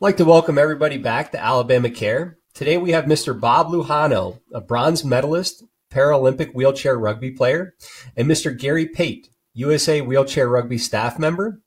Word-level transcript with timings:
I'd 0.00 0.06
like 0.06 0.16
to 0.16 0.24
welcome 0.24 0.56
everybody 0.56 0.96
back 0.96 1.30
to 1.32 1.38
Alabama 1.38 1.90
Care. 1.90 2.38
Today 2.54 2.78
we 2.78 2.92
have 2.92 3.04
Mr. 3.04 3.38
Bob 3.38 3.68
Lujano, 3.68 4.40
a 4.50 4.58
bronze 4.58 5.04
medalist, 5.04 5.62
Paralympic 5.90 6.54
wheelchair 6.54 6.98
rugby 6.98 7.30
player, 7.32 7.74
and 8.16 8.26
Mr. 8.26 8.58
Gary 8.58 8.86
Pate, 8.86 9.28
USA 9.52 10.00
wheelchair 10.00 10.48
rugby 10.48 10.78
staff 10.78 11.18
member, 11.18 11.60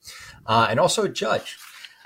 uh, 0.47 0.65
and 0.67 0.79
also 0.79 1.03
a 1.03 1.09
judge. 1.09 1.59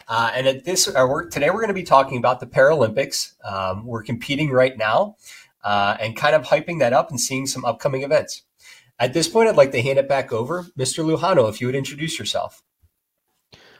Uh, 0.09 0.31
and 0.35 0.47
at 0.47 0.65
this, 0.65 0.89
uh, 0.89 1.07
we're, 1.09 1.29
today 1.29 1.49
we're 1.49 1.61
going 1.61 1.69
to 1.69 1.73
be 1.73 1.83
talking 1.83 2.17
about 2.17 2.41
the 2.41 2.45
Paralympics. 2.45 3.41
Um, 3.45 3.85
we're 3.85 4.03
competing 4.03 4.51
right 4.51 4.77
now 4.77 5.15
uh, 5.63 5.95
and 5.97 6.17
kind 6.17 6.35
of 6.35 6.43
hyping 6.43 6.79
that 6.79 6.91
up 6.91 7.09
and 7.09 7.21
seeing 7.21 7.47
some 7.47 7.63
upcoming 7.63 8.03
events. 8.03 8.43
At 8.99 9.13
this 9.13 9.29
point, 9.29 9.47
I'd 9.47 9.55
like 9.55 9.71
to 9.71 9.81
hand 9.81 9.97
it 9.97 10.09
back 10.09 10.33
over, 10.33 10.63
Mr. 10.77 11.05
Lujano, 11.05 11.47
if 11.47 11.61
you 11.61 11.67
would 11.67 11.75
introduce 11.75 12.19
yourself. 12.19 12.63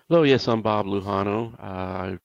Hello, 0.10 0.24
yes, 0.24 0.48
I'm 0.48 0.62
Bob 0.62 0.86
Lujano. 0.86 1.54
Uh, 1.60 1.66
I 1.66 2.18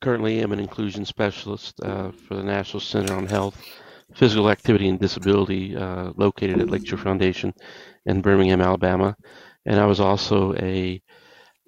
currently 0.00 0.40
am 0.40 0.50
an 0.50 0.58
inclusion 0.58 1.04
specialist 1.04 1.78
uh, 1.82 2.10
for 2.10 2.36
the 2.36 2.42
National 2.42 2.80
Center 2.80 3.12
on 3.12 3.26
Health, 3.26 3.62
Physical 4.14 4.48
Activity, 4.48 4.88
and 4.88 4.98
Disability 4.98 5.76
uh, 5.76 6.12
located 6.16 6.58
at 6.58 6.70
Lakeshore 6.70 6.98
Foundation 6.98 7.52
in 8.06 8.22
Birmingham, 8.22 8.62
Alabama. 8.62 9.14
And 9.66 9.78
I 9.78 9.84
was 9.84 10.00
also 10.00 10.54
a 10.54 11.02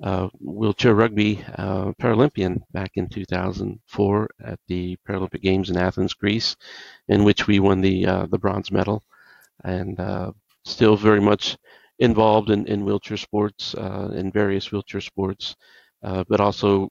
uh, 0.03 0.29
wheelchair 0.41 0.95
rugby 0.95 1.45
uh, 1.59 1.93
Paralympian 2.01 2.63
back 2.73 2.93
in 2.95 3.07
2004 3.11 4.31
at 4.43 4.59
the 4.67 4.97
Paralympic 5.07 5.43
Games 5.43 5.69
in 5.69 5.77
Athens, 5.77 6.15
Greece, 6.15 6.57
in 7.09 7.23
which 7.23 7.47
we 7.47 7.61
won 7.61 7.83
the 7.83 8.07
uh, 8.07 8.27
the 8.31 8.39
bronze 8.39 8.73
medal. 8.73 9.03
And 9.63 10.01
still 10.65 10.97
very 10.97 11.21
much 11.21 11.59
involved 12.01 12.51
in, 12.51 12.67
in 12.67 12.85
wheelchair 12.85 13.17
sports, 13.17 13.75
uh, 13.75 14.11
in 14.15 14.33
various 14.33 14.73
wheelchair 14.73 15.01
sports, 15.01 15.55
uh, 16.03 16.25
but 16.29 16.41
also 16.41 16.89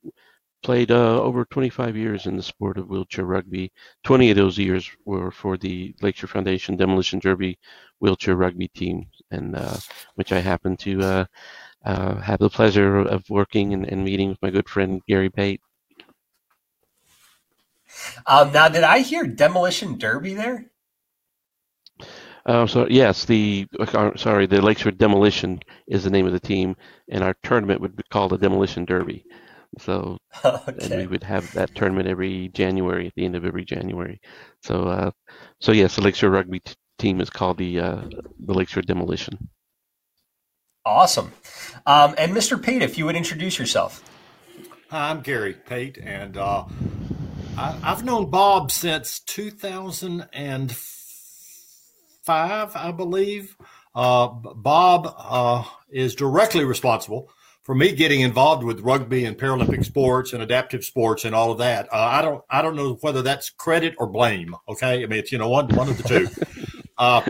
played 0.61 0.91
uh, 0.91 1.21
over 1.21 1.45
25 1.45 1.97
years 1.97 2.25
in 2.25 2.37
the 2.37 2.43
sport 2.43 2.77
of 2.77 2.89
wheelchair 2.89 3.25
rugby. 3.25 3.71
20 4.03 4.31
of 4.31 4.37
those 4.37 4.57
years 4.57 4.89
were 5.05 5.31
for 5.31 5.57
the 5.57 5.95
Lakeshore 6.01 6.27
Foundation 6.27 6.77
Demolition 6.77 7.19
Derby 7.19 7.57
wheelchair 7.99 8.35
rugby 8.35 8.67
team, 8.69 9.07
and 9.31 9.55
uh, 9.55 9.77
which 10.15 10.31
I 10.31 10.39
happen 10.39 10.77
to 10.77 11.01
uh, 11.01 11.25
uh, 11.85 12.15
have 12.15 12.39
the 12.39 12.49
pleasure 12.49 12.97
of 12.97 13.29
working 13.29 13.73
and, 13.73 13.85
and, 13.85 14.03
meeting 14.03 14.29
with 14.29 14.41
my 14.41 14.49
good 14.49 14.67
friend 14.67 15.01
Gary 15.07 15.29
Pate. 15.29 15.61
Um, 18.27 18.51
now, 18.51 18.67
did 18.67 18.83
I 18.83 18.99
hear 18.99 19.25
Demolition 19.25 19.97
Derby 19.97 20.33
there? 20.33 20.65
Uh, 22.49 22.65
so 22.65 22.87
yes, 22.89 23.25
the 23.25 23.67
uh, 23.79 24.09
sorry, 24.17 24.47
the 24.47 24.59
Lakeshore 24.59 24.91
Demolition 24.91 25.59
is 25.87 26.03
the 26.03 26.09
name 26.09 26.25
of 26.25 26.33
the 26.33 26.39
team, 26.39 26.75
and 27.07 27.23
our 27.23 27.35
tournament 27.43 27.79
would 27.79 27.95
be 27.95 28.01
called 28.09 28.31
the 28.31 28.39
Demolition 28.39 28.85
Derby. 28.85 29.23
So 29.77 30.17
okay. 30.43 30.73
and 30.81 30.95
we 30.95 31.05
would 31.05 31.21
have 31.21 31.53
that 31.53 31.75
tournament 31.75 32.07
every 32.07 32.47
January 32.47 33.05
at 33.05 33.13
the 33.15 33.23
end 33.23 33.35
of 33.35 33.45
every 33.45 33.63
January. 33.65 34.19
So 34.63 34.85
uh, 34.85 35.11
so 35.61 35.71
yes, 35.71 35.95
the 35.95 36.01
Lakeshore 36.01 36.31
Rugby 36.31 36.61
t- 36.61 36.73
team 36.97 37.21
is 37.21 37.29
called 37.29 37.59
the 37.59 37.79
uh, 37.79 38.01
the 38.39 38.55
Lakeshore 38.55 38.81
Demolition. 38.81 39.49
Awesome, 40.83 41.31
um, 41.85 42.15
and 42.17 42.35
Mr. 42.35 42.59
Pate, 42.59 42.81
if 42.81 42.97
you 42.97 43.05
would 43.05 43.15
introduce 43.15 43.59
yourself. 43.59 44.03
Hi, 44.89 45.11
I'm 45.11 45.21
Gary 45.21 45.53
Pate, 45.53 45.99
and 45.99 46.35
uh, 46.35 46.65
I, 47.55 47.73
have 47.83 48.03
known 48.03 48.31
Bob 48.31 48.71
since 48.71 49.19
2004 49.19 50.98
five, 52.29 52.75
I 52.75 52.91
believe. 52.91 53.57
Uh, 53.95 54.27
Bob 54.27 55.15
uh, 55.17 55.63
is 55.89 56.13
directly 56.13 56.63
responsible 56.63 57.31
for 57.63 57.73
me 57.73 57.91
getting 57.91 58.21
involved 58.21 58.63
with 58.63 58.81
rugby 58.81 59.25
and 59.25 59.35
Paralympic 59.35 59.83
sports 59.83 60.31
and 60.33 60.43
adaptive 60.43 60.83
sports 60.83 61.25
and 61.25 61.33
all 61.33 61.51
of 61.51 61.57
that. 61.57 61.87
Uh, 61.91 61.97
I 61.97 62.21
don't 62.21 62.43
I 62.47 62.61
don't 62.61 62.75
know 62.75 62.99
whether 63.01 63.23
that's 63.23 63.49
credit 63.49 63.95
or 63.97 64.05
blame. 64.05 64.55
Okay, 64.67 65.01
I 65.01 65.07
mean 65.07 65.17
it's 65.17 65.31
you 65.31 65.39
know 65.39 65.49
one 65.49 65.69
one 65.69 65.89
of 65.89 65.97
the 65.97 66.03
two. 66.03 66.27
Uh, 66.99 67.21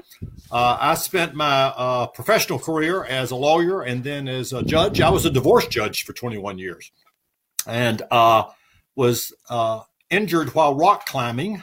uh, 0.52 0.77
I 0.80 0.95
spent 0.95 1.36
my 1.36 1.65
uh, 1.77 2.08
professional 2.08 2.58
career 2.58 3.04
as 3.04 3.30
a 3.30 3.36
lawyer 3.36 3.83
and 3.83 4.04
then 4.04 4.27
as 4.27 4.52
a 4.52 4.64
judge. 4.64 4.99
I 4.99 5.11
was 5.11 5.27
a 5.27 5.30
divorce 5.30 5.67
judge 5.67 6.05
for 6.05 6.14
21 6.14 6.58
years, 6.58 6.92
and 7.67 8.02
was 8.95 9.32
injured 10.09 10.55
while 10.55 10.73
rock 10.73 11.05
climbing 11.05 11.61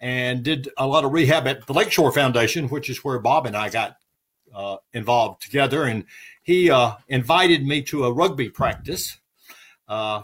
and 0.00 0.42
did 0.42 0.68
a 0.76 0.86
lot 0.86 1.04
of 1.04 1.12
rehab 1.12 1.46
at 1.46 1.66
the 1.66 1.72
Lakeshore 1.72 2.12
Foundation, 2.12 2.68
which 2.68 2.88
is 2.88 3.04
where 3.04 3.18
Bob 3.18 3.46
and 3.46 3.56
I 3.56 3.68
got 3.68 3.96
uh, 4.54 4.76
involved 4.92 5.42
together. 5.42 5.84
And 5.84 6.04
he 6.42 6.70
uh, 6.70 6.94
invited 7.08 7.66
me 7.66 7.82
to 7.82 8.04
a 8.04 8.12
rugby 8.12 8.48
practice. 8.48 9.18
Uh, 9.88 10.22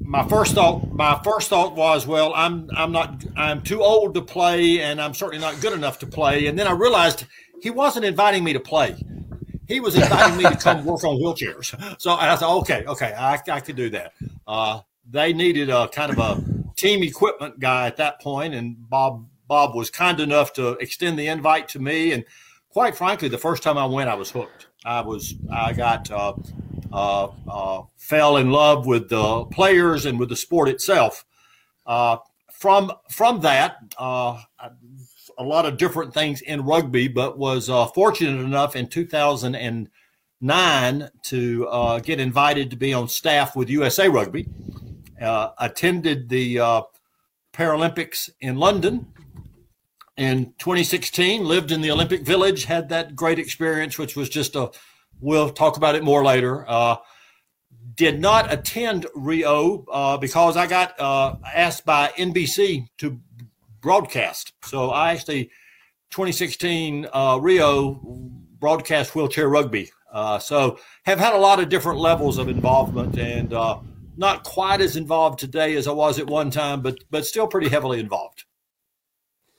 my 0.00 0.26
first 0.28 0.54
thought, 0.54 0.90
my 0.92 1.20
first 1.22 1.48
thought 1.48 1.76
was, 1.76 2.06
well, 2.06 2.32
I'm 2.34 2.68
I'm 2.76 2.92
not 2.92 3.24
I'm 3.36 3.62
too 3.62 3.82
old 3.82 4.14
to 4.14 4.22
play, 4.22 4.80
and 4.80 5.00
I'm 5.00 5.14
certainly 5.14 5.44
not 5.44 5.60
good 5.60 5.72
enough 5.72 6.00
to 6.00 6.06
play. 6.06 6.46
And 6.46 6.58
then 6.58 6.66
I 6.66 6.72
realized 6.72 7.24
he 7.62 7.70
wasn't 7.70 8.04
inviting 8.04 8.44
me 8.44 8.52
to 8.52 8.60
play. 8.60 8.96
He 9.66 9.80
was 9.80 9.94
inviting 9.94 10.36
me 10.36 10.44
to 10.44 10.56
come 10.56 10.84
work 10.84 11.04
on 11.04 11.16
wheelchairs. 11.16 12.00
So 12.00 12.12
I 12.12 12.36
thought, 12.36 12.58
okay, 12.62 12.84
okay, 12.86 13.14
I, 13.14 13.40
I 13.48 13.60
could 13.60 13.76
do 13.76 13.88
that. 13.90 14.12
Uh, 14.46 14.80
they 15.08 15.32
needed 15.32 15.70
a 15.70 15.88
kind 15.88 16.12
of 16.12 16.18
a 16.18 16.53
team 16.84 17.02
equipment 17.02 17.58
guy 17.58 17.86
at 17.86 17.96
that 17.96 18.20
point, 18.20 18.52
and 18.54 18.76
Bob 18.90 19.26
Bob 19.48 19.74
was 19.74 19.88
kind 19.90 20.20
enough 20.20 20.52
to 20.52 20.72
extend 20.72 21.18
the 21.18 21.28
invite 21.28 21.66
to 21.68 21.78
me. 21.78 22.12
And 22.12 22.26
quite 22.68 22.94
frankly, 22.94 23.28
the 23.28 23.38
first 23.38 23.62
time 23.62 23.78
I 23.78 23.86
went, 23.86 24.10
I 24.10 24.14
was 24.14 24.30
hooked. 24.30 24.66
I 24.84 25.00
was 25.00 25.34
I 25.50 25.72
got 25.72 26.10
uh, 26.10 26.34
uh, 26.92 27.28
uh, 27.48 27.84
fell 27.96 28.36
in 28.36 28.50
love 28.50 28.84
with 28.86 29.08
the 29.08 29.46
players 29.46 30.04
and 30.04 30.20
with 30.20 30.28
the 30.28 30.36
sport 30.36 30.68
itself. 30.68 31.24
Uh, 31.86 32.18
from 32.52 32.92
from 33.10 33.40
that, 33.40 33.78
uh, 33.98 34.42
a 35.38 35.42
lot 35.42 35.64
of 35.64 35.78
different 35.78 36.12
things 36.12 36.42
in 36.42 36.66
rugby, 36.66 37.08
but 37.08 37.38
was 37.38 37.70
uh, 37.70 37.86
fortunate 37.86 38.44
enough 38.44 38.76
in 38.76 38.88
2009 38.88 41.10
to 41.22 42.00
get 42.04 42.20
invited 42.20 42.70
to 42.70 42.76
be 42.76 42.92
on 42.92 43.08
staff 43.08 43.56
with 43.56 43.70
USA 43.70 44.10
Rugby 44.10 44.48
uh, 45.20 45.50
attended 45.58 46.28
the 46.28 46.58
uh, 46.58 46.82
Paralympics 47.52 48.30
in 48.40 48.56
London 48.56 49.06
in 50.16 50.46
2016, 50.58 51.44
lived 51.44 51.72
in 51.72 51.80
the 51.80 51.90
Olympic 51.90 52.22
Village, 52.22 52.64
had 52.64 52.88
that 52.88 53.16
great 53.16 53.38
experience, 53.38 53.98
which 53.98 54.16
was 54.16 54.28
just 54.28 54.54
a, 54.54 54.70
we'll 55.20 55.50
talk 55.50 55.76
about 55.76 55.94
it 55.94 56.04
more 56.04 56.24
later. 56.24 56.68
Uh, 56.68 56.96
did 57.96 58.20
not 58.20 58.52
attend 58.52 59.06
Rio 59.14 59.84
uh, 59.92 60.16
because 60.16 60.56
I 60.56 60.66
got 60.66 60.98
uh, 61.00 61.36
asked 61.52 61.84
by 61.84 62.08
NBC 62.16 62.86
to 62.98 63.20
broadcast. 63.80 64.52
So 64.64 64.90
I 64.90 65.12
actually, 65.12 65.44
2016 66.10 67.06
uh, 67.12 67.38
Rio 67.40 67.94
broadcast 68.58 69.14
wheelchair 69.14 69.48
rugby. 69.48 69.90
so 70.40 70.78
have 71.04 71.18
had 71.18 71.34
a 71.34 71.38
lot 71.38 71.60
of 71.60 71.68
different 71.68 71.98
levels 71.98 72.38
of 72.38 72.48
involvement 72.48 73.18
and 73.18 73.52
not 74.16 74.44
quite 74.44 74.80
as 74.80 74.96
involved 74.96 75.38
today 75.38 75.74
as 75.76 75.86
I 75.86 75.92
was 75.92 76.18
at 76.18 76.26
one 76.26 76.50
time, 76.50 76.82
but 76.82 76.98
but 77.10 77.26
still 77.26 77.46
pretty 77.46 77.68
heavily 77.68 78.00
involved. 78.00 78.44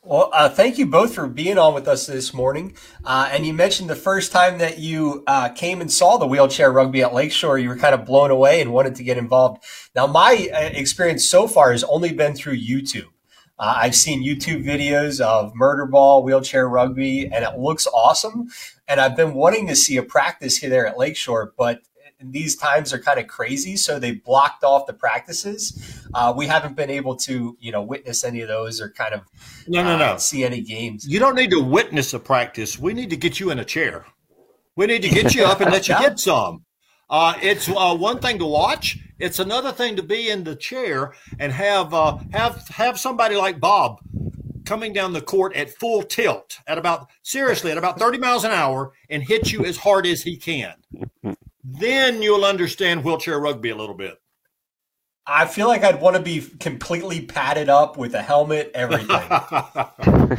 Well, 0.07 0.29
uh, 0.33 0.49
thank 0.49 0.77
you 0.77 0.85
both 0.85 1.15
for 1.15 1.25
being 1.25 1.57
on 1.57 1.73
with 1.73 1.87
us 1.87 2.05
this 2.05 2.31
morning. 2.31 2.75
Uh, 3.03 3.27
and 3.31 3.43
you 3.43 3.55
mentioned 3.55 3.89
the 3.89 3.95
first 3.95 4.31
time 4.31 4.59
that 4.59 4.77
you 4.77 5.23
uh, 5.25 5.49
came 5.49 5.81
and 5.81 5.91
saw 5.91 6.17
the 6.17 6.27
wheelchair 6.27 6.71
rugby 6.71 7.01
at 7.01 7.11
Lakeshore, 7.11 7.57
you 7.57 7.69
were 7.69 7.75
kind 7.75 7.95
of 7.95 8.05
blown 8.05 8.29
away 8.29 8.61
and 8.61 8.71
wanted 8.71 8.93
to 8.95 9.03
get 9.03 9.17
involved. 9.17 9.63
Now, 9.95 10.05
my 10.05 10.47
uh, 10.53 10.59
experience 10.73 11.27
so 11.27 11.47
far 11.47 11.71
has 11.71 11.83
only 11.85 12.13
been 12.13 12.35
through 12.35 12.61
YouTube. 12.61 13.07
Uh, 13.57 13.73
I've 13.77 13.95
seen 13.95 14.23
YouTube 14.23 14.63
videos 14.63 15.19
of 15.19 15.55
murder 15.55 15.87
ball, 15.87 16.21
wheelchair 16.21 16.69
rugby, 16.69 17.25
and 17.25 17.43
it 17.43 17.57
looks 17.57 17.87
awesome. 17.87 18.49
And 18.87 19.01
I've 19.01 19.15
been 19.15 19.33
wanting 19.33 19.65
to 19.69 19.75
see 19.75 19.97
a 19.97 20.03
practice 20.03 20.57
here 20.57 20.69
there 20.69 20.85
at 20.85 20.99
Lakeshore, 20.99 21.53
but 21.57 21.81
these 22.21 22.55
times 22.55 22.93
are 22.93 22.99
kind 22.99 23.19
of 23.19 23.27
crazy, 23.27 23.75
so 23.75 23.99
they 23.99 24.11
blocked 24.11 24.63
off 24.63 24.87
the 24.87 24.93
practices. 24.93 26.07
Uh, 26.13 26.33
we 26.35 26.47
haven't 26.47 26.75
been 26.75 26.89
able 26.89 27.15
to, 27.15 27.57
you 27.59 27.71
know, 27.71 27.81
witness 27.81 28.23
any 28.23 28.41
of 28.41 28.47
those 28.47 28.81
or 28.81 28.89
kind 28.89 29.13
of 29.13 29.21
no, 29.67 29.83
no, 29.83 29.95
uh, 29.95 29.97
no, 29.97 30.17
see 30.17 30.43
any 30.43 30.61
games. 30.61 31.07
You 31.07 31.19
don't 31.19 31.35
need 31.35 31.51
to 31.51 31.61
witness 31.61 32.13
a 32.13 32.19
practice. 32.19 32.79
We 32.79 32.93
need 32.93 33.09
to 33.09 33.17
get 33.17 33.39
you 33.39 33.51
in 33.51 33.59
a 33.59 33.65
chair. 33.65 34.05
We 34.75 34.87
need 34.87 35.01
to 35.03 35.09
get 35.09 35.35
you 35.35 35.45
up 35.45 35.61
and 35.61 35.71
let 35.71 35.87
you 35.87 35.97
get 35.99 36.19
some. 36.19 36.65
Uh, 37.09 37.35
it's 37.41 37.69
uh, 37.69 37.95
one 37.95 38.19
thing 38.19 38.39
to 38.39 38.45
watch. 38.45 38.97
It's 39.19 39.39
another 39.39 39.71
thing 39.71 39.95
to 39.95 40.03
be 40.03 40.29
in 40.29 40.43
the 40.43 40.55
chair 40.55 41.13
and 41.39 41.51
have 41.51 41.93
uh, 41.93 42.17
have 42.33 42.67
have 42.69 42.99
somebody 42.99 43.35
like 43.35 43.59
Bob 43.59 43.99
coming 44.65 44.91
down 44.91 45.13
the 45.13 45.21
court 45.21 45.55
at 45.55 45.69
full 45.69 46.01
tilt 46.01 46.59
at 46.67 46.77
about 46.77 47.07
seriously 47.21 47.71
at 47.71 47.77
about 47.77 47.99
30 47.99 48.17
miles 48.17 48.43
an 48.43 48.51
hour 48.51 48.93
and 49.09 49.23
hit 49.23 49.51
you 49.51 49.63
as 49.63 49.77
hard 49.77 50.07
as 50.07 50.23
he 50.23 50.35
can 50.35 50.73
then 51.67 52.21
you'll 52.21 52.45
understand 52.45 53.03
wheelchair 53.03 53.39
rugby 53.39 53.71
a 53.71 53.75
little 53.75 53.95
bit. 53.95 54.15
I 55.25 55.47
feel 55.47 55.67
like 55.67 55.83
I'd 55.83 55.99
want 55.99 56.15
to 56.15 56.21
be 56.21 56.39
completely 56.59 57.21
padded 57.21 57.67
up 57.67 57.97
with 57.97 58.13
a 58.13 58.21
helmet, 58.21 58.69
everything. 58.75 59.09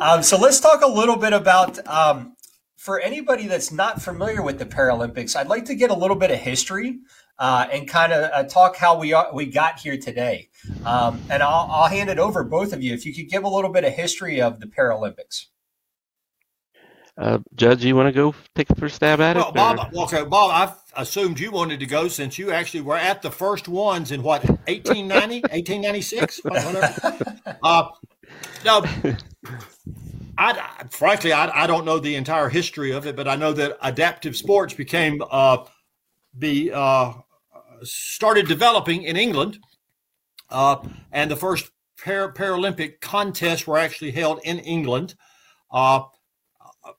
um, 0.00 0.22
so 0.22 0.38
let's 0.38 0.60
talk 0.60 0.80
a 0.80 0.88
little 0.88 1.16
bit 1.16 1.34
about 1.34 1.86
um, 1.86 2.34
for 2.76 2.98
anybody 2.98 3.46
that's 3.46 3.70
not 3.70 4.00
familiar 4.00 4.42
with 4.42 4.58
the 4.58 4.64
Paralympics. 4.64 5.36
I'd 5.36 5.48
like 5.48 5.66
to 5.66 5.74
get 5.74 5.90
a 5.90 5.94
little 5.94 6.16
bit 6.16 6.30
of 6.30 6.38
history 6.38 7.00
uh, 7.38 7.66
and 7.70 7.86
kind 7.86 8.14
of 8.14 8.30
uh, 8.32 8.44
talk 8.44 8.76
how 8.76 8.98
we 8.98 9.12
are, 9.12 9.28
we 9.34 9.44
got 9.44 9.78
here 9.78 9.98
today. 9.98 10.48
Um, 10.86 11.20
and 11.28 11.42
I'll, 11.42 11.68
I'll 11.70 11.88
hand 11.88 12.08
it 12.08 12.18
over 12.18 12.44
both 12.44 12.72
of 12.72 12.82
you 12.82 12.94
if 12.94 13.04
you 13.04 13.14
could 13.14 13.28
give 13.28 13.44
a 13.44 13.48
little 13.48 13.70
bit 13.70 13.84
of 13.84 13.92
history 13.92 14.40
of 14.40 14.60
the 14.60 14.66
Paralympics. 14.66 15.48
Uh, 17.18 17.38
Judge, 17.56 17.84
you 17.84 17.96
want 17.96 18.06
to 18.06 18.12
go 18.12 18.32
take 18.54 18.68
the 18.68 18.76
first 18.76 18.94
stab 18.94 19.20
at 19.20 19.34
well, 19.34 19.48
it? 19.48 19.54
Bob, 19.54 19.94
okay, 19.96 20.24
Bob, 20.24 20.50
I 20.94 21.02
assumed 21.02 21.40
you 21.40 21.50
wanted 21.50 21.80
to 21.80 21.86
go 21.86 22.06
since 22.06 22.38
you 22.38 22.52
actually 22.52 22.82
were 22.82 22.96
at 22.96 23.22
the 23.22 23.30
first 23.30 23.66
ones 23.66 24.12
in 24.12 24.22
what 24.22 24.44
1890, 24.68 25.40
1896. 25.50 26.40
uh, 27.62 27.88
no, 28.64 28.84
I, 30.38 30.84
frankly, 30.90 31.32
I, 31.32 31.64
I, 31.64 31.66
don't 31.66 31.84
know 31.84 31.98
the 31.98 32.14
entire 32.14 32.48
history 32.48 32.92
of 32.92 33.04
it, 33.04 33.16
but 33.16 33.26
I 33.26 33.34
know 33.34 33.52
that 33.52 33.76
adaptive 33.82 34.36
sports 34.36 34.72
became 34.72 35.20
uh, 35.28 35.64
be 36.38 36.70
uh, 36.70 37.14
started 37.82 38.46
developing 38.46 39.02
in 39.02 39.16
England, 39.16 39.58
uh, 40.50 40.76
and 41.10 41.28
the 41.28 41.36
first 41.36 41.72
Par- 42.02 42.32
Paralympic 42.32 43.00
contests 43.00 43.66
were 43.66 43.78
actually 43.78 44.12
held 44.12 44.40
in 44.44 44.60
England, 44.60 45.16
uh, 45.72 46.02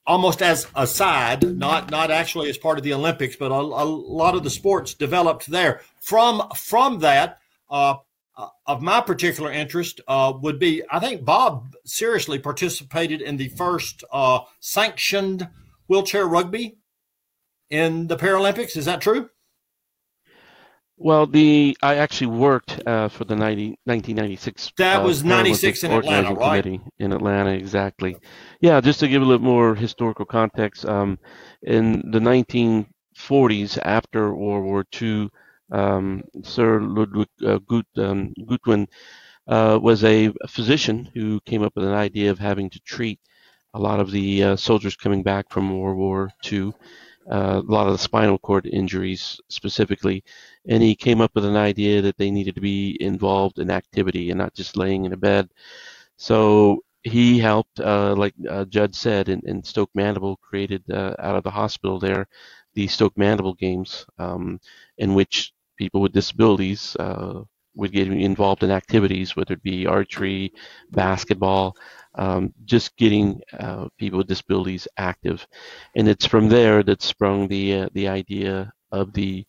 almost 0.05 0.41
as 0.41 0.67
a 0.75 0.87
side, 0.87 1.43
not 1.57 1.91
not 1.91 2.11
actually 2.11 2.49
as 2.49 2.57
part 2.57 2.77
of 2.77 2.83
the 2.83 2.93
Olympics, 2.93 3.35
but 3.35 3.51
a, 3.51 3.55
a 3.55 3.85
lot 3.85 4.35
of 4.35 4.43
the 4.43 4.49
sports 4.49 4.93
developed 4.93 5.47
there. 5.47 5.81
From 6.01 6.49
from 6.55 6.99
that, 6.99 7.39
uh, 7.69 7.95
uh, 8.37 8.47
of 8.65 8.81
my 8.81 9.01
particular 9.01 9.51
interest 9.51 10.01
uh, 10.07 10.33
would 10.41 10.59
be 10.59 10.83
I 10.89 10.99
think 10.99 11.25
Bob 11.25 11.75
seriously 11.85 12.39
participated 12.39 13.21
in 13.21 13.37
the 13.37 13.49
first 13.49 14.03
uh, 14.11 14.39
sanctioned 14.59 15.49
wheelchair 15.87 16.25
rugby 16.25 16.77
in 17.69 18.07
the 18.07 18.17
Paralympics. 18.17 18.77
Is 18.77 18.85
that 18.85 19.01
true? 19.01 19.29
Well, 21.01 21.27
the 21.27 21.77
I 21.81 21.95
actually 21.95 22.27
worked 22.27 22.85
uh, 22.85 23.07
for 23.07 23.23
the 23.23 23.35
90, 23.35 23.79
1996. 23.85 24.73
That 24.77 25.01
uh, 25.01 25.05
was 25.05 25.23
96 25.23 25.85
in 25.85 25.91
Atlanta, 25.93 26.33
right? 26.33 26.61
Committee 26.61 26.81
in 26.99 27.13
Atlanta, 27.13 27.51
exactly. 27.51 28.17
Yeah, 28.59 28.81
just 28.81 28.99
to 28.99 29.07
give 29.07 29.21
a 29.21 29.25
little 29.25 29.45
more 29.45 29.75
historical 29.75 30.25
context, 30.25 30.85
um, 30.85 31.17
in 31.63 32.11
the 32.11 32.19
1940s, 32.19 33.79
after 33.81 34.33
World 34.35 34.65
War 34.65 34.85
II, 35.01 35.29
um, 35.71 36.21
Sir 36.43 36.81
Ludwig 36.81 37.29
uh, 37.45 37.59
Gut, 37.59 37.85
um, 37.97 38.33
Gutwein 38.41 38.85
uh, 39.47 39.79
was 39.81 40.03
a 40.03 40.33
physician 40.49 41.09
who 41.13 41.39
came 41.45 41.63
up 41.63 41.73
with 41.77 41.85
an 41.85 41.93
idea 41.93 42.29
of 42.29 42.39
having 42.39 42.69
to 42.71 42.79
treat 42.81 43.21
a 43.73 43.79
lot 43.79 44.01
of 44.01 44.11
the 44.11 44.43
uh, 44.43 44.55
soldiers 44.57 44.97
coming 44.97 45.23
back 45.23 45.49
from 45.49 45.79
World 45.79 45.97
War 45.97 46.29
II, 46.51 46.73
uh, 47.29 47.61
a 47.67 47.71
lot 47.71 47.87
of 47.87 47.93
the 47.93 47.99
spinal 47.99 48.37
cord 48.39 48.65
injuries 48.65 49.39
specifically, 49.49 50.23
and 50.67 50.83
he 50.83 50.95
came 50.95 51.21
up 51.21 51.31
with 51.35 51.45
an 51.45 51.55
idea 51.55 52.01
that 52.01 52.17
they 52.17 52.31
needed 52.31 52.55
to 52.55 52.61
be 52.61 52.97
involved 53.01 53.59
in 53.59 53.69
activity 53.71 54.31
and 54.31 54.39
not 54.39 54.53
just 54.53 54.77
laying 54.77 55.05
in 55.05 55.13
a 55.13 55.17
bed. 55.17 55.49
So 56.17 56.83
he 57.03 57.39
helped, 57.39 57.79
uh, 57.79 58.15
like 58.15 58.33
uh, 58.49 58.65
Judge 58.65 58.95
said, 58.95 59.29
and, 59.29 59.43
in 59.45 59.63
Stoke 59.63 59.91
Mandeville 59.95 60.37
created 60.41 60.83
uh, 60.91 61.15
out 61.19 61.35
of 61.35 61.43
the 61.43 61.51
hospital 61.51 61.99
there 61.99 62.27
the 62.73 62.87
Stoke 62.87 63.17
Mandeville 63.17 63.55
Games, 63.55 64.05
um, 64.17 64.59
in 64.97 65.13
which 65.13 65.53
people 65.77 66.01
with 66.01 66.11
disabilities 66.13 66.95
uh, 66.99 67.41
would 67.75 67.91
get 67.91 68.07
involved 68.07 68.63
in 68.63 68.71
activities, 68.71 69.35
whether 69.35 69.53
it 69.53 69.63
be 69.63 69.85
archery, 69.85 70.51
basketball, 70.91 71.75
um, 72.15 72.53
just 72.65 72.95
getting 72.97 73.41
uh, 73.59 73.87
people 73.97 74.17
with 74.17 74.27
disabilities 74.27 74.87
active. 74.97 75.45
And 75.95 76.07
it's 76.07 76.25
from 76.25 76.49
there 76.49 76.83
that 76.83 77.01
sprung 77.01 77.47
the 77.47 77.81
uh, 77.81 77.89
the 77.93 78.07
idea 78.07 78.71
of 78.91 79.13
the 79.13 79.45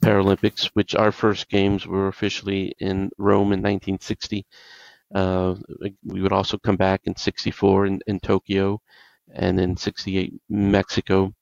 Paralympics, 0.00 0.70
which 0.74 0.94
our 0.94 1.12
first 1.12 1.48
games 1.48 1.86
were 1.86 2.08
officially 2.08 2.74
in 2.78 3.10
Rome 3.18 3.52
in 3.52 3.62
1960. 3.62 4.44
Uh, 5.14 5.54
we 6.04 6.22
would 6.22 6.32
also 6.32 6.58
come 6.58 6.76
back 6.76 7.02
in 7.04 7.16
64 7.16 7.86
in, 7.86 8.00
in 8.06 8.20
Tokyo 8.20 8.80
and 9.34 9.60
in 9.60 9.76
68 9.76 10.34
Mexico 10.48 11.32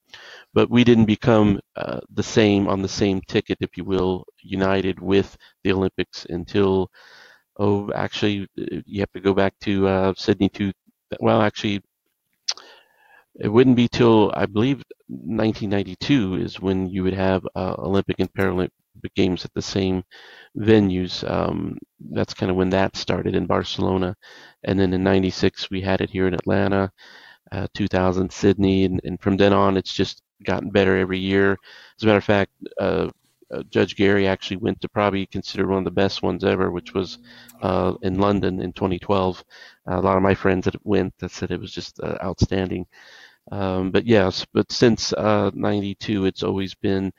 but 0.55 0.71
we 0.71 0.85
didn't 0.85 1.07
become 1.07 1.61
uh, 1.77 2.01
the 2.15 2.23
same 2.23 2.69
on 2.69 2.83
the 2.83 2.89
same 2.89 3.21
ticket, 3.29 3.59
if 3.61 3.77
you 3.77 3.85
will, 3.85 4.25
united 4.43 5.01
with 5.01 5.37
the 5.65 5.73
Olympics 5.73 6.27
until 6.31 6.91
oh, 7.59 7.91
actually, 7.95 8.49
you 8.87 9.01
have 9.01 9.13
to 9.13 9.21
go 9.21 9.35
back 9.35 9.55
to 9.63 9.87
uh, 9.89 10.15
Sydney 10.17 10.49
to 10.51 10.73
well, 11.21 11.43
actually, 11.43 11.83
it 13.41 13.49
wouldn't 13.49 13.77
be 13.77 13.89
till 13.89 14.33
I 14.37 14.47
believe 14.47 14.83
1992 15.09 16.37
is 16.37 16.61
when 16.61 16.89
you 16.89 17.03
would 17.05 17.15
have 17.15 17.47
uh, 17.57 17.75
Olympic 17.79 18.17
and 18.21 18.33
Paralympic 18.33 18.71
games 19.17 19.45
at 19.45 19.53
the 19.55 19.63
same 19.63 20.03
venues. 20.59 21.29
Um, 21.31 21.79
that's 22.13 22.35
kind 22.35 22.51
of 22.51 22.57
when 22.57 22.71
that 22.71 22.97
started 22.97 23.35
in 23.35 23.47
Barcelona, 23.47 24.17
and 24.65 24.79
then 24.79 24.93
in 24.93 25.03
'96 25.05 25.71
we 25.71 25.81
had 25.81 26.01
it 26.01 26.11
here 26.11 26.27
in 26.29 26.35
Atlanta. 26.35 26.91
Uh, 27.53 27.67
2000 27.75 28.33
Sydney, 28.33 28.85
and, 28.85 29.01
and 29.05 29.21
from 29.21 29.37
then 29.37 29.53
on 29.53 29.77
it's 29.77 29.93
just 29.93 30.23
gotten 30.45 30.71
better 30.71 30.97
every 30.97 31.19
year. 31.19 31.53
As 31.99 32.03
a 32.03 32.07
matter 32.07 32.19
of 32.19 32.25
fact, 32.25 32.53
uh, 32.81 33.11
uh, 33.53 33.63
Judge 33.71 33.97
Gary 33.97 34.29
actually 34.29 34.59
went 34.59 34.81
to 34.81 34.89
probably 34.89 35.27
considered 35.27 35.69
one 35.69 35.79
of 35.79 35.85
the 35.85 35.91
best 35.91 36.23
ones 36.23 36.45
ever, 36.45 36.71
which 36.71 36.95
was 36.95 37.19
uh, 37.63 37.95
in 38.03 38.19
London 38.21 38.61
in 38.61 38.73
2012. 38.73 39.45
Uh, 39.91 39.99
a 39.99 40.01
lot 40.01 40.17
of 40.17 40.23
my 40.23 40.35
friends 40.35 40.65
that 40.67 40.77
went 40.87 41.13
that 41.19 41.33
said 41.33 41.51
it 41.51 41.61
was 41.61 41.73
just 41.73 41.99
uh, 42.01 42.17
outstanding. 42.23 42.87
Um, 43.53 43.91
but 43.91 44.07
yes, 44.07 44.47
but 44.53 44.71
since 44.71 45.13
'92, 45.19 46.25
uh, 46.25 46.27
it's 46.27 46.43
always 46.43 46.75
been 46.75 47.13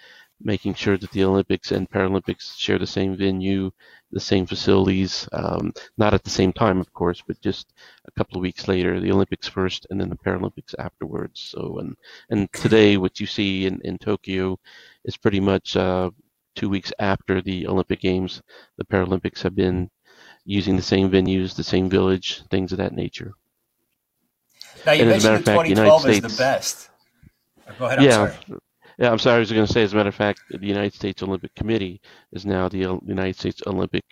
making 0.43 0.73
sure 0.73 0.97
that 0.97 1.11
the 1.11 1.23
Olympics 1.23 1.71
and 1.71 1.89
Paralympics 1.89 2.57
share 2.57 2.79
the 2.79 2.87
same 2.87 3.15
venue, 3.15 3.71
the 4.11 4.19
same 4.19 4.45
facilities, 4.45 5.27
um, 5.31 5.71
not 5.97 6.13
at 6.13 6.23
the 6.23 6.29
same 6.29 6.51
time, 6.53 6.79
of 6.79 6.91
course, 6.93 7.23
but 7.25 7.39
just 7.41 7.73
a 8.05 8.11
couple 8.11 8.37
of 8.37 8.41
weeks 8.41 8.67
later, 8.67 8.99
the 8.99 9.11
Olympics 9.11 9.47
first 9.47 9.87
and 9.89 9.99
then 9.99 10.09
the 10.09 10.17
Paralympics 10.17 10.75
afterwards. 10.79 11.39
So, 11.39 11.79
and, 11.79 11.95
and 12.29 12.51
today, 12.53 12.97
what 12.97 13.19
you 13.19 13.27
see 13.27 13.65
in, 13.65 13.79
in 13.83 13.97
Tokyo 13.97 14.59
is 15.05 15.17
pretty 15.17 15.39
much 15.39 15.75
uh, 15.75 16.11
two 16.55 16.69
weeks 16.69 16.91
after 16.99 17.41
the 17.41 17.67
Olympic 17.67 18.01
Games. 18.01 18.41
The 18.77 18.85
Paralympics 18.85 19.41
have 19.41 19.55
been 19.55 19.89
using 20.45 20.75
the 20.75 20.81
same 20.81 21.09
venues, 21.09 21.55
the 21.55 21.63
same 21.63 21.89
village, 21.89 22.43
things 22.49 22.71
of 22.71 22.79
that 22.79 22.93
nature. 22.93 23.33
Now, 24.85 24.93
you 24.93 25.01
and 25.01 25.09
mentioned 25.11 25.45
2012 25.45 26.09
is 26.09 26.21
the 26.21 26.29
best. 26.29 26.89
Go 27.77 27.85
ahead, 27.85 27.99
I'm 27.99 28.05
yeah, 28.05 28.11
sorry. 28.11 28.59
Yeah, 29.01 29.11
I'm 29.11 29.19
sorry. 29.19 29.37
I 29.37 29.39
was 29.39 29.51
going 29.51 29.67
to 29.67 29.73
say, 29.73 29.83
as 29.83 29.93
a 29.93 29.97
matter 29.97 30.09
of 30.09 30.15
fact, 30.15 30.43
the 30.49 30.65
United 30.67 30.93
States 30.95 31.23
Olympic 31.23 31.55
Committee 31.55 32.01
is 32.33 32.45
now 32.45 32.69
the 32.69 32.77
United 33.05 33.37
States 33.37 33.61
Olympic 33.67 34.05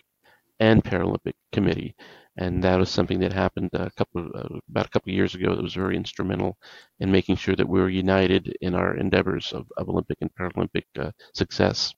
and 0.59 0.83
Paralympic 0.83 1.35
Committee, 1.53 1.95
and 2.37 2.63
that 2.63 2.79
was 2.79 2.89
something 2.89 3.19
that 3.21 3.33
happened 3.33 3.71
a 3.73 3.91
couple 3.91 4.29
uh, 4.35 4.59
about 4.69 4.87
a 4.87 4.89
couple 4.89 5.11
of 5.11 5.15
years 5.15 5.35
ago. 5.35 5.55
That 5.55 5.63
was 5.63 5.75
very 5.75 5.97
instrumental 5.97 6.57
in 6.99 7.11
making 7.11 7.37
sure 7.37 7.55
that 7.57 7.69
we 7.69 7.81
were 7.81 7.89
united 7.89 8.55
in 8.61 8.75
our 8.75 8.97
endeavors 8.97 9.53
of, 9.53 9.67
of 9.77 9.89
Olympic 9.89 10.19
and 10.21 10.35
Paralympic 10.35 10.85
uh, 10.99 11.11
success. 11.35 11.95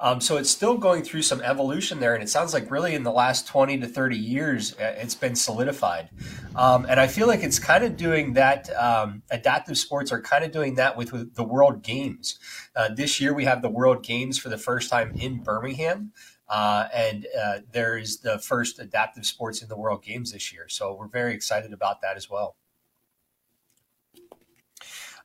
Um, 0.00 0.20
so 0.20 0.36
it's 0.36 0.50
still 0.50 0.76
going 0.76 1.02
through 1.02 1.22
some 1.22 1.40
evolution 1.42 2.00
there, 2.00 2.14
and 2.14 2.22
it 2.22 2.28
sounds 2.28 2.52
like 2.52 2.70
really 2.70 2.94
in 2.94 3.04
the 3.04 3.12
last 3.12 3.46
20 3.46 3.78
to 3.78 3.86
30 3.86 4.16
years, 4.16 4.72
uh, 4.74 4.94
it's 4.98 5.14
been 5.14 5.36
solidified. 5.36 6.10
Um, 6.56 6.84
and 6.88 6.98
I 6.98 7.06
feel 7.06 7.28
like 7.28 7.44
it's 7.44 7.60
kind 7.60 7.84
of 7.84 7.96
doing 7.96 8.32
that. 8.34 8.68
Um, 8.76 9.22
adaptive 9.30 9.78
sports 9.78 10.10
are 10.10 10.20
kind 10.20 10.44
of 10.44 10.50
doing 10.50 10.74
that 10.74 10.96
with, 10.96 11.12
with 11.12 11.34
the 11.36 11.44
World 11.44 11.82
Games. 11.82 12.40
Uh, 12.74 12.88
this 12.92 13.20
year, 13.20 13.32
we 13.32 13.44
have 13.44 13.62
the 13.62 13.68
World 13.68 14.02
Games 14.02 14.36
for 14.36 14.48
the 14.48 14.58
first 14.58 14.90
time 14.90 15.12
in 15.14 15.42
Birmingham. 15.42 16.12
Uh, 16.48 16.88
and 16.92 17.26
uh, 17.40 17.58
there 17.72 17.96
is 17.96 18.18
the 18.18 18.38
first 18.38 18.78
adaptive 18.78 19.24
sports 19.24 19.62
in 19.62 19.68
the 19.68 19.76
World 19.76 20.02
Games 20.02 20.32
this 20.32 20.52
year. 20.52 20.68
So 20.68 20.94
we're 20.94 21.08
very 21.08 21.34
excited 21.34 21.72
about 21.72 22.02
that 22.02 22.16
as 22.16 22.28
well. 22.28 22.56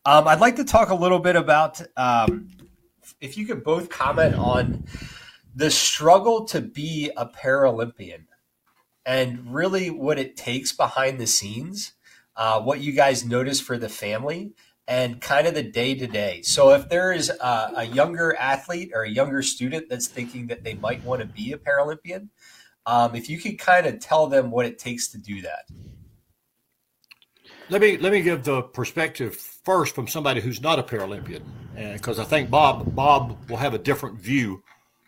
Um, 0.05 0.27
I'd 0.27 0.39
like 0.39 0.55
to 0.55 0.63
talk 0.63 0.89
a 0.89 0.95
little 0.95 1.19
bit 1.19 1.35
about 1.35 1.81
um, 1.97 2.49
if 3.21 3.37
you 3.37 3.45
could 3.45 3.63
both 3.63 3.89
comment 3.89 4.35
on 4.35 4.85
the 5.55 5.71
struggle 5.71 6.45
to 6.45 6.61
be 6.61 7.11
a 7.17 7.25
Paralympian 7.25 8.25
and 9.05 9.53
really 9.53 9.89
what 9.89 10.19
it 10.19 10.37
takes 10.37 10.71
behind 10.71 11.19
the 11.19 11.27
scenes, 11.27 11.93
uh, 12.35 12.61
what 12.61 12.79
you 12.79 12.91
guys 12.91 13.25
notice 13.25 13.59
for 13.59 13.77
the 13.77 13.89
family, 13.89 14.53
and 14.87 15.21
kind 15.21 15.45
of 15.45 15.53
the 15.53 15.63
day 15.63 15.93
to 15.93 16.07
day. 16.07 16.41
So, 16.41 16.71
if 16.73 16.89
there 16.89 17.11
is 17.11 17.29
a, 17.29 17.71
a, 17.75 17.83
younger 17.83 18.35
athlete 18.35 18.91
or 18.93 19.03
a 19.03 19.09
younger 19.09 19.43
student 19.43 19.87
that's 19.87 20.07
thinking 20.07 20.47
that 20.47 20.63
they 20.63 20.73
might 20.73 21.03
want 21.03 21.21
to 21.21 21.27
be 21.27 21.51
a 21.51 21.57
Paralympian, 21.57 22.29
um, 22.87 23.13
if 23.13 23.29
you 23.29 23.37
could 23.37 23.59
kind 23.59 23.85
of 23.85 23.99
tell 23.99 24.25
them 24.27 24.49
what 24.49 24.65
it 24.65 24.79
takes 24.79 25.09
to 25.09 25.19
do 25.19 25.41
that. 25.41 25.65
Let 27.69 27.81
me 27.81 27.97
let 27.97 28.11
me 28.11 28.21
give 28.21 28.43
the 28.43 28.63
perspective 28.63 29.35
first 29.35 29.93
from 29.93 30.07
somebody 30.07 30.41
who's 30.41 30.59
not 30.59 30.79
a 30.79 30.83
Paralympian, 30.83 31.43
because 31.93 32.17
I 32.17 32.23
think 32.23 32.49
Bob 32.49 32.95
Bob 32.95 33.37
will 33.47 33.57
have 33.57 33.75
a 33.75 33.77
different 33.77 34.19
view. 34.19 34.63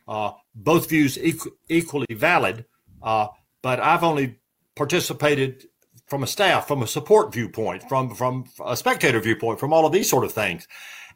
Uh, 0.08 0.34
both 0.54 0.90
views 0.90 1.18
equ- 1.18 1.52
equally 1.70 2.14
valid, 2.14 2.66
uh, 3.02 3.28
but 3.62 3.80
I've 3.80 4.04
only 4.04 4.40
participated 4.76 5.68
from 6.08 6.22
a 6.22 6.28
staff, 6.28 6.68
from 6.68 6.84
a 6.84 6.88
support 6.88 7.34
viewpoint, 7.34 7.90
from 7.90 8.14
from 8.14 8.46
a 8.64 8.78
spectator 8.78 9.20
viewpoint, 9.20 9.60
from 9.60 9.74
all 9.74 9.86
of 9.88 9.92
these 9.92 10.10
sort 10.10 10.24
of 10.24 10.32
things, 10.32 10.68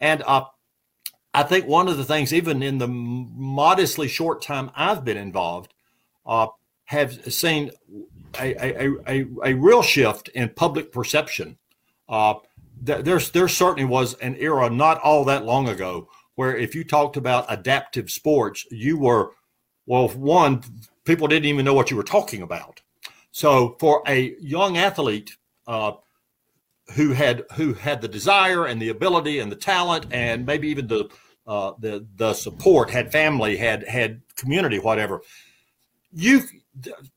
and 0.01 0.23
uh, 0.25 0.45
I 1.35 1.43
think 1.43 1.67
one 1.67 1.87
of 1.87 1.97
the 1.97 2.05
things, 2.05 2.33
even 2.33 2.63
in 2.63 2.79
the 2.79 2.87
modestly 2.87 4.07
short 4.07 4.41
time 4.41 4.71
I've 4.75 5.05
been 5.05 5.17
involved, 5.17 5.73
uh, 6.25 6.47
have 6.85 7.31
seen 7.31 7.71
a, 8.39 8.85
a, 8.85 8.91
a, 9.07 9.25
a, 9.43 9.53
real 9.53 9.81
shift 9.81 10.29
in 10.29 10.49
public 10.49 10.91
perception. 10.91 11.57
Uh, 12.07 12.35
there's 12.81 13.31
there 13.31 13.47
certainly 13.47 13.85
was 13.85 14.15
an 14.15 14.35
era 14.37 14.69
not 14.69 14.99
all 15.01 15.23
that 15.25 15.45
long 15.45 15.69
ago 15.69 16.09
where 16.35 16.55
if 16.55 16.75
you 16.75 16.83
talked 16.83 17.17
about 17.17 17.45
adaptive 17.47 18.11
sports, 18.11 18.65
you 18.69 18.97
were 18.97 19.31
well, 19.85 20.09
one 20.09 20.63
people 21.05 21.27
didn't 21.27 21.45
even 21.45 21.65
know 21.65 21.73
what 21.73 21.91
you 21.91 21.97
were 21.97 22.03
talking 22.03 22.41
about. 22.41 22.81
So 23.31 23.75
for 23.79 24.01
a 24.07 24.35
young 24.39 24.77
athlete 24.77 25.37
uh, 25.67 25.93
who 26.95 27.13
had 27.13 27.43
who 27.53 27.73
had 27.73 28.01
the 28.01 28.07
desire 28.07 28.65
and 28.65 28.81
the 28.81 28.89
ability 28.89 29.39
and 29.39 29.51
the 29.51 29.55
talent 29.55 30.07
and 30.11 30.45
maybe 30.45 30.67
even 30.69 30.87
the 30.87 31.09
uh, 31.47 31.73
the 31.79 32.05
the 32.15 32.33
support, 32.33 32.89
had 32.89 33.11
family, 33.11 33.57
had 33.57 33.87
had 33.87 34.21
community, 34.35 34.79
whatever. 34.79 35.21
You 36.11 36.41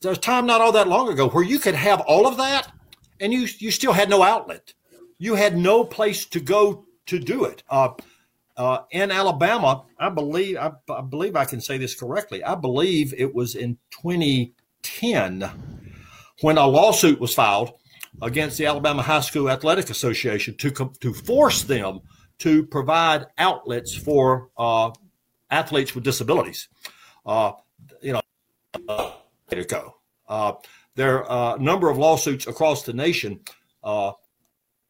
there's 0.00 0.18
time 0.18 0.46
not 0.46 0.60
all 0.60 0.72
that 0.72 0.88
long 0.88 1.08
ago 1.08 1.28
where 1.28 1.44
you 1.44 1.58
could 1.58 1.74
have 1.74 2.00
all 2.02 2.26
of 2.26 2.36
that 2.36 2.72
and 3.20 3.32
you 3.32 3.46
you 3.58 3.70
still 3.70 3.92
had 3.92 4.08
no 4.08 4.22
outlet. 4.22 4.74
You 5.18 5.34
had 5.34 5.56
no 5.56 5.84
place 5.84 6.26
to 6.26 6.40
go 6.40 6.86
to 7.06 7.18
do 7.18 7.44
it. 7.44 7.62
Uh, 7.68 7.90
uh, 8.56 8.82
in 8.90 9.10
Alabama, 9.10 9.84
I 9.98 10.08
believe 10.08 10.56
I, 10.56 10.72
I, 10.90 11.00
believe 11.00 11.36
I 11.36 11.44
can 11.44 11.60
say 11.60 11.78
this 11.78 11.94
correctly. 11.94 12.42
I 12.42 12.54
believe 12.54 13.14
it 13.16 13.34
was 13.34 13.54
in 13.54 13.78
2010 14.02 15.50
when 16.40 16.58
a 16.58 16.66
lawsuit 16.66 17.20
was 17.20 17.34
filed 17.34 17.72
against 18.20 18.58
the 18.58 18.66
Alabama 18.66 19.02
High 19.02 19.20
School 19.20 19.50
Athletic 19.50 19.90
Association 19.90 20.56
to 20.58 20.70
to 21.00 21.14
force 21.14 21.62
them 21.62 22.00
to 22.38 22.64
provide 22.66 23.26
outlets 23.36 23.94
for 23.94 24.50
uh, 24.56 24.90
athletes 25.50 25.94
with 25.94 26.04
disabilities. 26.04 26.68
Uh, 27.26 27.52
you 28.00 28.12
know, 28.12 29.12
uh, 29.50 29.54
to 29.54 29.64
go. 29.64 29.94
Uh, 30.28 30.52
there 30.94 31.24
are 31.24 31.56
a 31.56 31.58
number 31.60 31.88
of 31.90 31.98
lawsuits 31.98 32.46
across 32.46 32.82
the 32.82 32.92
nation, 32.92 33.40
uh, 33.84 34.12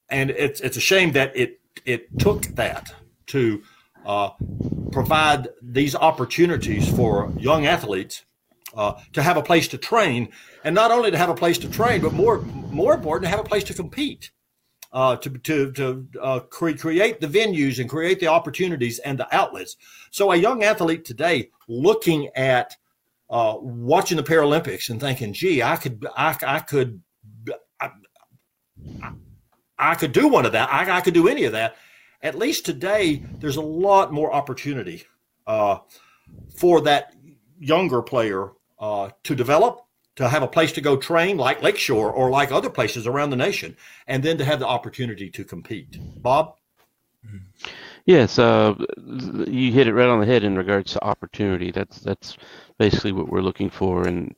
and 0.08 0.30
it's 0.30 0.60
it's 0.60 0.76
a 0.76 0.80
shame 0.80 1.12
that 1.12 1.36
it 1.36 1.60
it 1.84 2.18
took 2.18 2.42
that 2.56 2.94
to 3.26 3.62
uh, 4.06 4.30
provide 4.90 5.48
these 5.62 5.94
opportunities 5.94 6.88
for 6.88 7.32
young 7.38 7.66
athletes 7.66 8.24
uh, 8.74 8.94
to 9.12 9.22
have 9.22 9.36
a 9.36 9.42
place 9.42 9.68
to 9.68 9.78
train, 9.78 10.28
and 10.64 10.74
not 10.74 10.90
only 10.90 11.10
to 11.10 11.18
have 11.18 11.28
a 11.28 11.34
place 11.34 11.58
to 11.58 11.68
train, 11.68 12.00
but 12.00 12.12
more 12.12 12.40
more 12.40 12.94
important, 12.94 13.24
to 13.24 13.30
have 13.30 13.40
a 13.40 13.48
place 13.48 13.64
to 13.64 13.74
compete, 13.74 14.30
uh, 14.92 15.16
to 15.16 15.30
to 15.30 15.72
to 15.72 16.08
uh, 16.20 16.40
cre- 16.40 16.72
create 16.72 17.20
the 17.20 17.26
venues 17.26 17.78
and 17.78 17.88
create 17.90 18.18
the 18.18 18.26
opportunities 18.26 18.98
and 19.00 19.18
the 19.18 19.34
outlets. 19.34 19.76
So 20.10 20.32
a 20.32 20.36
young 20.36 20.64
athlete 20.64 21.04
today 21.04 21.50
looking 21.68 22.30
at 22.34 22.76
uh, 23.30 23.56
watching 23.60 24.16
the 24.16 24.22
Paralympics 24.22 24.90
and 24.90 25.00
thinking, 25.00 25.32
"Gee, 25.32 25.62
I 25.62 25.76
could 25.76 26.06
I, 26.16 26.36
I 26.46 26.60
could." 26.60 27.02
I, 27.80 27.90
I 29.80 29.94
could 29.94 30.12
do 30.12 30.26
one 30.26 30.44
of 30.44 30.52
that. 30.52 30.72
I, 30.72 30.98
I 30.98 31.00
could 31.00 31.14
do 31.14 31.28
any 31.28 31.44
of 31.44 31.52
that 31.52 31.76
at 32.22 32.36
least 32.36 32.66
today, 32.66 33.22
there's 33.38 33.56
a 33.56 33.62
lot 33.62 34.12
more 34.12 34.32
opportunity 34.32 35.04
uh, 35.46 35.78
for 36.56 36.80
that 36.82 37.14
younger 37.58 38.02
player 38.02 38.52
uh, 38.78 39.10
to 39.24 39.34
develop, 39.34 39.80
to 40.16 40.28
have 40.28 40.42
a 40.42 40.48
place 40.48 40.72
to 40.72 40.80
go 40.80 40.96
train 40.96 41.36
like 41.36 41.62
Lakeshore 41.62 42.12
or 42.12 42.30
like 42.30 42.50
other 42.50 42.70
places 42.70 43.06
around 43.06 43.30
the 43.30 43.36
nation, 43.36 43.76
and 44.06 44.22
then 44.22 44.36
to 44.38 44.44
have 44.44 44.58
the 44.58 44.66
opportunity 44.66 45.30
to 45.30 45.44
compete. 45.44 45.96
Bob? 46.22 46.56
Yes, 48.08 48.38
uh, 48.38 48.74
you 49.46 49.70
hit 49.72 49.86
it 49.86 49.94
right 49.94 50.08
on 50.08 50.20
the 50.20 50.26
head 50.26 50.42
in 50.42 50.56
regards 50.56 50.92
to 50.94 51.04
opportunity. 51.04 51.70
That's 51.70 52.00
that's 52.00 52.38
basically 52.78 53.12
what 53.12 53.28
we're 53.28 53.42
looking 53.42 53.68
for, 53.70 54.08
and 54.08 54.34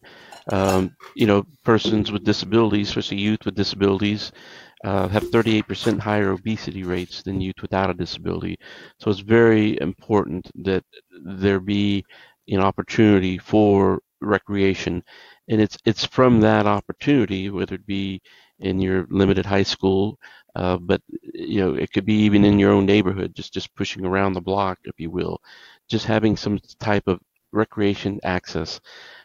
um, 0.53 0.97
you 1.15 1.27
know, 1.27 1.45
persons 1.65 2.11
with 2.11 2.25
disabilities, 2.25 2.89
especially 2.89 3.19
youth 3.19 3.45
with 3.45 3.55
disabilities, 3.55 4.33
uh, 4.85 5.09
have 5.09 5.31
38% 5.31 6.01
higher 6.01 6.33
obesity 6.33 6.83
rates 6.85 7.23
than 7.23 7.41
youth 7.41 7.63
without 7.63 7.91
a 7.91 7.95
disability. 7.95 8.59
So 8.99 9.11
it's 9.11 9.21
very 9.21 9.81
important 9.81 10.51
that 10.65 10.85
there 11.25 11.61
be 11.61 12.05
an 12.49 12.61
opportunity 12.61 13.39
for 13.39 14.01
recreation, 14.21 15.05
and 15.49 15.61
it's 15.61 15.79
it's 15.87 16.05
from 16.07 16.41
that 16.41 16.67
opportunity, 16.67 17.51
whether 17.51 17.77
it 17.77 17.87
be 17.87 18.21
in 18.61 18.81
your 18.81 19.07
limited 19.11 19.47
high 19.47 19.63
school, 19.63 20.19
uh, 20.57 20.77
but 20.79 21.03
you 21.35 21.61
know 21.61 21.75
it 21.75 21.93
could 21.93 22.05
be 22.07 22.15
even 22.15 22.45
in 22.45 22.59
your 22.59 22.73
own 22.73 22.87
neighborhood, 22.87 23.35
just 23.35 23.53
just 23.55 23.75
pushing 23.77 24.05
around 24.05 24.33
the 24.35 24.41
block, 24.41 24.79
if 24.85 24.99
you 24.99 25.11
will, 25.11 25.41
just 25.89 26.07
having 26.07 26.37
some 26.37 26.59
type 26.79 27.07
of 27.09 27.21
recreation 27.53 28.21
access. 28.25 28.81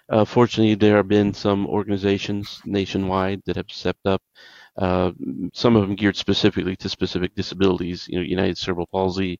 Uh, 0.09 0.25
fortunately, 0.25 0.75
there 0.75 0.97
have 0.97 1.07
been 1.07 1.33
some 1.33 1.65
organizations 1.67 2.61
nationwide 2.65 3.41
that 3.45 3.55
have 3.55 3.69
stepped 3.71 4.05
up 4.05 4.21
uh, 4.77 5.11
some 5.53 5.75
of 5.75 5.81
them 5.83 5.95
geared 5.95 6.17
specifically 6.17 6.75
to 6.75 6.89
specific 6.89 7.33
disabilities. 7.35 8.07
You 8.09 8.17
know, 8.19 8.23
United 8.25 8.57
Cerebral 8.57 8.87
Palsy, 8.87 9.39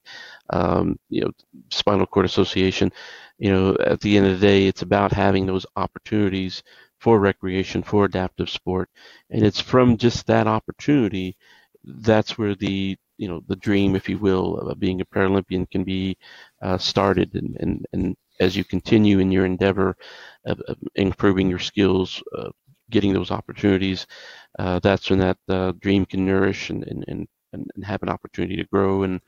um, 0.52 0.98
you 1.10 1.22
know, 1.22 1.32
Spinal 1.72 2.06
Cord 2.08 2.26
Association. 2.26 2.92
You 3.38 3.52
know, 3.52 3.78
at 3.86 4.00
the 4.00 4.16
end 4.16 4.28
of 4.28 4.40
the 4.40 4.48
day, 4.48 4.68
it's 4.68 4.82
about 4.82 5.12
having 5.12 5.46
those 5.46 5.66
opportunities 5.76 6.64
for 7.00 7.20
recreation, 7.20 7.84
for 7.84 8.06
adaptive 8.06 8.50
sport, 8.50 8.90
and 9.30 9.44
it's 9.44 9.60
from 9.60 9.98
just 9.98 10.28
that 10.28 10.48
opportunity 10.48 11.36
that's 11.84 12.38
where 12.38 12.56
the 12.56 12.98
you 13.18 13.28
know 13.28 13.42
the 13.48 13.56
dream, 13.56 13.96
if 13.96 14.10
you 14.10 14.18
will, 14.18 14.58
of 14.60 14.80
being 14.80 15.02
a 15.02 15.06
Paralympian 15.06 15.70
can 15.70 15.84
be 15.84 16.18
uh, 16.62 16.78
started, 16.78 17.34
and, 17.36 17.56
and 17.60 17.86
and 17.94 18.16
as 18.40 18.56
you 18.56 18.64
continue 18.66 19.20
in 19.20 19.32
your 19.32 19.46
endeavor 19.46 19.96
of, 20.46 20.60
of 20.68 20.78
improving 20.96 21.50
your 21.50 21.60
skills, 21.60 22.22
uh, 22.38 22.50
getting 22.90 23.14
those 23.14 23.32
opportunities, 23.32 24.06
uh, 24.60 24.80
that's 24.80 25.10
when 25.10 25.20
that 25.20 25.38
uh, 25.48 25.72
dream 25.80 26.06
can 26.06 26.26
nourish 26.26 26.70
and, 26.70 26.84
and, 26.86 27.06
and, 27.08 27.28
and 27.54 27.86
have 27.86 28.04
an 28.04 28.10
opportunity 28.10 28.58
to 28.58 28.66
grow. 28.66 29.04
And, 29.04 29.22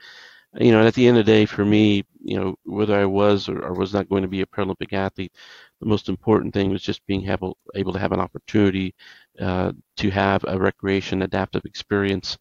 you 0.60 0.72
know, 0.72 0.86
at 0.86 0.94
the 0.94 1.08
end 1.08 1.18
of 1.18 1.26
the 1.26 1.32
day, 1.32 1.46
for 1.46 1.66
me, 1.66 2.06
you 2.28 2.38
know, 2.38 2.56
whether 2.66 3.00
I 3.00 3.06
was 3.06 3.48
or, 3.48 3.64
or 3.66 3.74
was 3.74 3.94
not 3.94 4.10
going 4.10 4.24
to 4.24 4.28
be 4.28 4.42
a 4.42 4.46
Paralympic 4.46 4.94
athlete, 4.94 5.34
the 5.80 5.88
most 5.88 6.10
important 6.10 6.54
thing 6.54 6.70
was 6.70 6.82
just 6.82 7.06
being 7.08 7.30
able, 7.30 7.58
able 7.76 7.94
to 7.94 8.00
have 8.00 8.12
an 8.12 8.20
opportunity 8.20 8.94
uh, 9.40 9.72
to 9.98 10.10
have 10.10 10.44
a 10.48 10.60
recreation 10.60 11.22
adaptive 11.22 11.64
experience. 11.66 12.38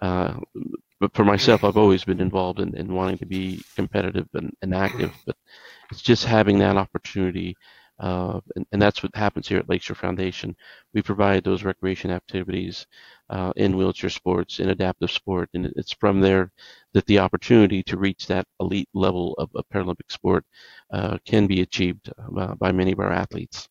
Uh, 0.00 0.34
but 1.00 1.12
for 1.14 1.24
myself, 1.24 1.64
I've 1.64 1.76
always 1.76 2.04
been 2.04 2.20
involved 2.20 2.60
in, 2.60 2.76
in 2.76 2.94
wanting 2.94 3.18
to 3.18 3.26
be 3.26 3.60
competitive 3.74 4.28
and, 4.34 4.52
and 4.62 4.74
active, 4.74 5.12
but 5.26 5.36
it's 5.90 6.02
just 6.02 6.24
having 6.24 6.58
that 6.60 6.76
opportunity 6.76 7.56
uh, 7.98 8.40
and, 8.56 8.66
and, 8.72 8.82
that's 8.82 9.02
what 9.02 9.14
happens 9.14 9.46
here 9.46 9.58
at 9.58 9.68
Lakeshore 9.68 9.94
Foundation. 9.94 10.56
We 10.94 11.02
provide 11.02 11.44
those 11.44 11.62
recreation 11.62 12.10
activities 12.10 12.86
uh, 13.30 13.52
in 13.54 13.76
wheelchair 13.76 14.10
sports, 14.10 14.58
in 14.58 14.70
adaptive 14.70 15.12
sport, 15.12 15.48
and 15.54 15.66
it's 15.76 15.92
from 15.92 16.20
there 16.20 16.50
that 16.92 17.06
the 17.06 17.20
opportunity 17.20 17.84
to 17.84 17.96
reach 17.96 18.26
that 18.26 18.46
elite 18.58 18.88
level 18.94 19.34
of, 19.34 19.48
of 19.54 19.64
Paralympic 19.72 20.10
sport 20.10 20.44
uh, 20.92 21.18
can 21.24 21.46
be 21.46 21.60
achieved 21.60 22.12
uh, 22.36 22.54
by 22.56 22.72
many 22.72 22.90
of 22.90 22.98
our 22.98 23.12
athletes. 23.12 23.68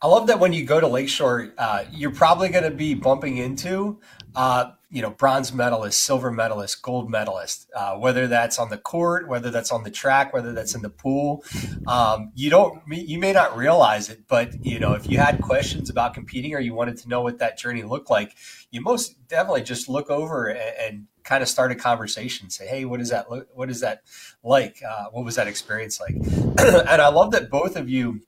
I 0.00 0.06
love 0.06 0.28
that 0.28 0.38
when 0.38 0.52
you 0.52 0.64
go 0.64 0.78
to 0.78 0.86
Lakeshore, 0.86 1.52
uh, 1.58 1.84
you're 1.90 2.12
probably 2.12 2.48
going 2.48 2.64
to 2.64 2.70
be 2.70 2.94
bumping 2.94 3.38
into, 3.38 4.00
you 4.92 5.00
know, 5.00 5.10
bronze 5.10 5.54
medalist, 5.54 6.04
silver 6.04 6.30
medalist, 6.30 6.82
gold 6.82 7.10
medalist, 7.10 7.68
uh, 7.74 7.94
whether 7.94 8.26
that's 8.26 8.58
on 8.58 8.68
the 8.68 8.76
court, 8.76 9.26
whether 9.26 9.50
that's 9.50 9.72
on 9.72 9.84
the 9.84 9.90
track, 9.90 10.34
whether 10.34 10.52
that's 10.52 10.74
in 10.74 10.82
the 10.82 10.90
pool. 10.90 11.42
Um, 11.86 12.30
you 12.34 12.50
don't, 12.50 12.82
you 12.88 13.18
may 13.18 13.32
not 13.32 13.56
realize 13.56 14.10
it, 14.10 14.28
but 14.28 14.64
you 14.64 14.78
know, 14.78 14.92
if 14.92 15.08
you 15.08 15.18
had 15.18 15.40
questions 15.40 15.88
about 15.88 16.12
competing 16.12 16.54
or 16.54 16.60
you 16.60 16.74
wanted 16.74 16.98
to 16.98 17.08
know 17.08 17.22
what 17.22 17.38
that 17.38 17.58
journey 17.58 17.82
looked 17.82 18.10
like, 18.10 18.36
you 18.70 18.82
most 18.82 19.26
definitely 19.28 19.62
just 19.62 19.88
look 19.88 20.10
over 20.10 20.48
and, 20.48 20.76
and 20.78 21.06
kind 21.24 21.42
of 21.42 21.48
start 21.48 21.72
a 21.72 21.74
conversation. 21.74 22.50
Say, 22.50 22.66
hey, 22.66 22.84
what 22.84 23.00
is 23.00 23.08
that? 23.08 23.26
What 23.54 23.70
is 23.70 23.80
that 23.80 24.02
like? 24.44 24.82
Uh, 24.86 25.06
what 25.10 25.24
was 25.24 25.36
that 25.36 25.48
experience 25.48 26.00
like? 26.00 26.14
and 26.58 27.00
I 27.00 27.08
love 27.08 27.30
that 27.30 27.48
both 27.48 27.76
of 27.76 27.88
you 27.88 28.20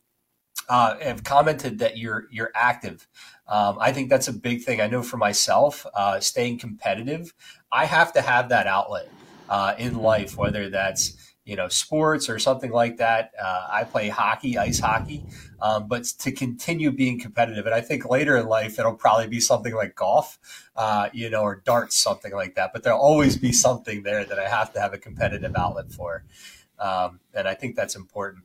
uh, 0.69 0.99
have 0.99 1.25
commented 1.25 1.79
that 1.81 1.99
you're 1.99 2.27
you're 2.31 2.51
active. 2.55 3.07
Um, 3.47 3.77
I 3.81 3.93
think 3.93 4.09
that's 4.09 4.29
a 4.29 4.33
big 4.33 4.63
thing. 4.63 4.81
I 4.81 4.87
know 4.87 5.03
for 5.03 5.17
myself, 5.17 5.87
uh, 5.95 6.21
staying 6.21 6.59
competitive, 6.59 7.35
I 7.71 7.85
have 7.85 8.13
to 8.15 8.23
have 8.23 8.49
that 8.49 8.67
outlet 8.67 9.09
uh, 9.49 9.75
in 9.79 9.99
life, 9.99 10.37
whether 10.37 10.71
that's 10.71 11.17
you 11.45 11.57
know 11.57 11.69
sports 11.69 12.31
or 12.31 12.39
something 12.39 12.71
like 12.71 12.97
that. 12.97 13.33
Uh, 13.43 13.67
I 13.71 13.85
play 13.85 14.09
hockey, 14.09 14.57
ice 14.57 14.79
hockey, 14.79 15.25
um, 15.61 15.89
but 15.89 16.05
to 16.21 16.33
continue 16.33 16.91
being 16.91 17.21
competitive, 17.21 17.67
and 17.67 17.75
I 17.75 17.83
think 17.83 18.09
later 18.09 18.37
in 18.37 18.47
life 18.47 18.79
it'll 18.79 18.95
probably 18.95 19.27
be 19.27 19.41
something 19.41 19.75
like 19.75 19.95
golf, 19.95 20.39
uh, 20.75 21.11
you 21.13 21.29
know, 21.29 21.43
or 21.43 21.57
darts, 21.57 21.97
something 21.97 22.33
like 22.33 22.55
that. 22.55 22.73
But 22.73 22.83
there'll 22.83 23.01
always 23.01 23.37
be 23.37 23.53
something 23.53 24.03
there 24.03 24.25
that 24.25 24.39
I 24.39 24.49
have 24.49 24.73
to 24.73 24.81
have 24.81 24.95
a 24.95 24.99
competitive 24.99 25.55
outlet 25.55 25.93
for, 25.93 26.25
um, 26.79 27.21
and 27.35 27.47
I 27.47 27.55
think 27.55 27.77
that's 27.77 27.95
important. 27.95 28.45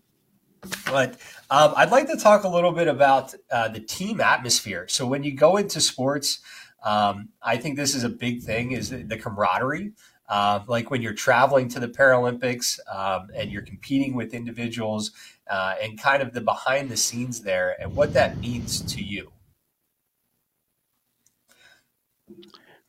But 0.85 1.17
um, 1.49 1.73
I'd 1.77 1.91
like 1.91 2.07
to 2.09 2.17
talk 2.17 2.43
a 2.43 2.49
little 2.49 2.71
bit 2.71 2.87
about 2.87 3.33
uh, 3.51 3.69
the 3.69 3.79
team 3.79 4.19
atmosphere. 4.21 4.87
So 4.87 5.05
when 5.05 5.23
you 5.23 5.33
go 5.33 5.57
into 5.57 5.79
sports, 5.79 6.39
um, 6.83 7.29
I 7.41 7.57
think 7.57 7.77
this 7.77 7.95
is 7.95 8.03
a 8.03 8.09
big 8.09 8.41
thing: 8.41 8.71
is 8.71 8.89
the 8.89 9.17
camaraderie. 9.17 9.93
uh, 10.29 10.59
like 10.67 10.91
when 10.91 11.01
you're 11.01 11.13
traveling 11.13 11.67
to 11.69 11.79
the 11.79 11.87
Paralympics 11.87 12.79
um, 12.93 13.29
and 13.35 13.51
you're 13.51 13.63
competing 13.63 14.13
with 14.13 14.33
individuals 14.33 15.11
uh, 15.49 15.73
and 15.81 15.99
kind 15.99 16.21
of 16.21 16.33
the 16.33 16.41
behind 16.41 16.89
the 16.89 16.97
scenes 16.97 17.41
there 17.41 17.75
and 17.81 17.95
what 17.95 18.13
that 18.13 18.37
means 18.37 18.81
to 18.81 19.03
you. 19.03 19.31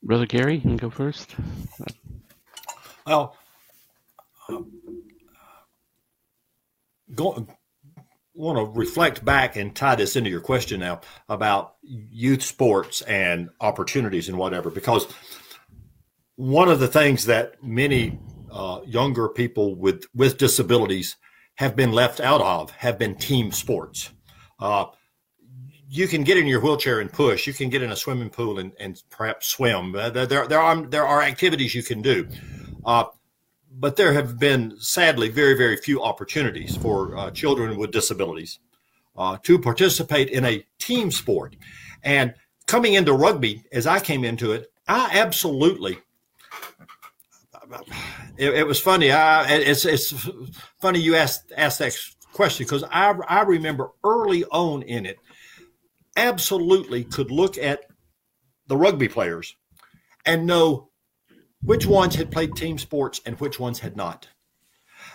Brother 0.03 0.27
Gary, 0.27 0.57
you 0.57 0.61
can 0.61 0.77
go 0.77 0.91
first. 0.91 1.35
Well, 3.07 3.37
go, 7.15 7.47
want 8.41 8.59
to 8.59 8.79
reflect 8.79 9.25
back 9.25 9.57
and 9.57 9.75
tie 9.75 9.95
this 9.95 10.17
into 10.17 10.31
your 10.31 10.41
question 10.41 10.81
now 10.81 11.01
about 11.29 11.75
youth 11.83 12.43
sports 12.43 13.03
and 13.03 13.51
opportunities 13.61 14.29
and 14.29 14.39
whatever, 14.39 14.71
because 14.71 15.07
one 16.37 16.69
of 16.69 16.81
the 16.81 16.89
things 16.89 17.27
that 17.27 17.63
many 17.63 18.19
uh, 18.51 18.81
younger 18.87 19.29
people 19.29 19.75
with 19.75 20.05
with 20.15 20.39
disabilities 20.39 21.17
have 21.57 21.77
been 21.77 21.93
left 21.93 22.21
out 22.21 22.41
of 22.41 22.71
have 22.73 22.99
been 22.99 23.15
team 23.15 23.53
sports. 23.53 24.11
Uh, 24.59 24.87
you 25.89 26.09
can 26.09 26.25
get 26.25 26.39
in 26.39 26.47
your 26.47 26.61
wheelchair 26.61 27.01
and 27.01 27.13
push. 27.13 27.47
You 27.47 27.53
can 27.53 27.69
get 27.69 27.83
in 27.83 27.93
a 27.93 27.97
swimming 27.97 28.31
pool 28.31 28.59
and, 28.59 28.73
and 28.79 29.03
perhaps 29.11 29.49
swim. 29.49 29.95
Uh, 29.95 30.09
there, 30.11 30.47
there 30.47 30.61
are 30.61 30.87
there 30.87 31.07
are 31.07 31.21
activities 31.21 31.75
you 31.75 31.83
can 31.83 32.01
do. 32.01 32.27
But 33.73 33.97
there 33.97 34.13
have 34.13 34.39
been 34.39 34.77
sadly 34.79 35.29
very 35.29 35.55
very 35.55 35.77
few 35.77 36.03
opportunities 36.03 36.77
for 36.77 37.17
uh, 37.17 37.31
children 37.31 37.79
with 37.79 37.93
disabilities 37.93 38.59
uh, 39.17 39.37
to 39.43 39.59
participate 39.59 40.29
in 40.29 40.45
a 40.45 40.65
team 40.79 41.11
sport. 41.11 41.57
And 42.03 42.35
coming 42.67 42.95
into 42.95 43.13
rugby 43.13 43.65
as 43.73 43.85
i 43.85 43.99
came 43.99 44.23
into 44.23 44.53
it 44.53 44.71
i 44.87 45.11
absolutely 45.19 45.99
it, 48.37 48.55
it 48.55 48.67
was 48.67 48.81
funny. 48.81 49.11
I, 49.11 49.47
it's, 49.53 49.85
it's 49.85 50.13
funny 50.81 51.01
you 51.01 51.15
asked 51.15 51.53
asked 51.57 51.79
that 51.81 51.97
question 52.33 52.65
because 52.65 52.85
I, 52.85 53.13
I 53.29 53.43
remember 53.43 53.91
early 54.05 54.45
on 54.45 54.83
in 54.83 55.07
it 55.07 55.19
absolutely 56.17 57.05
could 57.05 57.31
look 57.31 57.59
at 57.59 57.85
the 58.67 58.77
rugby 58.77 59.09
players 59.09 59.57
and 60.25 60.47
know 60.47 60.90
which 61.63 61.87
ones 61.87 62.15
had 62.15 62.31
played 62.31 62.55
team 62.55 62.79
sports 62.79 63.21
and 63.27 63.39
which 63.41 63.61
ones 63.61 63.81
had 63.81 63.97
not. 63.97 64.29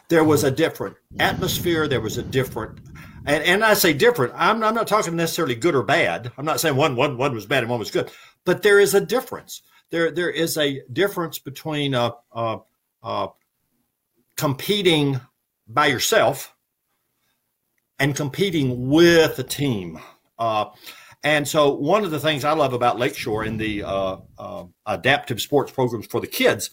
There 0.10 0.24
was 0.24 0.44
a 0.44 0.52
different 0.52 0.98
atmosphere. 1.20 1.88
There 1.88 2.02
was 2.02 2.18
a 2.18 2.24
different, 2.24 2.80
and, 3.26 3.44
and 3.44 3.64
I 3.64 3.74
say 3.74 3.94
different. 3.94 4.34
I'm, 4.36 4.64
I'm 4.64 4.76
not 4.76 4.88
talking 4.88 5.16
necessarily 5.16 5.56
good 5.56 5.76
or 5.76 5.84
bad. 5.84 6.32
I'm 6.38 6.46
not 6.46 6.60
saying 6.60 6.76
one, 6.76 6.96
one, 6.96 7.18
one 7.18 7.34
was 7.34 7.46
bad 7.46 7.64
and 7.64 7.70
one 7.70 7.80
was 7.80 7.92
good, 7.92 8.12
but 8.44 8.62
there 8.62 8.80
is 8.80 8.94
a 8.94 9.02
difference. 9.02 9.62
There, 9.90 10.12
there 10.12 10.30
is 10.30 10.58
a 10.58 10.82
difference 10.92 11.40
between 11.40 11.96
uh, 11.96 12.12
uh, 12.32 12.60
uh, 13.02 13.28
competing 14.36 15.22
by 15.68 15.88
yourself 15.88 16.56
and 18.00 18.16
competing 18.16 18.90
with 18.90 19.40
a 19.40 19.44
team. 19.44 20.00
Uh, 20.38 20.66
and 21.26 21.48
so, 21.48 21.74
one 21.74 22.06
of 22.06 22.12
the 22.12 22.20
things 22.20 22.46
I 22.46 22.52
love 22.52 22.74
about 22.74 23.00
Lakeshore 23.00 23.46
in 23.46 23.58
the 23.58 23.82
uh, 23.84 24.18
uh, 24.38 24.66
adaptive 24.86 25.42
sports 25.42 25.72
programs 25.72 26.06
for 26.06 26.22
the 26.22 26.28
kids, 26.28 26.70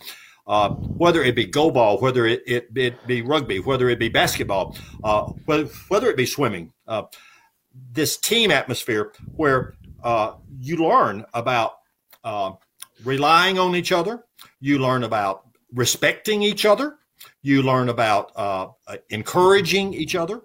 uh, 0.46 0.68
whether 0.68 1.22
it 1.22 1.34
be 1.34 1.46
goalball, 1.46 2.02
whether 2.02 2.26
it, 2.26 2.42
it, 2.46 2.68
it, 2.76 3.06
be 3.06 3.22
rugby, 3.22 3.60
whether 3.60 3.88
it 3.88 3.98
be 3.98 4.10
basketball, 4.10 4.76
uh, 5.02 5.22
whether, 5.46 5.64
whether 5.88 6.10
it 6.10 6.18
be 6.18 6.26
swimming, 6.26 6.70
uh, 6.86 7.04
this 7.92 8.18
team 8.18 8.50
atmosphere 8.50 9.14
where 9.36 9.72
uh, 10.04 10.34
you 10.60 10.76
learn 10.76 11.24
about 11.32 11.76
relying 13.04 13.58
on 13.58 13.74
each 13.74 13.90
other, 13.90 14.22
you 14.60 14.78
learn 14.78 15.02
about 15.02 15.44
respecting 15.72 16.42
each 16.42 16.66
other, 16.66 16.96
you 17.40 17.62
learn 17.62 17.88
about 17.88 18.76
encouraging 19.08 19.94
each 19.94 20.14
other 20.14 20.42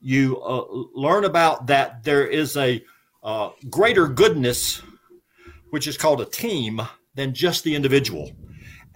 you 0.00 0.40
uh, 0.40 0.64
learn 0.94 1.24
about 1.24 1.66
that 1.68 2.04
there 2.04 2.26
is 2.26 2.56
a 2.56 2.84
uh, 3.22 3.50
greater 3.68 4.08
goodness, 4.08 4.82
which 5.70 5.86
is 5.86 5.96
called 5.96 6.20
a 6.20 6.24
team, 6.24 6.80
than 7.14 7.34
just 7.34 7.64
the 7.64 7.74
individual. 7.74 8.30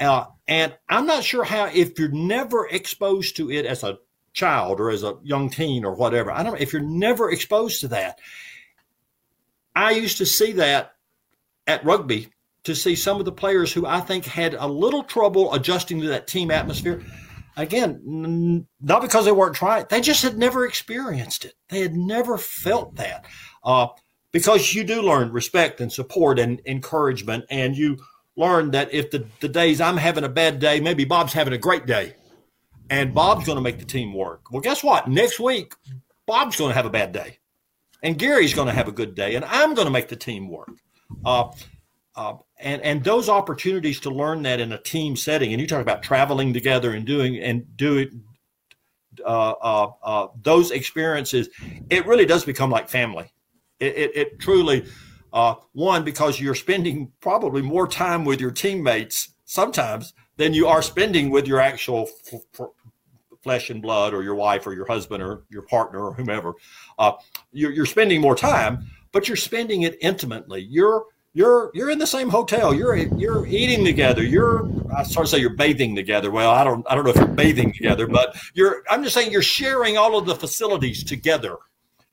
Uh, 0.01 0.27
and 0.49 0.75
I'm 0.89 1.07
not 1.07 1.25
sure 1.25 1.45
how, 1.45 1.67
if 1.67 1.99
you're 1.99 2.09
never 2.09 2.67
exposed 2.69 3.37
to 3.37 3.51
it 3.51 3.67
as 3.67 3.83
a 3.83 3.99
child 4.33 4.81
or 4.81 4.91
as 4.91 5.03
a 5.03 5.19
young 5.23 5.51
teen 5.51 5.85
or 5.85 5.95
whatever, 5.95 6.31
I 6.31 6.43
don't 6.43 6.55
know, 6.55 6.61
if 6.61 6.73
you're 6.73 6.83
never 6.83 7.31
exposed 7.31 7.81
to 7.81 7.89
that. 7.89 8.19
I 9.77 9.93
used 9.93 10.19
to 10.19 10.27
see 10.27 10.53
that 10.53 10.95
at 11.67 11.85
rugby 11.85 12.29
to 12.65 12.75
see 12.75 12.97
some 12.97 13.19
of 13.19 13.25
the 13.25 13.33
players 13.33 13.73
who 13.73 13.87
I 13.87 14.01
think 14.01 14.25
had 14.25 14.55
a 14.55 14.67
little 14.67 15.03
trouble 15.03 15.53
adjusting 15.53 16.01
to 16.01 16.09
that 16.09 16.27
team 16.27 16.51
atmosphere 16.51 17.03
again, 17.57 18.03
n- 18.07 18.67
not 18.81 19.03
because 19.03 19.25
they 19.25 19.33
weren't 19.33 19.57
trying, 19.57 19.87
they 19.89 20.01
just 20.01 20.23
had 20.23 20.39
never 20.39 20.67
experienced 20.67 21.45
it. 21.45 21.55
They 21.69 21.81
had 21.81 21.95
never 21.95 22.39
felt 22.39 22.97
that. 22.97 23.25
Uh, 23.63 23.89
because 24.33 24.75
you 24.75 24.83
do 24.83 25.01
learn 25.01 25.33
respect 25.33 25.81
and 25.81 25.93
support 25.93 26.39
and 26.39 26.61
encouragement, 26.67 27.45
and 27.51 27.77
you 27.77 27.99
learn 28.37 28.73
that 28.73 28.93
if 28.93 29.11
the, 29.11 29.27
the 29.41 29.49
days 29.49 29.81
I'm 29.81 29.97
having 29.97 30.25
a 30.25 30.29
bad 30.29 30.59
day, 30.59 30.81
maybe 30.81 31.05
Bob's 31.05 31.33
having 31.33 31.53
a 31.53 31.59
great 31.59 31.87
day, 31.87 32.15
and 32.91 33.15
Bob's 33.15 33.47
going 33.47 33.57
to 33.57 33.63
make 33.63 33.79
the 33.79 33.85
team 33.85 34.13
work. 34.13 34.51
Well, 34.51 34.61
guess 34.61 34.83
what? 34.83 35.09
Next 35.09 35.39
week, 35.39 35.75
Bob's 36.27 36.57
going 36.57 36.71
to 36.71 36.75
have 36.75 36.85
a 36.85 36.91
bad 36.91 37.13
day, 37.13 37.39
and 38.03 38.19
Gary's 38.19 38.55
going 38.55 38.67
to 38.67 38.75
have 38.75 38.89
a 38.89 38.93
good 38.93 39.15
day, 39.15 39.37
and 39.37 39.45
I'm 39.45 39.75
going 39.75 39.87
to 39.87 39.93
make 39.93 40.09
the 40.09 40.17
team 40.17 40.49
work. 40.49 40.71
Uh, 41.25 41.53
uh, 42.17 42.35
and 42.59 42.81
and 42.83 43.03
those 43.03 43.29
opportunities 43.29 44.01
to 44.01 44.11
learn 44.11 44.43
that 44.43 44.61
in 44.61 44.73
a 44.73 44.79
team 44.79 45.17
setting, 45.17 45.53
and 45.53 45.61
you 45.61 45.67
talk 45.67 45.83
about 45.83 46.03
traveling 46.03 46.53
together 46.53 46.93
and 46.93 47.05
doing 47.05 47.39
and 47.39 47.77
doing 47.77 48.23
uh, 49.25 49.55
uh, 49.61 49.93
uh, 50.03 50.29
those 50.43 50.71
experiences, 50.71 51.49
it 51.91 52.07
really 52.07 52.27
does 52.27 52.45
become 52.45 52.71
like 52.71 52.89
family. 52.89 53.31
It, 53.81 53.97
it, 53.97 54.17
it 54.17 54.41
truly, 54.41 54.87
uh, 55.33 55.57
one 55.73 56.05
because 56.05 56.41
you're 56.41 56.55
spending 56.55 57.13
probably 57.21 57.63
more 57.63 57.87
time 57.87 58.25
with 58.25 58.41
your 58.41 58.51
teammates 58.51 59.35
sometimes 59.45 60.15
than 60.37 60.55
you 60.55 60.67
are 60.67 60.83
spending 60.83 61.31
with 61.31 61.47
your 61.47 61.61
actual 61.61 62.09
f- 62.33 62.41
f- 62.59 62.69
flesh 63.43 63.71
and 63.71 63.83
blood 63.83 64.15
or 64.15 64.23
your 64.23 64.35
wife 64.35 64.67
or 64.67 64.73
your 64.73 64.87
husband 64.87 65.23
or 65.23 65.45
your 65.51 65.63
partner 65.63 66.07
or 66.07 66.15
whomever. 66.15 66.55
Uh, 66.99 67.13
you're, 67.53 67.73
you're 67.73 67.87
spending 67.87 68.21
more 68.21 68.37
time, 68.37 68.87
but 69.13 69.29
you're 69.29 69.37
spending 69.37 69.83
it 69.83 69.97
intimately. 70.01 70.63
You're 70.63 71.05
you're 71.35 71.73
you're 71.75 71.91
in 71.91 71.99
the 71.99 72.07
same 72.07 72.31
hotel. 72.31 72.73
You're 72.73 72.97
you're 72.97 73.47
eating 73.47 73.85
together. 73.85 74.23
You're 74.23 74.71
I 74.97 75.03
sort 75.03 75.27
of 75.27 75.31
say 75.31 75.39
you're 75.39 75.51
bathing 75.51 75.95
together. 75.95 76.31
Well, 76.31 76.51
I 76.51 76.63
don't 76.63 76.87
I 76.89 76.95
don't 76.95 77.05
know 77.05 77.11
if 77.11 77.17
you're 77.17 77.27
bathing 77.27 77.73
together, 77.73 78.07
but 78.07 78.37
you're 78.55 78.85
I'm 78.89 79.03
just 79.03 79.15
saying 79.15 79.33
you're 79.33 79.43
sharing 79.43 79.99
all 79.99 80.17
of 80.17 80.27
the 80.27 80.37
facilities 80.37 81.03
together. 81.03 81.57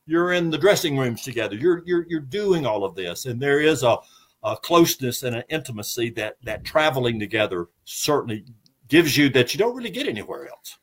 You're 0.07 0.33
in 0.33 0.49
the 0.49 0.57
dressing 0.57 0.97
rooms 0.97 1.21
together. 1.21 1.55
You're 1.55 1.83
you're 1.85 2.05
you're 2.09 2.19
doing 2.19 2.65
all 2.65 2.83
of 2.83 2.95
this, 2.95 3.27
and 3.27 3.39
there 3.39 3.61
is 3.61 3.83
a, 3.83 3.97
a 4.43 4.57
closeness 4.57 5.21
and 5.21 5.35
an 5.35 5.43
intimacy 5.49 6.09
that 6.11 6.37
that 6.43 6.63
traveling 6.63 7.19
together 7.19 7.67
certainly 7.85 8.43
gives 8.87 9.15
you 9.15 9.29
that 9.29 9.53
you 9.53 9.59
don't 9.59 9.75
really 9.75 9.91
get 9.91 10.07
anywhere 10.07 10.49
else. 10.49 10.79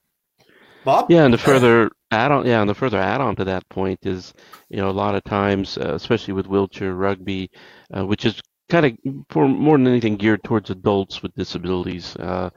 Bob? 0.84 1.10
Yeah, 1.10 1.24
and 1.24 1.34
the 1.34 1.38
further 1.38 1.90
add 2.10 2.32
on, 2.32 2.46
yeah, 2.46 2.60
and 2.60 2.70
the 2.70 2.74
further 2.74 2.98
add 2.98 3.20
on 3.20 3.36
to 3.36 3.44
that 3.44 3.68
point 3.68 4.06
is, 4.06 4.32
you 4.68 4.78
know, 4.78 4.90
a 4.90 4.92
lot 4.92 5.14
of 5.14 5.24
times, 5.24 5.78
uh, 5.78 5.94
especially 5.94 6.34
with 6.34 6.46
wheelchair 6.46 6.94
rugby, 6.94 7.50
uh, 7.94 8.04
which 8.06 8.24
is 8.24 8.40
kind 8.68 8.86
of 8.86 9.24
for 9.30 9.48
more 9.48 9.78
than 9.78 9.86
anything 9.86 10.16
geared 10.16 10.42
towards 10.44 10.70
adults 10.70 11.22
with 11.22 11.34
disabilities. 11.34 12.16
Uh, 12.16 12.50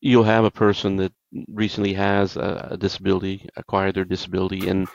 you'll 0.00 0.24
have 0.24 0.44
a 0.44 0.50
person 0.50 0.96
that 0.96 1.12
recently 1.48 1.92
has 1.94 2.36
a, 2.36 2.68
a, 2.72 2.76
disability, 2.76 3.48
acquired 3.56 3.94
their 3.94 4.04
disability, 4.04 4.68
and 4.68 4.88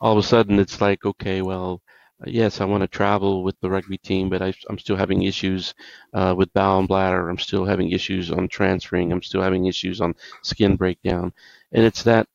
all 0.00 0.12
of 0.12 0.18
a 0.18 0.26
sudden 0.26 0.58
it's 0.58 0.80
like, 0.80 1.04
okay, 1.04 1.42
well, 1.42 1.80
yes, 2.26 2.60
I 2.60 2.64
want 2.64 2.82
to 2.82 2.88
travel 2.88 3.42
with 3.42 3.58
the 3.60 3.70
rugby 3.70 3.98
team, 3.98 4.30
but 4.30 4.42
I, 4.42 4.54
am 4.70 4.78
still 4.78 4.96
having 4.96 5.22
issues 5.22 5.74
uh, 6.14 6.34
with 6.36 6.52
bowel 6.52 6.80
and 6.80 6.88
bladder. 6.88 7.28
I'm 7.28 7.38
still 7.38 7.64
having 7.64 7.90
issues 7.90 8.30
on 8.30 8.48
transferring. 8.48 9.12
I'm 9.12 9.22
still 9.22 9.42
having 9.42 9.66
issues 9.66 10.00
on 10.00 10.14
skin 10.42 10.76
breakdown, 10.76 11.32
and 11.72 11.84
it's 11.84 12.02
that 12.04 12.28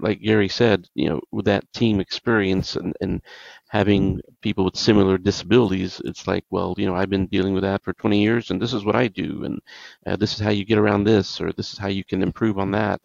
like 0.00 0.20
Gary 0.20 0.48
said, 0.48 0.88
you 0.94 1.08
know, 1.08 1.20
with 1.32 1.46
that 1.46 1.70
team 1.72 2.00
experience 2.00 2.76
and, 2.76 2.94
and 3.00 3.22
having 3.68 4.20
people 4.42 4.64
with 4.64 4.76
similar 4.76 5.18
disabilities, 5.18 6.00
it's 6.04 6.26
like, 6.26 6.44
well, 6.50 6.74
you 6.76 6.86
know, 6.86 6.94
I've 6.94 7.10
been 7.10 7.26
dealing 7.26 7.54
with 7.54 7.62
that 7.62 7.82
for 7.82 7.92
20 7.94 8.20
years, 8.20 8.50
and 8.50 8.60
this 8.60 8.72
is 8.72 8.84
what 8.84 8.96
I 8.96 9.08
do, 9.08 9.44
and 9.44 9.60
uh, 10.06 10.16
this 10.16 10.34
is 10.34 10.40
how 10.40 10.50
you 10.50 10.64
get 10.64 10.78
around 10.78 11.04
this, 11.04 11.40
or 11.40 11.52
this 11.52 11.72
is 11.72 11.78
how 11.78 11.88
you 11.88 12.04
can 12.04 12.22
improve 12.22 12.58
on 12.58 12.70
that. 12.72 13.00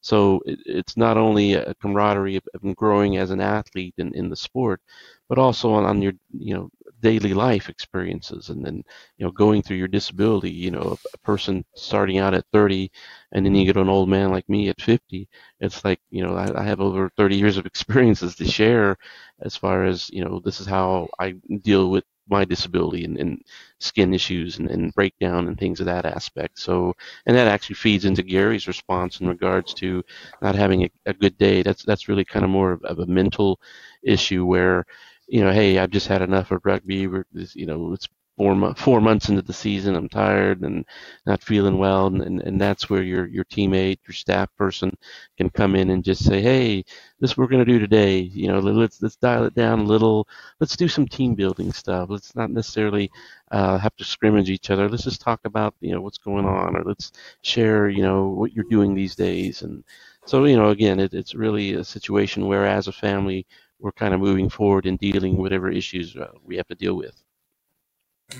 So 0.00 0.40
it, 0.46 0.60
it's 0.66 0.96
not 0.96 1.16
only 1.16 1.54
a 1.54 1.74
camaraderie 1.74 2.36
of, 2.36 2.44
of, 2.54 2.76
growing 2.76 3.16
as 3.16 3.30
an 3.30 3.40
athlete 3.40 3.94
in, 3.98 4.14
in 4.14 4.28
the 4.28 4.36
sport, 4.36 4.80
but 5.28 5.38
also 5.38 5.72
on, 5.72 5.84
on 5.84 6.00
your, 6.02 6.12
you 6.32 6.54
know, 6.54 6.70
daily 7.00 7.34
life 7.34 7.68
experiences 7.68 8.48
and 8.48 8.64
then 8.64 8.82
you 9.16 9.24
know 9.24 9.30
going 9.30 9.62
through 9.62 9.76
your 9.76 9.88
disability 9.88 10.50
you 10.50 10.70
know 10.70 10.80
a, 10.80 11.08
a, 11.14 11.18
person 11.18 11.64
starting 11.74 12.18
out 12.18 12.34
at 12.34 12.44
30 12.52 12.90
and 13.32 13.44
then 13.44 13.54
you 13.54 13.62
mm-hmm. 13.62 13.68
get 13.68 13.80
an 13.80 13.88
old 13.88 14.08
man 14.08 14.30
like 14.30 14.48
me 14.48 14.68
at 14.68 14.80
50 14.80 15.28
it's 15.60 15.84
like 15.84 16.00
you 16.10 16.22
know 16.22 16.34
I, 16.34 16.60
I, 16.60 16.64
have 16.64 16.80
over 16.80 17.10
30 17.16 17.36
years 17.36 17.56
of 17.56 17.66
experiences 17.72 18.34
to 18.36 18.44
share 18.44 18.96
as 19.40 19.56
far 19.56 19.84
as 19.84 20.10
you 20.10 20.24
know 20.24 20.40
this 20.44 20.60
is 20.60 20.66
how 20.66 21.08
i 21.18 21.32
deal 21.62 21.90
with 21.90 22.04
my 22.28 22.44
disability 22.44 23.04
and, 23.04 23.16
and 23.18 23.42
skin 23.80 24.12
issues 24.12 24.58
and, 24.58 24.70
and, 24.70 24.94
breakdown 24.94 25.48
and 25.48 25.58
things 25.58 25.80
of 25.80 25.86
that 25.86 26.04
aspect. 26.04 26.58
So, 26.58 26.94
and 27.26 27.36
that 27.36 27.48
actually 27.48 27.76
feeds 27.76 28.04
into 28.04 28.22
Gary's 28.22 28.68
response 28.68 29.20
in 29.20 29.28
regards 29.28 29.72
to 29.74 30.04
not 30.42 30.54
having 30.54 30.84
a, 30.84 30.90
a 31.06 31.14
good 31.14 31.38
day. 31.38 31.62
That's 31.62 31.82
that's 31.84 32.08
really 32.08 32.24
kind 32.24 32.44
of 32.44 32.50
more 32.50 32.72
of, 32.72 32.84
of, 32.84 32.98
a 32.98 33.06
mental 33.06 33.60
issue 34.02 34.44
where, 34.44 34.84
you 35.28 35.42
know, 35.44 35.52
hey, 35.52 35.78
I've 35.78 35.90
just 35.90 36.08
had 36.08 36.22
enough 36.22 36.50
of 36.50 36.60
rugby. 36.64 37.06
We're, 37.06 37.26
you 37.32 37.66
know, 37.66 37.92
it's 37.92 38.08
four 38.36 38.54
mo- 38.54 38.74
four 38.74 39.00
months 39.00 39.28
into 39.28 39.42
the 39.42 39.52
season, 39.52 39.96
I'm 39.96 40.08
tired 40.08 40.62
and 40.62 40.84
not 41.26 41.42
feeling 41.42 41.78
well, 41.78 42.06
and, 42.06 42.22
and, 42.22 42.40
and 42.42 42.60
that's 42.60 42.88
where 42.88 43.02
your 43.02 43.26
your 43.26 43.44
teammate, 43.44 43.98
your 44.06 44.14
staff 44.14 44.48
person, 44.56 44.96
can 45.36 45.50
come 45.50 45.74
in 45.74 45.90
and 45.90 46.04
just 46.04 46.24
say, 46.24 46.40
hey, 46.40 46.84
this 47.20 47.36
we're 47.36 47.48
going 47.48 47.64
to 47.64 47.70
do 47.72 47.78
today. 47.78 48.18
You 48.20 48.48
know, 48.48 48.58
let's 48.60 49.02
let's 49.02 49.16
dial 49.16 49.44
it 49.44 49.54
down 49.54 49.80
a 49.80 49.84
little. 49.84 50.28
Let's 50.60 50.76
do 50.76 50.88
some 50.88 51.06
team 51.08 51.34
building 51.34 51.72
stuff. 51.72 52.08
Let's 52.10 52.34
not 52.36 52.50
necessarily 52.50 53.10
uh, 53.50 53.78
have 53.78 53.96
to 53.96 54.04
scrimmage 54.04 54.50
each 54.50 54.70
other. 54.70 54.88
Let's 54.88 55.04
just 55.04 55.20
talk 55.20 55.40
about 55.44 55.74
you 55.80 55.92
know 55.92 56.00
what's 56.00 56.18
going 56.18 56.46
on, 56.46 56.76
or 56.76 56.82
let's 56.84 57.12
share 57.42 57.88
you 57.88 58.02
know 58.02 58.28
what 58.28 58.52
you're 58.52 58.64
doing 58.70 58.94
these 58.94 59.14
days. 59.16 59.62
And 59.62 59.84
so 60.26 60.44
you 60.44 60.56
know, 60.56 60.70
again, 60.70 61.00
it, 61.00 61.14
it's 61.14 61.34
really 61.34 61.74
a 61.74 61.84
situation 61.84 62.46
where 62.46 62.66
as 62.66 62.88
a 62.88 62.92
family 62.92 63.46
we're 63.80 63.92
kind 63.92 64.14
of 64.14 64.20
moving 64.20 64.48
forward 64.48 64.86
and 64.86 64.98
dealing 64.98 65.36
whatever 65.36 65.70
issues 65.70 66.16
uh, 66.16 66.32
we 66.44 66.56
have 66.56 66.66
to 66.68 66.74
deal 66.74 66.94
with. 66.94 67.22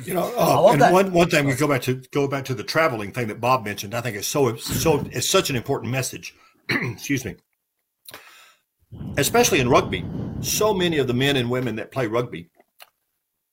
You 0.04 0.14
know, 0.14 0.32
uh, 0.36 0.72
and 0.72 0.82
that. 0.82 0.92
one 0.92 1.12
one 1.12 1.30
thing 1.30 1.46
we 1.46 1.54
go 1.54 1.66
back 1.66 1.82
to 1.82 2.02
go 2.12 2.28
back 2.28 2.44
to 2.46 2.54
the 2.54 2.62
traveling 2.62 3.10
thing 3.10 3.28
that 3.28 3.40
Bob 3.40 3.64
mentioned. 3.64 3.94
I 3.94 4.02
think 4.02 4.16
it's 4.16 4.28
so 4.28 4.54
so 4.56 5.06
it's 5.10 5.28
such 5.28 5.48
an 5.48 5.56
important 5.56 5.90
message. 5.90 6.34
Excuse 6.68 7.24
me. 7.24 7.36
Especially 9.16 9.60
in 9.60 9.68
rugby, 9.68 10.04
so 10.40 10.74
many 10.74 10.98
of 10.98 11.06
the 11.06 11.14
men 11.14 11.36
and 11.36 11.50
women 11.50 11.76
that 11.76 11.90
play 11.90 12.06
rugby 12.06 12.50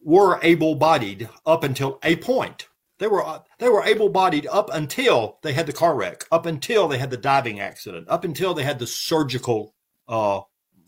were 0.02 0.40
able-bodied 0.44 1.30
up 1.46 1.64
until 1.64 2.00
a 2.04 2.16
point. 2.18 2.68
They 3.00 3.08
were 3.08 3.42
they 3.60 3.70
were 3.70 3.84
able-bodied 3.84 4.48
up 4.48 4.70
until 4.74 5.40
they 5.42 5.54
had 5.54 5.68
the 5.68 5.74
car 5.74 5.96
wreck, 5.96 6.26
up 6.32 6.46
until 6.46 6.88
they 6.88 6.98
had 6.98 7.12
the 7.12 7.18
diving 7.18 7.60
accident, 7.60 8.08
up 8.10 8.24
until 8.24 8.54
they 8.54 8.64
had 8.64 8.80
the 8.80 8.88
surgical 8.88 9.74
uh, 10.08 10.42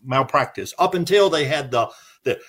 malpractice, 0.04 0.74
up 0.78 0.94
until 0.94 1.30
they 1.30 1.44
had 1.44 1.70
the 1.70 1.90
the 2.24 2.40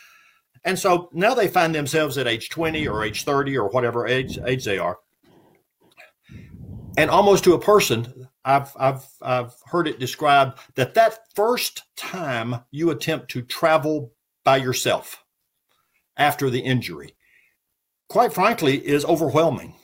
and 0.64 0.78
so 0.78 1.10
now 1.14 1.34
they 1.34 1.48
find 1.48 1.74
themselves 1.74 2.18
at 2.18 2.28
age 2.28 2.50
20 2.50 2.88
or 2.88 3.04
age 3.04 3.24
30 3.24 3.58
or 3.58 3.70
whatever 3.70 4.08
age, 4.08 4.38
age 4.46 4.66
they 4.66 4.78
are. 4.78 5.00
And 6.98 7.10
almost 7.10 7.46
to 7.46 7.54
a 7.54 7.60
person, 7.60 8.28
I've, 8.44 8.72
I've, 8.78 9.06
I've 9.22 9.54
heard 9.66 9.88
it 9.88 10.00
described 10.00 10.60
that 10.76 10.96
that 10.96 11.20
first 11.34 11.84
time 11.96 12.56
you 12.72 12.90
attempt 12.90 13.30
to 13.32 13.42
travel 13.42 14.12
by 14.44 14.58
yourself 14.58 15.24
after 16.18 16.50
the 16.50 16.60
injury, 16.60 17.16
quite 18.10 18.34
frankly, 18.34 18.86
is 18.86 19.06
overwhelming. 19.06 19.76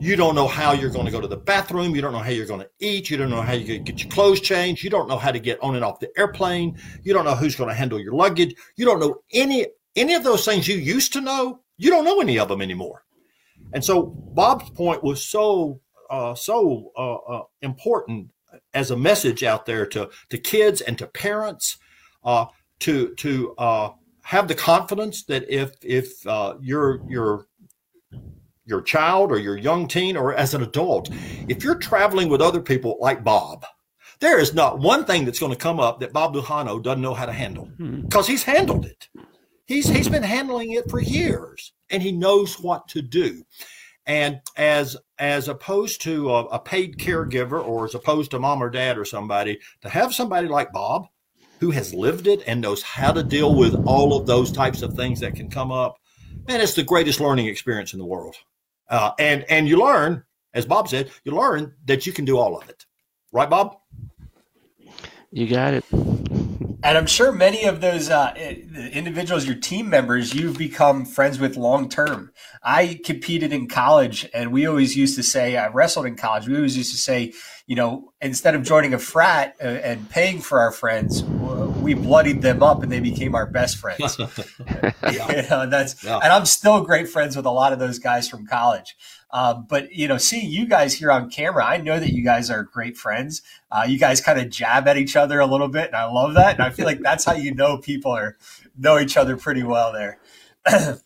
You 0.00 0.16
don't 0.16 0.34
know 0.34 0.48
how 0.48 0.72
you're 0.72 0.90
going 0.90 1.04
to 1.04 1.12
go 1.12 1.20
to 1.20 1.28
the 1.28 1.36
bathroom. 1.36 1.94
You 1.94 2.00
don't 2.00 2.12
know 2.12 2.20
how 2.20 2.30
you're 2.30 2.46
going 2.46 2.60
to 2.60 2.70
eat. 2.78 3.10
You 3.10 3.18
don't 3.18 3.28
know 3.28 3.42
how 3.42 3.52
you 3.52 3.78
get 3.78 4.02
your 4.02 4.10
clothes 4.10 4.40
changed. 4.40 4.82
You 4.82 4.88
don't 4.88 5.08
know 5.08 5.18
how 5.18 5.30
to 5.30 5.38
get 5.38 5.62
on 5.62 5.76
and 5.76 5.84
off 5.84 6.00
the 6.00 6.10
airplane. 6.16 6.78
You 7.02 7.12
don't 7.12 7.26
know 7.26 7.34
who's 7.34 7.54
going 7.54 7.68
to 7.68 7.74
handle 7.74 8.00
your 8.00 8.14
luggage. 8.14 8.54
You 8.76 8.86
don't 8.86 8.98
know 8.98 9.20
any 9.32 9.66
any 9.96 10.14
of 10.14 10.24
those 10.24 10.44
things 10.44 10.66
you 10.66 10.76
used 10.76 11.12
to 11.12 11.20
know, 11.20 11.60
you 11.76 11.90
don't 11.90 12.04
know 12.04 12.20
any 12.20 12.38
of 12.38 12.48
them 12.48 12.62
anymore. 12.62 13.04
And 13.72 13.84
so 13.84 14.02
Bob's 14.06 14.70
point 14.70 15.02
was 15.02 15.22
so 15.24 15.80
uh, 16.08 16.34
so 16.34 16.90
uh, 16.96 17.14
uh, 17.14 17.42
important 17.62 18.30
as 18.74 18.90
a 18.90 18.96
message 18.96 19.44
out 19.44 19.66
there 19.66 19.86
to 19.86 20.10
to 20.30 20.38
kids 20.38 20.80
and 20.80 20.98
to 20.98 21.06
parents 21.06 21.76
uh, 22.24 22.46
to 22.80 23.14
to 23.16 23.54
uh, 23.58 23.90
have 24.22 24.48
the 24.48 24.54
confidence 24.54 25.24
that 25.24 25.48
if 25.48 25.72
if 25.82 26.26
uh, 26.26 26.54
your 26.60 27.02
your 27.08 27.46
your 28.70 28.80
child 28.80 29.30
or 29.30 29.38
your 29.38 29.58
young 29.58 29.86
teen 29.86 30.16
or 30.16 30.32
as 30.32 30.54
an 30.54 30.62
adult, 30.62 31.10
if 31.48 31.62
you're 31.62 31.74
traveling 31.74 32.28
with 32.28 32.40
other 32.40 32.60
people 32.60 32.96
like 33.00 33.22
Bob, 33.22 33.66
there 34.20 34.38
is 34.38 34.54
not 34.54 34.78
one 34.78 35.04
thing 35.04 35.24
that's 35.24 35.40
going 35.40 35.52
to 35.52 35.58
come 35.58 35.80
up 35.80 36.00
that 36.00 36.12
Bob 36.12 36.34
Lujano 36.34 36.82
doesn't 36.82 37.02
know 37.02 37.14
how 37.14 37.26
to 37.26 37.32
handle 37.32 37.68
because 37.76 38.26
hmm. 38.26 38.32
he's 38.32 38.44
handled 38.44 38.86
it. 38.86 39.08
He's 39.66 39.88
he's 39.88 40.08
been 40.08 40.22
handling 40.22 40.72
it 40.72 40.90
for 40.90 41.00
years, 41.00 41.72
and 41.90 42.02
he 42.02 42.12
knows 42.12 42.58
what 42.58 42.88
to 42.88 43.02
do. 43.02 43.44
And 44.04 44.40
as 44.56 44.96
as 45.18 45.48
opposed 45.48 46.02
to 46.02 46.30
a, 46.30 46.44
a 46.46 46.58
paid 46.58 46.98
caregiver, 46.98 47.64
or 47.64 47.84
as 47.84 47.94
opposed 47.94 48.32
to 48.32 48.38
mom 48.38 48.62
or 48.62 48.70
dad 48.70 48.98
or 48.98 49.04
somebody, 49.04 49.60
to 49.82 49.88
have 49.88 50.12
somebody 50.12 50.48
like 50.48 50.72
Bob, 50.72 51.06
who 51.60 51.70
has 51.70 51.94
lived 51.94 52.26
it 52.26 52.42
and 52.46 52.60
knows 52.60 52.82
how 52.82 53.12
to 53.12 53.22
deal 53.22 53.54
with 53.54 53.86
all 53.86 54.16
of 54.16 54.26
those 54.26 54.50
types 54.50 54.82
of 54.82 54.94
things 54.94 55.20
that 55.20 55.36
can 55.36 55.48
come 55.48 55.70
up, 55.70 55.98
man, 56.48 56.60
it's 56.60 56.74
the 56.74 56.82
greatest 56.82 57.20
learning 57.20 57.46
experience 57.46 57.92
in 57.92 57.98
the 57.98 58.04
world. 58.04 58.34
Uh, 58.90 59.12
and 59.18 59.44
and 59.48 59.68
you 59.68 59.78
learn, 59.78 60.24
as 60.52 60.66
Bob 60.66 60.88
said, 60.88 61.10
you 61.24 61.32
learn 61.32 61.72
that 61.86 62.06
you 62.06 62.12
can 62.12 62.24
do 62.24 62.36
all 62.36 62.56
of 62.60 62.68
it. 62.68 62.84
Right, 63.32 63.48
Bob? 63.48 63.78
You 65.30 65.46
got 65.46 65.74
it. 65.74 65.84
And 66.82 66.96
I'm 66.96 67.06
sure 67.06 67.30
many 67.30 67.64
of 67.64 67.80
those 67.80 68.08
uh, 68.08 68.32
individuals, 68.92 69.44
your 69.44 69.56
team 69.56 69.90
members, 69.90 70.32
you've 70.32 70.56
become 70.56 71.04
friends 71.04 71.38
with 71.38 71.56
long 71.56 71.88
term. 71.88 72.32
I 72.62 73.00
competed 73.04 73.52
in 73.52 73.68
college, 73.68 74.28
and 74.32 74.50
we 74.50 74.66
always 74.66 74.96
used 74.96 75.16
to 75.16 75.22
say, 75.22 75.56
I 75.56 75.68
wrestled 75.68 76.06
in 76.06 76.16
college. 76.16 76.48
We 76.48 76.56
always 76.56 76.76
used 76.76 76.92
to 76.92 76.98
say, 76.98 77.34
you 77.66 77.76
know, 77.76 78.12
instead 78.20 78.54
of 78.54 78.62
joining 78.62 78.94
a 78.94 78.98
frat 78.98 79.56
uh, 79.62 79.66
and 79.66 80.08
paying 80.08 80.40
for 80.40 80.60
our 80.60 80.72
friends, 80.72 81.22
we 81.22 81.94
bloodied 81.94 82.40
them 82.40 82.62
up, 82.62 82.82
and 82.82 82.90
they 82.90 83.00
became 83.00 83.34
our 83.34 83.46
best 83.46 83.76
friends. 83.76 84.18
yeah. 84.18 84.92
you 85.42 85.48
know, 85.48 85.68
that's 85.68 86.02
yeah. 86.02 86.18
and 86.18 86.32
I'm 86.32 86.46
still 86.46 86.82
great 86.82 87.08
friends 87.08 87.36
with 87.36 87.46
a 87.46 87.50
lot 87.50 87.72
of 87.72 87.78
those 87.78 87.98
guys 87.98 88.28
from 88.28 88.46
college. 88.46 88.96
Um, 89.32 89.66
but 89.68 89.92
you 89.92 90.08
know, 90.08 90.18
seeing 90.18 90.50
you 90.50 90.66
guys 90.66 90.94
here 90.94 91.10
on 91.10 91.30
camera, 91.30 91.64
I 91.64 91.76
know 91.76 91.98
that 91.98 92.12
you 92.12 92.24
guys 92.24 92.50
are 92.50 92.64
great 92.64 92.96
friends. 92.96 93.42
Uh, 93.70 93.86
you 93.88 93.98
guys 93.98 94.20
kind 94.20 94.40
of 94.40 94.50
jab 94.50 94.88
at 94.88 94.96
each 94.96 95.16
other 95.16 95.38
a 95.38 95.46
little 95.46 95.68
bit, 95.68 95.86
and 95.86 95.96
I 95.96 96.04
love 96.04 96.34
that. 96.34 96.54
And 96.54 96.62
I 96.62 96.70
feel 96.70 96.86
like 96.86 97.00
that's 97.00 97.24
how 97.24 97.34
you 97.34 97.54
know 97.54 97.78
people 97.78 98.12
are 98.12 98.36
know 98.76 98.98
each 98.98 99.16
other 99.16 99.36
pretty 99.36 99.62
well 99.62 99.92
there. 99.92 100.18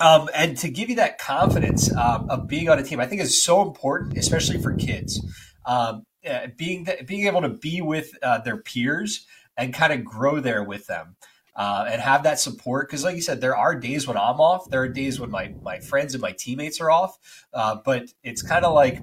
um, 0.00 0.28
and 0.34 0.56
to 0.58 0.68
give 0.68 0.90
you 0.90 0.96
that 0.96 1.18
confidence 1.18 1.94
um, 1.96 2.28
of 2.28 2.46
being 2.48 2.68
on 2.68 2.78
a 2.78 2.82
team, 2.82 3.00
I 3.00 3.06
think 3.06 3.22
is 3.22 3.42
so 3.42 3.62
important, 3.62 4.18
especially 4.18 4.60
for 4.60 4.74
kids. 4.74 5.24
Um, 5.66 6.04
uh, 6.28 6.48
being 6.56 6.86
being 7.06 7.26
able 7.26 7.42
to 7.42 7.48
be 7.48 7.80
with 7.80 8.12
uh, 8.22 8.38
their 8.38 8.56
peers 8.56 9.26
and 9.56 9.72
kind 9.72 9.92
of 9.92 10.04
grow 10.04 10.40
there 10.40 10.64
with 10.64 10.86
them 10.86 11.16
uh, 11.56 11.86
and 11.90 12.00
have 12.00 12.22
that 12.24 12.38
support. 12.38 12.88
Because, 12.88 13.04
like 13.04 13.16
you 13.16 13.22
said, 13.22 13.40
there 13.40 13.56
are 13.56 13.74
days 13.74 14.06
when 14.06 14.16
I'm 14.16 14.40
off. 14.40 14.68
There 14.70 14.82
are 14.82 14.88
days 14.88 15.20
when 15.20 15.30
my 15.30 15.54
my 15.62 15.80
friends 15.80 16.14
and 16.14 16.22
my 16.22 16.32
teammates 16.32 16.80
are 16.80 16.90
off. 16.90 17.18
Uh, 17.52 17.76
but 17.84 18.12
it's 18.22 18.42
kind 18.42 18.64
of 18.64 18.74
like 18.74 19.00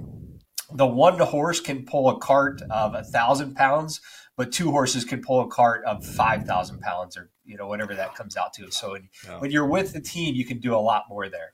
the 0.74 0.88
one 0.88 1.20
horse 1.20 1.60
can 1.60 1.86
pull 1.86 2.10
a 2.10 2.20
cart 2.20 2.62
of 2.70 2.96
a 2.96 3.04
thousand 3.04 3.56
pounds, 3.56 4.02
but 4.38 4.52
two 4.52 4.72
horses 4.72 5.06
can 5.06 5.22
pull 5.22 5.42
a 5.42 5.48
cart 5.48 5.84
of 5.86 6.06
five 6.06 6.46
thousand 6.46 6.80
pounds, 6.80 7.18
or 7.18 7.30
you 7.44 7.58
know 7.58 7.68
whatever 7.68 7.96
that 7.96 8.16
comes 8.16 8.38
out 8.38 8.54
to. 8.54 8.72
So 8.72 8.92
when, 8.92 9.10
yeah. 9.26 9.40
when 9.40 9.52
you're 9.52 9.68
with 9.68 9.94
the 9.94 10.02
team, 10.02 10.36
you 10.36 10.46
can 10.46 10.60
do 10.60 10.76
a 10.76 10.80
lot 10.80 11.04
more 11.10 11.30
there. 11.30 11.54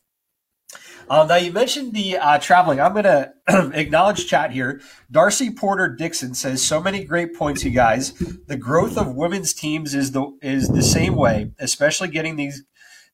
Um, 1.10 1.28
now 1.28 1.36
you 1.36 1.54
mentioned 1.54 1.94
the 1.94 2.18
uh, 2.18 2.38
traveling. 2.38 2.82
I'm 2.82 2.92
going 2.94 3.06
to 3.06 3.34
acknowledge 3.74 4.28
chat 4.28 4.52
here. 4.52 4.82
Darcy 5.10 5.52
Porter 5.52 5.88
Dixon 5.88 6.34
says 6.34 6.62
so 6.62 6.82
many 6.82 7.06
great 7.06 7.34
points, 7.34 7.64
you 7.64 7.72
guys. 7.72 8.14
The 8.48 8.58
growth 8.58 8.98
of 8.98 9.16
women's 9.16 9.54
teams 9.54 9.96
is 9.96 10.12
the 10.12 10.38
is 10.42 10.70
the 10.70 10.82
same 10.82 11.16
way, 11.16 11.52
especially 11.60 12.10
getting 12.10 12.36
these 12.36 12.64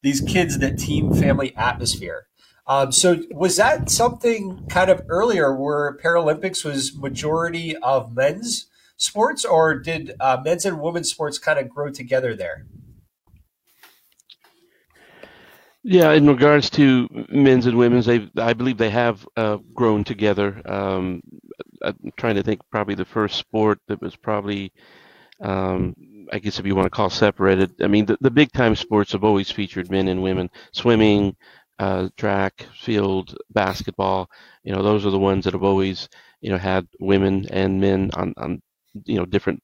these 0.01 0.21
kids 0.21 0.57
that 0.59 0.79
team 0.79 1.13
family 1.13 1.55
atmosphere. 1.55 2.27
Um, 2.65 2.91
so 2.91 3.21
was 3.31 3.57
that 3.57 3.89
something 3.89 4.65
kind 4.69 4.89
of 4.89 5.03
earlier 5.07 5.55
where 5.55 5.97
Paralympics 5.97 6.65
was 6.65 6.95
majority 6.95 7.75
of 7.77 8.15
men's 8.15 8.67
sports, 8.97 9.45
or 9.45 9.77
did 9.77 10.13
uh, 10.19 10.41
men's 10.43 10.65
and 10.65 10.79
women's 10.81 11.11
sports 11.11 11.37
kind 11.37 11.59
of 11.59 11.69
grow 11.69 11.91
together 11.91 12.35
there? 12.35 12.65
Yeah, 15.83 16.13
in 16.13 16.27
regards 16.27 16.69
to 16.71 17.09
men's 17.29 17.65
and 17.65 17.77
women's, 17.77 18.05
they 18.05 18.29
I 18.37 18.53
believe 18.53 18.77
they 18.77 18.89
have 18.91 19.27
uh, 19.37 19.57
grown 19.73 20.03
together. 20.05 20.61
Um, 20.65 21.21
I'm 21.83 22.11
trying 22.17 22.35
to 22.35 22.43
think, 22.43 22.61
probably 22.71 22.95
the 22.95 23.05
first 23.05 23.37
sport 23.37 23.79
that 23.87 24.01
was 24.01 24.15
probably, 24.15 24.71
um, 25.41 25.95
I 26.31 26.39
guess 26.39 26.59
if 26.59 26.65
you 26.65 26.75
want 26.75 26.85
to 26.87 26.89
call 26.91 27.09
separated. 27.09 27.73
I 27.81 27.87
mean, 27.87 28.05
the, 28.05 28.17
the 28.21 28.31
big 28.31 28.51
time 28.53 28.75
sports 28.75 29.13
have 29.13 29.23
always 29.25 29.51
featured 29.51 29.91
men 29.91 30.07
and 30.09 30.23
women. 30.23 30.49
Swimming, 30.73 31.35
uh, 31.79 32.09
track, 32.17 32.67
field, 32.79 33.35
basketball. 33.51 34.29
You 34.63 34.73
know, 34.73 34.83
those 34.83 35.05
are 35.05 35.11
the 35.11 35.19
ones 35.19 35.45
that 35.45 35.53
have 35.53 35.63
always, 35.63 36.09
you 36.41 36.51
know, 36.51 36.57
had 36.59 36.87
women 36.99 37.47
and 37.51 37.81
men 37.81 38.11
on, 38.15 38.33
on 38.37 38.61
you 39.05 39.17
know, 39.17 39.25
different 39.25 39.61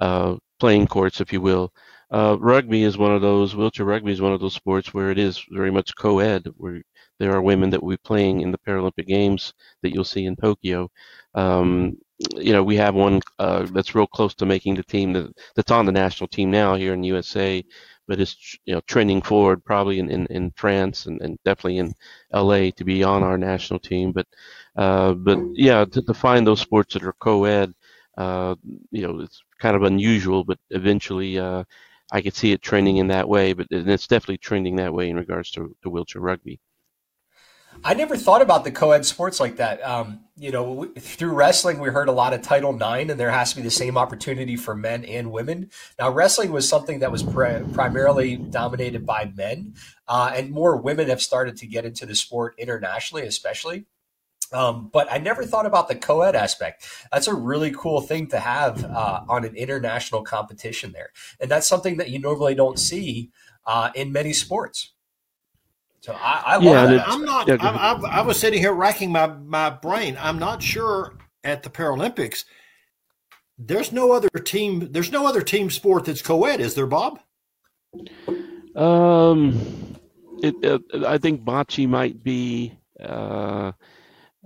uh, 0.00 0.36
playing 0.60 0.86
courts, 0.88 1.20
if 1.20 1.32
you 1.32 1.40
will. 1.40 1.72
Uh, 2.14 2.36
rugby 2.38 2.84
is 2.84 2.96
one 2.96 3.12
of 3.12 3.22
those. 3.22 3.56
Wheelchair 3.56 3.86
rugby 3.86 4.12
is 4.12 4.20
one 4.20 4.32
of 4.32 4.40
those 4.40 4.54
sports 4.54 4.94
where 4.94 5.10
it 5.10 5.18
is 5.18 5.44
very 5.50 5.72
much 5.72 5.96
co-ed, 5.96 6.46
where 6.56 6.80
there 7.18 7.32
are 7.32 7.42
women 7.42 7.70
that 7.70 7.82
will 7.82 7.90
be 7.90 7.96
playing 8.04 8.40
in 8.40 8.52
the 8.52 8.58
Paralympic 8.58 9.06
Games 9.08 9.52
that 9.82 9.92
you'll 9.92 10.04
see 10.04 10.26
in 10.26 10.36
Tokyo. 10.36 10.88
Um, 11.34 11.98
you 12.36 12.52
know, 12.52 12.62
we 12.62 12.76
have 12.76 12.94
one 12.94 13.20
uh, 13.40 13.66
that's 13.72 13.96
real 13.96 14.06
close 14.06 14.32
to 14.36 14.46
making 14.46 14.76
the 14.76 14.84
team 14.84 15.12
that, 15.14 15.32
that's 15.56 15.72
on 15.72 15.86
the 15.86 15.92
national 15.92 16.28
team 16.28 16.52
now 16.52 16.76
here 16.76 16.94
in 16.94 17.02
USA 17.02 17.64
but 18.06 18.20
it's 18.20 18.56
you 18.66 18.74
know 18.74 18.80
trending 18.86 19.22
forward 19.22 19.64
probably 19.64 19.98
in, 19.98 20.10
in, 20.10 20.26
in 20.26 20.52
France 20.56 21.06
and, 21.06 21.20
and 21.22 21.38
definitely 21.44 21.78
in 21.78 21.92
LA 22.32 22.70
to 22.76 22.84
be 22.84 23.02
on 23.02 23.22
our 23.22 23.38
national 23.38 23.80
team. 23.80 24.12
But 24.12 24.26
uh, 24.76 25.14
but 25.14 25.38
yeah, 25.54 25.84
to, 25.84 26.02
to 26.02 26.14
find 26.14 26.46
those 26.46 26.60
sports 26.60 26.94
that 26.94 27.04
are 27.04 27.14
co-ed, 27.14 27.72
uh, 28.18 28.54
you 28.90 29.06
know, 29.06 29.20
it's 29.20 29.42
kind 29.58 29.76
of 29.76 29.84
unusual, 29.84 30.44
but 30.44 30.58
eventually 30.70 31.38
uh, 31.38 31.64
I 32.12 32.20
could 32.20 32.34
see 32.34 32.52
it 32.52 32.62
trending 32.62 32.98
in 32.98 33.08
that 33.08 33.28
way. 33.28 33.52
But 33.52 33.66
it's 33.70 34.06
definitely 34.06 34.38
trending 34.38 34.76
that 34.76 34.94
way 34.94 35.08
in 35.08 35.16
regards 35.16 35.50
to, 35.52 35.74
to 35.82 35.90
wheelchair 35.90 36.22
rugby. 36.22 36.60
I 37.82 37.94
never 37.94 38.16
thought 38.16 38.42
about 38.42 38.64
the 38.64 38.70
co-ed 38.70 39.04
sports 39.04 39.40
like 39.40 39.56
that. 39.56 39.84
Um, 39.84 40.20
you 40.36 40.50
know, 40.50 40.92
through 40.98 41.32
wrestling, 41.32 41.80
we 41.80 41.88
heard 41.88 42.08
a 42.08 42.12
lot 42.12 42.32
of 42.32 42.42
Title 42.42 42.74
IX, 42.74 43.10
and 43.10 43.18
there 43.18 43.30
has 43.30 43.50
to 43.50 43.56
be 43.56 43.62
the 43.62 43.70
same 43.70 43.96
opportunity 43.98 44.56
for 44.56 44.74
men 44.74 45.04
and 45.04 45.32
women. 45.32 45.70
Now, 45.98 46.10
wrestling 46.10 46.52
was 46.52 46.68
something 46.68 47.00
that 47.00 47.10
was 47.10 47.22
pre- 47.22 47.62
primarily 47.72 48.36
dominated 48.36 49.04
by 49.04 49.32
men, 49.34 49.74
uh, 50.06 50.32
and 50.34 50.50
more 50.50 50.76
women 50.76 51.08
have 51.08 51.22
started 51.22 51.56
to 51.58 51.66
get 51.66 51.84
into 51.84 52.06
the 52.06 52.14
sport 52.14 52.54
internationally, 52.58 53.26
especially. 53.26 53.86
Um, 54.52 54.90
but 54.92 55.10
I 55.10 55.18
never 55.18 55.44
thought 55.44 55.66
about 55.66 55.88
the 55.88 55.96
co-ed 55.96 56.36
aspect. 56.36 56.86
That's 57.12 57.26
a 57.26 57.34
really 57.34 57.72
cool 57.72 58.00
thing 58.00 58.28
to 58.28 58.38
have 58.38 58.84
uh, 58.84 59.22
on 59.28 59.44
an 59.44 59.56
international 59.56 60.22
competition 60.22 60.92
there, 60.92 61.10
and 61.40 61.50
that's 61.50 61.66
something 61.66 61.96
that 61.96 62.10
you 62.10 62.18
normally 62.18 62.54
don't 62.54 62.78
see 62.78 63.30
uh, 63.66 63.90
in 63.94 64.12
many 64.12 64.32
sports. 64.32 64.92
So 66.00 66.12
I, 66.12 66.42
I 66.46 66.58
yeah, 66.58 66.86
that. 66.86 67.08
I'm 67.08 67.24
not. 67.24 67.48
Yeah, 67.48 67.56
I, 67.60 67.94
I, 67.94 68.18
I, 68.18 68.20
was 68.20 68.38
sitting 68.38 68.60
here 68.60 68.74
racking 68.74 69.10
my 69.10 69.26
my 69.26 69.70
brain. 69.70 70.18
I'm 70.20 70.38
not 70.38 70.62
sure 70.62 71.16
at 71.42 71.62
the 71.62 71.70
Paralympics. 71.70 72.44
There's 73.56 73.90
no 73.90 74.12
other 74.12 74.28
team. 74.28 74.92
There's 74.92 75.10
no 75.10 75.26
other 75.26 75.40
team 75.40 75.70
sport 75.70 76.04
that's 76.04 76.20
co-ed, 76.20 76.60
is 76.60 76.74
there, 76.74 76.86
Bob? 76.86 77.20
Um, 78.76 79.96
it, 80.42 80.54
uh, 80.64 81.06
I 81.06 81.18
think 81.18 81.42
bocce 81.42 81.88
might 81.88 82.22
be, 82.22 82.76
uh, 83.00 83.72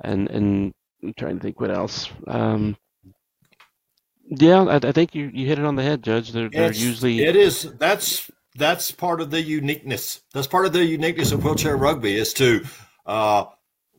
and 0.03 0.29
and 0.29 0.75
I'm 1.03 1.15
trying 1.15 1.37
to 1.39 1.43
think 1.43 1.61
what 1.61 1.71
else. 1.71 2.11
Um, 2.27 2.77
yeah, 4.31 4.63
I, 4.65 4.77
I 4.77 4.93
think 4.93 5.15
you, 5.15 5.31
you 5.33 5.47
hit 5.47 5.59
it 5.59 5.65
on 5.65 5.77
the 5.77 5.83
head, 5.83 6.03
Judge. 6.03 6.33
They're, 6.33 6.51
they're 6.51 6.73
usually 6.73 7.25
it 7.25 7.37
is 7.37 7.63
that's 7.79 8.31
that's 8.57 8.91
part 8.91 9.21
of 9.21 9.31
the 9.31 9.41
uniqueness. 9.41 10.21
That's 10.35 10.47
part 10.47 10.67
of 10.67 10.73
the 10.73 10.85
uniqueness 10.85 11.33
of 11.33 11.45
wheelchair 11.45 11.77
rugby 11.77 12.17
is 12.17 12.33
to 12.35 12.65
uh, 13.07 13.45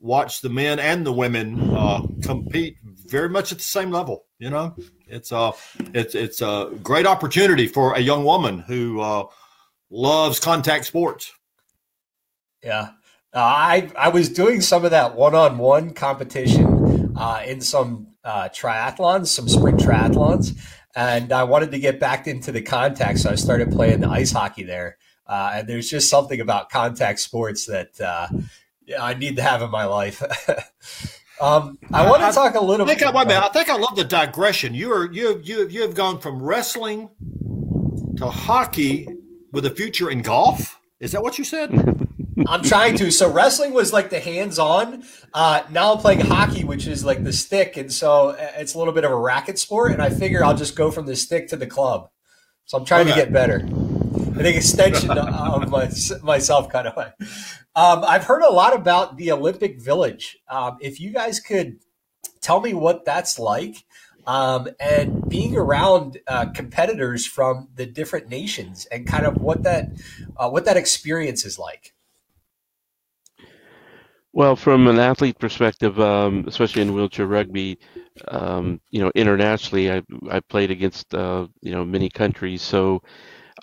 watch 0.01 0.41
the 0.41 0.49
men 0.49 0.79
and 0.79 1.05
the 1.05 1.13
women 1.13 1.75
uh, 1.75 2.01
compete 2.21 2.77
very 2.83 3.29
much 3.29 3.51
at 3.51 3.57
the 3.57 3.63
same 3.63 3.91
level. 3.91 4.25
You 4.37 4.49
know, 4.49 4.75
it's 5.07 5.31
a 5.31 5.37
uh, 5.37 5.51
it's 5.93 6.15
it's 6.15 6.41
a 6.41 6.71
great 6.83 7.05
opportunity 7.05 7.67
for 7.67 7.93
a 7.93 7.99
young 7.99 8.23
woman 8.23 8.59
who 8.59 8.99
uh, 9.01 9.23
loves 9.89 10.39
contact 10.39 10.85
sports. 10.85 11.31
Yeah, 12.63 12.89
uh, 13.33 13.39
I 13.39 13.91
I 13.97 14.09
was 14.09 14.29
doing 14.29 14.61
some 14.61 14.85
of 14.85 14.91
that 14.91 15.15
one 15.15 15.35
on 15.35 15.57
one 15.57 15.93
competition 15.93 17.13
uh, 17.15 17.43
in 17.45 17.61
some 17.61 18.07
triathlons, 18.25 19.27
some 19.27 19.49
sprint 19.49 19.79
triathlons 19.79 20.55
and 20.95 21.31
I 21.31 21.43
wanted 21.43 21.71
to 21.71 21.79
get 21.79 21.99
back 21.99 22.27
into 22.27 22.51
the 22.51 22.61
contact, 22.61 23.19
so 23.19 23.29
I 23.29 23.35
started 23.35 23.71
playing 23.71 24.01
the 24.01 24.09
ice 24.09 24.31
hockey 24.31 24.63
there. 24.63 24.97
Uh, 25.27 25.51
and 25.55 25.69
there's 25.69 25.89
just 25.89 26.09
something 26.09 26.41
about 26.41 26.69
contact 26.69 27.19
sports 27.19 27.67
that 27.67 27.99
uh, 28.01 28.27
I 28.99 29.13
need 29.13 29.35
to 29.35 29.43
have 29.43 29.61
in 29.61 29.69
my 29.69 29.85
life. 29.85 30.21
um, 31.41 31.77
I 31.93 32.09
want 32.09 32.23
to 32.23 32.31
talk 32.31 32.55
a 32.55 32.59
little. 32.59 32.85
I 32.85 32.89
think 32.89 32.99
bit. 32.99 33.07
I, 33.07 33.21
about, 33.21 33.29
I 33.29 33.47
think 33.49 33.69
I 33.69 33.77
love 33.77 33.95
the 33.95 34.03
digression. 34.03 34.73
You 34.73 34.91
are 34.91 35.11
you 35.11 35.39
you 35.43 35.67
you 35.67 35.83
have 35.83 35.93
gone 35.93 36.19
from 36.19 36.41
wrestling 36.41 37.09
to 38.17 38.25
hockey 38.27 39.07
with 39.51 39.65
a 39.65 39.71
future 39.71 40.09
in 40.09 40.23
golf. 40.23 40.79
Is 40.99 41.11
that 41.11 41.21
what 41.21 41.37
you 41.37 41.43
said? 41.43 41.71
I'm 42.47 42.63
trying 42.63 42.97
to. 42.97 43.11
So 43.11 43.31
wrestling 43.31 43.73
was 43.73 43.91
like 43.93 44.09
the 44.09 44.19
hands-on. 44.19 45.03
Uh, 45.33 45.63
now 45.69 45.93
I'm 45.93 45.99
playing 45.99 46.21
hockey, 46.21 46.63
which 46.63 46.87
is 46.87 47.03
like 47.03 47.23
the 47.23 47.33
stick, 47.33 47.77
and 47.77 47.91
so 47.91 48.29
uh, 48.29 48.51
it's 48.57 48.73
a 48.73 48.77
little 48.77 48.93
bit 48.93 49.03
of 49.03 49.11
a 49.11 49.15
racket 49.15 49.59
sport. 49.59 49.91
And 49.91 50.01
I 50.01 50.09
figure 50.09 50.43
I'll 50.43 50.55
just 50.55 50.75
go 50.75 50.91
from 50.91 51.05
the 51.05 51.15
stick 51.15 51.49
to 51.49 51.57
the 51.57 51.67
club. 51.67 52.09
So 52.65 52.77
I'm 52.77 52.85
trying 52.85 53.07
okay. 53.07 53.19
to 53.19 53.25
get 53.25 53.33
better. 53.33 53.65
I 53.65 54.41
think 54.41 54.57
extension 54.57 55.09
of 55.09 55.69
my, 55.69 55.89
myself, 56.21 56.69
kind 56.69 56.87
of 56.87 56.95
way. 56.95 57.11
Um, 57.75 58.03
I've 58.05 58.23
heard 58.23 58.41
a 58.41 58.51
lot 58.51 58.75
about 58.75 59.17
the 59.17 59.31
Olympic 59.31 59.81
Village. 59.81 60.37
Um, 60.47 60.77
if 60.79 60.99
you 60.99 61.11
guys 61.11 61.39
could 61.39 61.79
tell 62.41 62.61
me 62.61 62.73
what 62.73 63.05
that's 63.05 63.39
like, 63.39 63.85
um, 64.27 64.69
and 64.79 65.27
being 65.27 65.57
around 65.57 66.19
uh, 66.27 66.51
competitors 66.51 67.25
from 67.25 67.69
the 67.75 67.85
different 67.85 68.29
nations, 68.29 68.85
and 68.91 69.07
kind 69.07 69.25
of 69.25 69.37
what 69.37 69.63
that 69.63 69.89
uh, 70.37 70.49
what 70.49 70.65
that 70.65 70.77
experience 70.77 71.45
is 71.45 71.57
like. 71.57 71.93
Well, 74.39 74.55
from 74.55 74.87
an 74.87 74.99
athlete 74.99 75.37
perspective, 75.37 75.99
um, 75.99 76.45
especially 76.47 76.83
in 76.83 76.93
wheelchair 76.93 77.27
rugby, 77.27 77.77
um, 78.29 78.79
you 78.89 79.01
know, 79.01 79.11
internationally, 79.13 79.91
I 79.91 80.01
I 80.31 80.39
played 80.39 80.71
against 80.71 81.13
uh, 81.13 81.47
you 81.59 81.71
know 81.73 81.83
many 81.83 82.09
countries. 82.09 82.61
So 82.61 83.03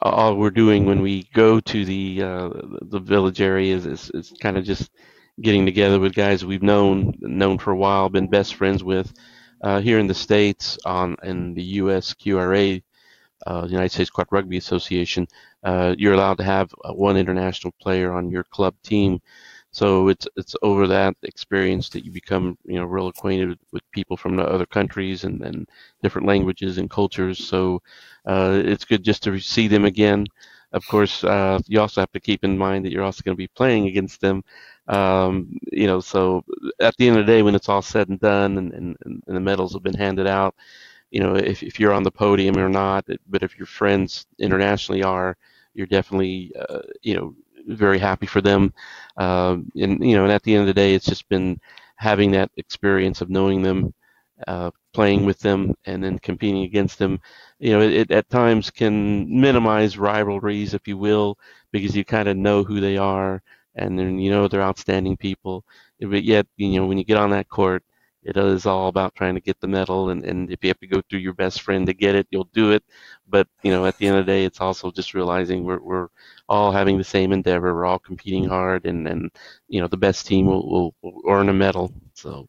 all 0.02 0.36
we're 0.36 0.50
doing 0.50 0.84
when 0.84 1.00
we 1.00 1.30
go 1.32 1.60
to 1.60 1.84
the 1.86 2.22
uh, 2.22 2.50
the 2.82 3.00
village 3.00 3.40
area 3.40 3.74
is, 3.74 3.86
is, 3.86 4.10
is 4.10 4.34
kind 4.42 4.58
of 4.58 4.64
just 4.64 4.90
getting 5.40 5.64
together 5.64 5.98
with 5.98 6.14
guys 6.14 6.44
we've 6.44 6.62
known 6.62 7.14
known 7.22 7.56
for 7.56 7.70
a 7.70 7.76
while, 7.78 8.10
been 8.10 8.28
best 8.28 8.54
friends 8.54 8.84
with. 8.84 9.10
Uh, 9.62 9.80
here 9.80 9.98
in 9.98 10.06
the 10.06 10.20
states, 10.28 10.78
on 10.84 11.16
in 11.22 11.54
the 11.54 11.64
U.S. 11.80 12.12
QRA, 12.12 12.82
uh, 13.46 13.62
the 13.62 13.68
United 13.68 13.92
States 13.92 14.10
Quad 14.10 14.28
Rugby 14.30 14.58
Association, 14.58 15.26
uh, 15.64 15.94
you're 15.96 16.12
allowed 16.12 16.36
to 16.36 16.44
have 16.44 16.70
uh, 16.84 16.92
one 16.92 17.16
international 17.16 17.72
player 17.80 18.12
on 18.12 18.30
your 18.30 18.44
club 18.44 18.74
team. 18.82 19.22
So 19.80 20.08
it's 20.08 20.26
it's 20.36 20.56
over 20.62 20.86
that 20.88 21.14
experience 21.22 21.86
that 21.90 22.04
you 22.04 22.10
become 22.10 22.56
you 22.64 22.76
know 22.78 22.86
real 22.86 23.08
acquainted 23.08 23.58
with 23.72 23.82
people 23.92 24.16
from 24.16 24.36
the 24.36 24.44
other 24.54 24.66
countries 24.66 25.24
and, 25.24 25.42
and 25.42 25.68
different 26.02 26.26
languages 26.26 26.78
and 26.78 26.88
cultures. 26.90 27.38
So 27.52 27.82
uh, 28.26 28.62
it's 28.72 28.84
good 28.90 29.02
just 29.04 29.22
to 29.24 29.38
see 29.38 29.68
them 29.68 29.84
again. 29.84 30.26
Of 30.72 30.86
course, 30.88 31.24
uh, 31.24 31.58
you 31.66 31.80
also 31.80 32.00
have 32.00 32.12
to 32.12 32.20
keep 32.20 32.42
in 32.44 32.56
mind 32.58 32.84
that 32.84 32.92
you're 32.92 33.04
also 33.04 33.22
going 33.22 33.36
to 33.36 33.44
be 33.46 33.48
playing 33.60 33.86
against 33.86 34.20
them. 34.20 34.42
Um, 34.88 35.58
you 35.72 35.86
know, 35.86 36.00
so 36.00 36.44
at 36.80 36.96
the 36.96 37.08
end 37.08 37.18
of 37.18 37.26
the 37.26 37.32
day, 37.32 37.42
when 37.42 37.54
it's 37.54 37.68
all 37.68 37.82
said 37.82 38.08
and 38.08 38.20
done 38.20 38.58
and, 38.58 38.72
and, 38.72 38.96
and 39.04 39.36
the 39.36 39.40
medals 39.40 39.72
have 39.74 39.82
been 39.82 39.94
handed 40.06 40.26
out, 40.26 40.54
you 41.10 41.20
know, 41.20 41.36
if, 41.36 41.62
if 41.62 41.78
you're 41.80 41.92
on 41.92 42.02
the 42.02 42.10
podium 42.10 42.58
or 42.58 42.68
not, 42.68 43.06
but 43.28 43.42
if 43.42 43.56
your 43.58 43.66
friends 43.66 44.26
internationally 44.38 45.02
are, 45.02 45.36
you're 45.74 45.86
definitely, 45.86 46.52
uh, 46.68 46.80
you 47.02 47.14
know, 47.16 47.34
very 47.66 47.98
happy 47.98 48.26
for 48.26 48.40
them. 48.40 48.72
Uh, 49.16 49.58
and 49.76 50.04
you 50.04 50.16
know, 50.16 50.24
and 50.24 50.32
at 50.32 50.42
the 50.42 50.54
end 50.54 50.62
of 50.62 50.66
the 50.66 50.74
day, 50.74 50.94
it's 50.94 51.06
just 51.06 51.28
been 51.28 51.60
having 51.96 52.32
that 52.32 52.50
experience 52.56 53.20
of 53.20 53.30
knowing 53.30 53.62
them, 53.62 53.94
uh, 54.46 54.70
playing 54.92 55.24
with 55.24 55.38
them, 55.40 55.74
and 55.86 56.02
then 56.02 56.18
competing 56.18 56.62
against 56.64 56.98
them. 56.98 57.20
You 57.58 57.72
know, 57.72 57.80
it, 57.82 57.92
it 57.92 58.10
at 58.10 58.28
times 58.30 58.70
can 58.70 59.28
minimize 59.40 59.98
rivalries, 59.98 60.74
if 60.74 60.86
you 60.88 60.96
will, 60.98 61.38
because 61.72 61.96
you 61.96 62.04
kind 62.04 62.28
of 62.28 62.36
know 62.36 62.62
who 62.64 62.80
they 62.80 62.96
are, 62.96 63.42
and 63.74 63.98
then 63.98 64.18
you 64.18 64.30
know 64.30 64.48
they're 64.48 64.62
outstanding 64.62 65.16
people. 65.16 65.64
But 66.00 66.24
yet, 66.24 66.46
you 66.56 66.80
know, 66.80 66.86
when 66.86 66.98
you 66.98 67.04
get 67.04 67.16
on 67.18 67.30
that 67.30 67.48
court, 67.48 67.82
it 68.26 68.36
is 68.36 68.66
all 68.66 68.88
about 68.88 69.14
trying 69.14 69.36
to 69.36 69.40
get 69.40 69.58
the 69.60 69.68
medal 69.68 70.10
and, 70.10 70.24
and 70.24 70.50
if 70.50 70.62
you 70.62 70.68
have 70.68 70.80
to 70.80 70.86
go 70.86 71.00
through 71.08 71.20
your 71.20 71.32
best 71.32 71.62
friend 71.62 71.86
to 71.86 71.94
get 71.94 72.14
it 72.14 72.26
you'll 72.30 72.48
do 72.52 72.72
it 72.72 72.82
but 73.28 73.46
you 73.62 73.70
know 73.70 73.86
at 73.86 73.96
the 73.98 74.06
end 74.06 74.16
of 74.16 74.26
the 74.26 74.32
day 74.32 74.44
it's 74.44 74.60
also 74.60 74.90
just 74.90 75.14
realizing 75.14 75.64
we're, 75.64 75.80
we're 75.80 76.08
all 76.48 76.72
having 76.72 76.98
the 76.98 77.04
same 77.04 77.32
endeavor 77.32 77.72
we're 77.72 77.86
all 77.86 77.98
competing 77.98 78.44
hard 78.44 78.84
and 78.84 79.06
and 79.06 79.30
you 79.68 79.80
know 79.80 79.86
the 79.86 79.96
best 79.96 80.26
team 80.26 80.46
will, 80.46 80.68
will, 80.68 80.94
will 81.02 81.22
earn 81.30 81.48
a 81.48 81.54
medal 81.54 81.92
so 82.14 82.48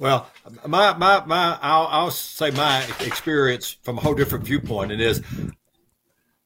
well, 0.00 0.30
my 0.64 0.96
my 0.96 1.24
my, 1.24 1.58
I'll, 1.60 1.88
I'll, 1.88 2.10
say 2.12 2.52
my 2.52 2.84
experience 3.00 3.76
from 3.82 3.98
a 3.98 4.00
whole 4.00 4.14
different 4.14 4.44
viewpoint. 4.44 4.92
Is, 4.92 5.22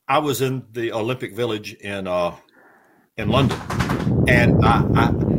I 0.08 0.18
was 0.18 0.40
in 0.40 0.64
the 0.72 0.92
Olympic 0.92 1.34
Village 1.34 1.74
in 1.74 2.06
uh, 2.06 2.34
in 3.18 3.28
London, 3.28 3.60
and 4.26 4.64
I, 4.64 4.86
I 4.94 5.31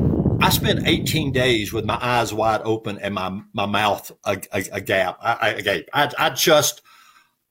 I 0.43 0.49
spent 0.49 0.85
18 0.85 1.31
days 1.31 1.71
with 1.71 1.85
my 1.85 1.97
eyes 2.01 2.33
wide 2.33 2.59
open 2.65 2.99
and 2.99 3.15
my, 3.15 3.39
my 3.53 3.65
mouth 3.65 4.11
a, 4.25 4.41
a, 4.51 4.65
a 4.73 4.81
gap. 4.81 5.17
I, 5.21 5.85
I, 5.93 6.11
I, 6.19 6.29
just, 6.31 6.81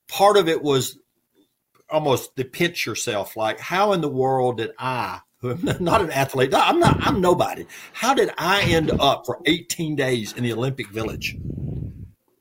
part 0.09 0.37
of 0.37 0.47
it 0.47 0.63
was 0.63 0.99
almost 1.89 2.37
to 2.37 2.45
pinch 2.45 2.85
yourself 2.85 3.35
like, 3.35 3.59
how 3.59 3.95
in 3.95 4.03
the 4.03 4.11
world 4.11 4.59
did 4.59 4.73
I, 4.79 5.21
who 5.39 5.53
am 5.53 5.63
not 5.81 6.03
an 6.03 6.11
athlete, 6.11 6.53
I'm 6.55 6.81
not, 6.81 6.99
I'm 7.01 7.23
nobody. 7.23 7.65
How 7.95 8.13
did 8.13 8.29
I 8.37 8.61
end 8.65 8.91
up 9.01 9.25
for 9.25 9.41
18 9.47 9.97
days 9.97 10.35
in 10.35 10.45
the 10.45 10.53
Olympic 10.53 10.89
Village 10.89 11.35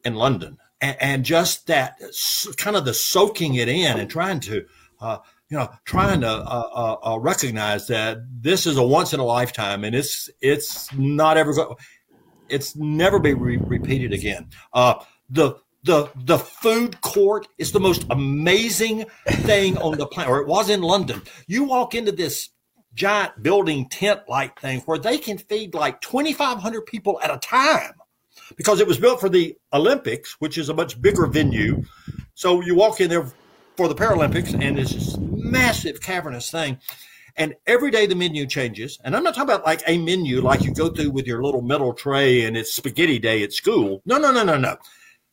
in 0.03 0.15
London? 0.15 0.57
And, 0.81 0.97
and 0.99 1.23
just 1.23 1.67
that 1.67 1.95
kind 2.57 2.75
of 2.75 2.83
the 2.83 2.93
soaking 2.93 3.55
it 3.55 3.69
in 3.69 3.97
and 3.97 4.09
trying 4.09 4.41
to, 4.41 4.65
uh, 4.99 5.19
you 5.51 5.57
know, 5.57 5.69
trying 5.83 6.21
to 6.21 6.29
uh, 6.29 6.69
uh, 7.03 7.13
uh, 7.13 7.19
recognize 7.19 7.87
that 7.87 8.19
this 8.41 8.65
is 8.65 8.77
a 8.77 8.83
once 8.83 9.13
in 9.13 9.19
a 9.19 9.25
lifetime, 9.25 9.83
and 9.83 9.93
it's 9.93 10.29
it's 10.39 10.91
not 10.93 11.35
ever 11.35 11.53
going, 11.53 11.75
it's 12.47 12.73
never 12.77 13.19
be 13.19 13.33
re- 13.33 13.57
repeated 13.57 14.13
again. 14.13 14.49
Uh, 14.73 14.95
the 15.29 15.55
the 15.83 16.09
the 16.15 16.39
food 16.39 17.01
court 17.01 17.49
is 17.57 17.73
the 17.73 17.81
most 17.81 18.05
amazing 18.09 19.03
thing 19.27 19.77
on 19.79 19.97
the 19.97 20.07
planet, 20.07 20.31
or 20.31 20.39
it 20.39 20.47
was 20.47 20.69
in 20.69 20.81
London. 20.81 21.21
You 21.47 21.65
walk 21.65 21.95
into 21.95 22.13
this 22.13 22.49
giant 22.93 23.43
building 23.43 23.89
tent 23.89 24.21
like 24.29 24.57
thing 24.61 24.79
where 24.81 24.99
they 24.99 25.17
can 25.17 25.37
feed 25.37 25.73
like 25.73 25.99
2,500 26.01 26.85
people 26.85 27.19
at 27.23 27.33
a 27.33 27.37
time 27.37 27.93
because 28.57 28.79
it 28.79 28.87
was 28.87 28.97
built 28.97 29.19
for 29.19 29.29
the 29.29 29.57
Olympics, 29.73 30.35
which 30.39 30.57
is 30.57 30.69
a 30.69 30.73
much 30.73 31.01
bigger 31.01 31.25
venue. 31.27 31.83
So 32.35 32.61
you 32.61 32.75
walk 32.75 33.01
in 33.01 33.09
there 33.09 33.31
for 33.75 33.87
the 33.87 33.95
Paralympics, 33.95 34.53
and 34.53 34.77
it's 34.77 34.93
this 34.93 35.17
massive 35.51 36.01
cavernous 36.01 36.49
thing. 36.49 36.79
And 37.37 37.55
every 37.65 37.91
day 37.91 38.05
the 38.07 38.15
menu 38.15 38.45
changes. 38.45 38.99
And 39.03 39.15
I'm 39.15 39.23
not 39.23 39.35
talking 39.35 39.49
about 39.49 39.65
like 39.65 39.81
a 39.87 39.97
menu 39.97 40.41
like 40.41 40.63
you 40.63 40.73
go 40.73 40.89
through 40.89 41.11
with 41.11 41.27
your 41.27 41.43
little 41.43 41.61
metal 41.61 41.93
tray 41.93 42.43
and 42.45 42.57
it's 42.57 42.73
spaghetti 42.73 43.19
day 43.19 43.43
at 43.43 43.53
school. 43.53 44.01
No, 44.05 44.17
no, 44.17 44.31
no, 44.31 44.43
no, 44.43 44.57
no. 44.57 44.77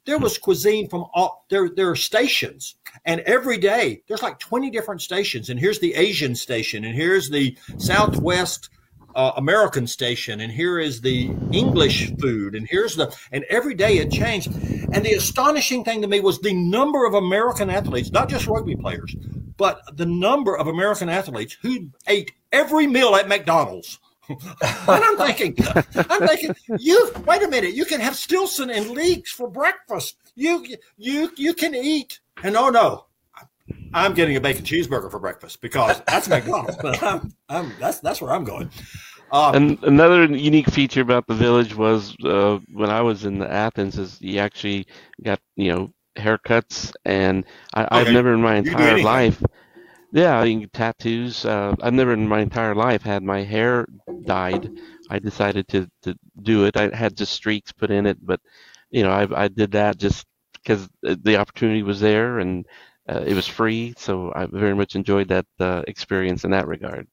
There 0.05 0.19
was 0.19 0.39
cuisine 0.39 0.89
from 0.89 1.05
all 1.13 1.45
there. 1.51 1.69
There 1.69 1.91
are 1.91 1.97
stations, 1.97 2.77
and 3.05 3.21
every 3.27 3.59
day 3.59 4.03
there's 4.09 4.23
like 4.23 4.39
20 4.39 4.71
different 4.71 5.03
stations. 5.03 5.51
And 5.51 5.61
here's 5.61 5.81
the 5.81 5.93
Asian 5.95 6.35
station, 6.35 6.87
and 6.87 6.95
here's 6.95 7.29
the 7.29 7.59
Southwest 7.77 8.71
uh, 9.15 9.33
American 9.37 9.87
station, 9.87 10.41
and 10.41 10.51
here 10.51 10.79
is 10.79 11.03
the 11.03 11.31
English 11.53 12.17
food, 12.21 12.55
and 12.55 12.67
here's 12.71 12.97
the, 12.97 13.15
and 13.33 13.45
every 13.51 13.75
day 13.75 13.99
it 13.99 14.11
changed. 14.11 14.49
And 14.93 15.05
the 15.05 15.13
astonishing 15.13 15.85
thing 15.85 16.01
to 16.01 16.09
me 16.09 16.21
was 16.21 16.39
the 16.39 16.55
number 16.55 17.05
of 17.05 17.13
American 17.13 17.69
athletes, 17.69 18.11
not 18.11 18.31
just 18.31 18.47
rugby 18.47 18.77
players, 18.77 19.15
but 19.59 19.83
the 19.95 20.07
number 20.07 20.57
of 20.57 20.67
American 20.67 21.11
athletes 21.11 21.59
who 21.61 21.91
ate 22.07 22.33
every 22.51 22.87
meal 22.87 23.15
at 23.17 23.29
McDonald's. 23.29 23.99
and 24.29 24.39
I'm 24.89 25.17
thinking, 25.17 25.57
I'm 25.97 26.27
thinking, 26.27 26.55
you 26.79 27.11
wait 27.27 27.43
a 27.43 27.49
minute, 27.49 27.75
you 27.75 27.85
can 27.85 28.01
have 28.01 28.15
Stilton 28.15 28.71
and 28.71 28.91
leeks 28.91 29.33
for 29.33 29.49
breakfast. 29.49 30.17
You 30.35 30.67
you 30.97 31.31
you 31.37 31.55
can 31.55 31.75
eat. 31.75 32.21
And 32.43 32.57
oh 32.57 32.69
no, 32.69 33.07
I'm 33.95 34.15
getting 34.15 34.37
a 34.37 34.41
bacon 34.41 34.65
cheeseburger 34.65 35.11
for 35.11 35.19
breakfast 35.19 35.61
because 35.61 36.03
that's 36.07 36.29
McDonald's. 36.29 36.77
But 36.81 37.03
I'm, 37.03 37.33
I'm, 37.49 37.73
that's 37.81 38.01
that's 38.01 38.21
where 38.21 38.33
I'm 38.33 38.45
going. 38.45 38.71
Um, 39.31 39.55
and 39.55 39.83
another 39.83 40.25
unique 40.25 40.71
feature 40.71 41.03
about 41.03 41.27
the 41.27 41.35
village 41.35 41.75
was 41.75 42.17
uh, 42.25 42.59
when 42.73 42.91
I 42.91 43.03
was 43.03 43.25
in 43.25 43.43
Athens 43.43 43.99
is 43.99 44.21
you 44.21 44.39
actually 44.39 44.87
got 45.23 45.41
you 45.57 45.73
know 45.73 45.93
haircuts 46.19 46.95
and 47.05 47.45
I, 47.75 47.99
have 47.99 48.13
never 48.13 48.35
in 48.35 48.43
my 48.43 48.57
entire 48.57 49.03
life. 49.03 49.43
Yeah, 50.13 50.45
tattoos. 50.73 51.45
Uh, 51.45 51.75
I've 51.81 51.95
never 51.95 52.13
in 52.13 52.29
my 52.29 52.41
entire 52.41 52.75
life 52.75 53.03
had 53.03 53.23
my 53.23 53.43
hair 53.43 53.87
dyed. 54.25 54.79
I 55.11 55.19
decided 55.19 55.69
to, 55.69 55.89
to 56.03 56.15
do 56.43 56.65
it. 56.65 56.77
I 56.77 56.95
had 56.95 57.17
just 57.17 57.33
streaks 57.33 57.73
put 57.73 57.91
in 57.91 58.07
it, 58.07 58.19
but 58.25 58.41
you 58.91 59.03
know, 59.03 59.11
I, 59.11 59.45
I 59.45 59.49
did 59.49 59.73
that 59.73 59.99
just 59.99 60.27
because 60.53 60.89
the 61.03 61.37
opportunity 61.37 61.83
was 61.83 62.01
there 62.01 62.39
and 62.39 62.67
uh, 63.09 63.25
it 63.27 63.35
was 63.35 63.47
free, 63.47 63.95
so 63.97 64.33
I 64.35 64.47
very 64.47 64.75
much 64.75 64.95
enjoyed 64.95 65.29
that 65.29 65.47
uh, 65.59 65.83
experience 65.89 66.45
in 66.45 66.51
that 66.51 66.69
regard. 66.69 67.07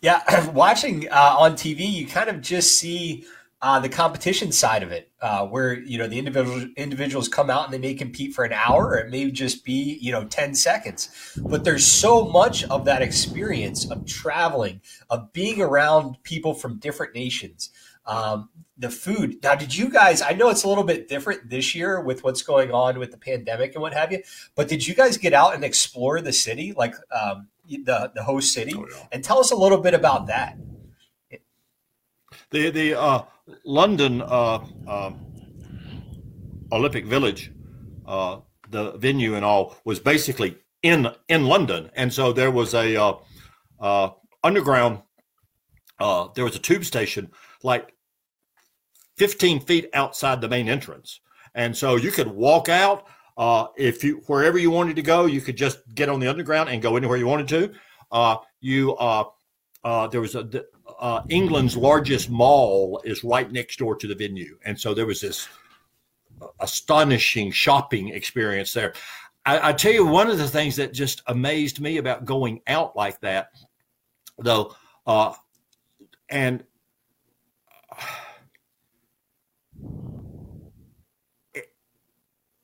Yeah, 0.00 0.50
watching 0.52 1.08
uh, 1.10 1.36
on 1.38 1.54
TV, 1.54 1.90
you 1.90 2.06
kind 2.06 2.28
of 2.28 2.40
just 2.40 2.76
see 2.76 3.26
uh, 3.64 3.80
the 3.80 3.88
competition 3.88 4.52
side 4.52 4.82
of 4.82 4.92
it, 4.92 5.10
uh, 5.22 5.46
where 5.46 5.72
you 5.72 5.96
know 5.96 6.06
the 6.06 6.18
individual 6.18 6.66
individuals 6.76 7.28
come 7.28 7.48
out 7.48 7.64
and 7.64 7.72
they 7.72 7.78
may 7.78 7.94
compete 7.94 8.34
for 8.34 8.44
an 8.44 8.52
hour, 8.52 8.88
or 8.88 8.98
it 8.98 9.10
may 9.10 9.30
just 9.30 9.64
be 9.64 9.96
you 10.02 10.12
know 10.12 10.22
ten 10.26 10.54
seconds. 10.54 11.08
But 11.38 11.64
there's 11.64 11.86
so 11.86 12.26
much 12.26 12.64
of 12.64 12.84
that 12.84 13.00
experience 13.00 13.90
of 13.90 14.04
traveling, 14.04 14.82
of 15.08 15.32
being 15.32 15.62
around 15.62 16.22
people 16.24 16.52
from 16.52 16.78
different 16.78 17.14
nations. 17.14 17.70
Um, 18.04 18.50
the 18.76 18.90
food. 18.90 19.42
Now, 19.42 19.54
did 19.54 19.74
you 19.74 19.88
guys? 19.88 20.20
I 20.20 20.32
know 20.32 20.50
it's 20.50 20.64
a 20.64 20.68
little 20.68 20.84
bit 20.84 21.08
different 21.08 21.48
this 21.48 21.74
year 21.74 22.02
with 22.02 22.22
what's 22.22 22.42
going 22.42 22.70
on 22.70 22.98
with 22.98 23.12
the 23.12 23.16
pandemic 23.16 23.72
and 23.72 23.80
what 23.80 23.94
have 23.94 24.12
you. 24.12 24.22
But 24.56 24.68
did 24.68 24.86
you 24.86 24.94
guys 24.94 25.16
get 25.16 25.32
out 25.32 25.54
and 25.54 25.64
explore 25.64 26.20
the 26.20 26.34
city, 26.34 26.74
like 26.76 26.96
um, 27.10 27.48
the 27.66 28.12
the 28.14 28.24
host 28.24 28.52
city, 28.52 28.74
oh, 28.76 28.84
yeah. 28.90 29.06
and 29.10 29.24
tell 29.24 29.38
us 29.38 29.52
a 29.52 29.56
little 29.56 29.78
bit 29.78 29.94
about 29.94 30.26
that? 30.26 30.58
The 32.50 32.68
the 32.68 33.00
uh, 33.00 33.22
London 33.64 34.22
uh, 34.22 34.64
uh, 34.86 35.12
Olympic 36.72 37.04
Village, 37.06 37.52
uh, 38.06 38.38
the 38.70 38.92
venue 38.92 39.34
and 39.34 39.44
all 39.44 39.76
was 39.84 40.00
basically 40.00 40.56
in 40.82 41.08
in 41.28 41.46
London, 41.46 41.90
and 41.94 42.12
so 42.12 42.32
there 42.32 42.50
was 42.50 42.74
a 42.74 42.96
uh, 42.96 43.14
uh, 43.80 44.10
underground. 44.42 45.02
there 45.98 46.44
was 46.44 46.56
a 46.56 46.58
tube 46.58 46.84
station 46.84 47.30
like 47.62 47.94
15 49.16 49.60
feet 49.60 49.88
outside 49.94 50.40
the 50.40 50.48
main 50.48 50.68
entrance, 50.68 51.20
and 51.54 51.76
so 51.76 51.96
you 51.96 52.10
could 52.10 52.28
walk 52.28 52.68
out. 52.68 53.06
if 53.76 54.02
you 54.02 54.22
wherever 54.26 54.58
you 54.58 54.70
wanted 54.70 54.96
to 54.96 55.02
go, 55.02 55.26
you 55.26 55.40
could 55.40 55.56
just 55.56 55.78
get 55.94 56.08
on 56.08 56.20
the 56.20 56.28
underground 56.28 56.68
and 56.68 56.82
go 56.82 56.96
anywhere 56.96 57.18
you 57.18 57.26
wanted 57.26 57.48
to. 57.48 57.72
you 58.60 58.96
there 59.84 60.20
was 60.20 60.34
a 60.34 60.48
uh, 60.98 61.22
England's 61.28 61.76
largest 61.76 62.30
mall 62.30 63.00
is 63.04 63.22
right 63.24 63.50
next 63.52 63.78
door 63.78 63.94
to 63.96 64.06
the 64.06 64.14
venue, 64.14 64.58
and 64.64 64.80
so 64.80 64.94
there 64.94 65.06
was 65.06 65.20
this 65.20 65.48
astonishing 66.60 67.50
shopping 67.50 68.08
experience 68.08 68.72
there. 68.72 68.94
I, 69.44 69.70
I, 69.70 69.72
tell 69.72 69.92
you, 69.92 70.06
one 70.06 70.30
of 70.30 70.38
the 70.38 70.48
things 70.48 70.76
that 70.76 70.94
just 70.94 71.22
amazed 71.26 71.80
me 71.80 71.98
about 71.98 72.24
going 72.24 72.62
out 72.66 72.96
like 72.96 73.20
that, 73.20 73.48
though, 74.38 74.74
uh, 75.06 75.34
and 76.30 76.64
it, 81.54 81.72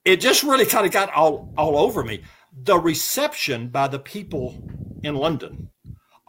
it 0.04 0.20
just 0.20 0.42
really 0.42 0.66
kind 0.66 0.86
of 0.86 0.92
got 0.92 1.12
all 1.12 1.52
all 1.56 1.76
over 1.76 2.02
me. 2.02 2.22
The 2.64 2.78
reception 2.78 3.68
by 3.68 3.88
the 3.88 3.98
people 3.98 4.62
in 5.02 5.14
London 5.14 5.69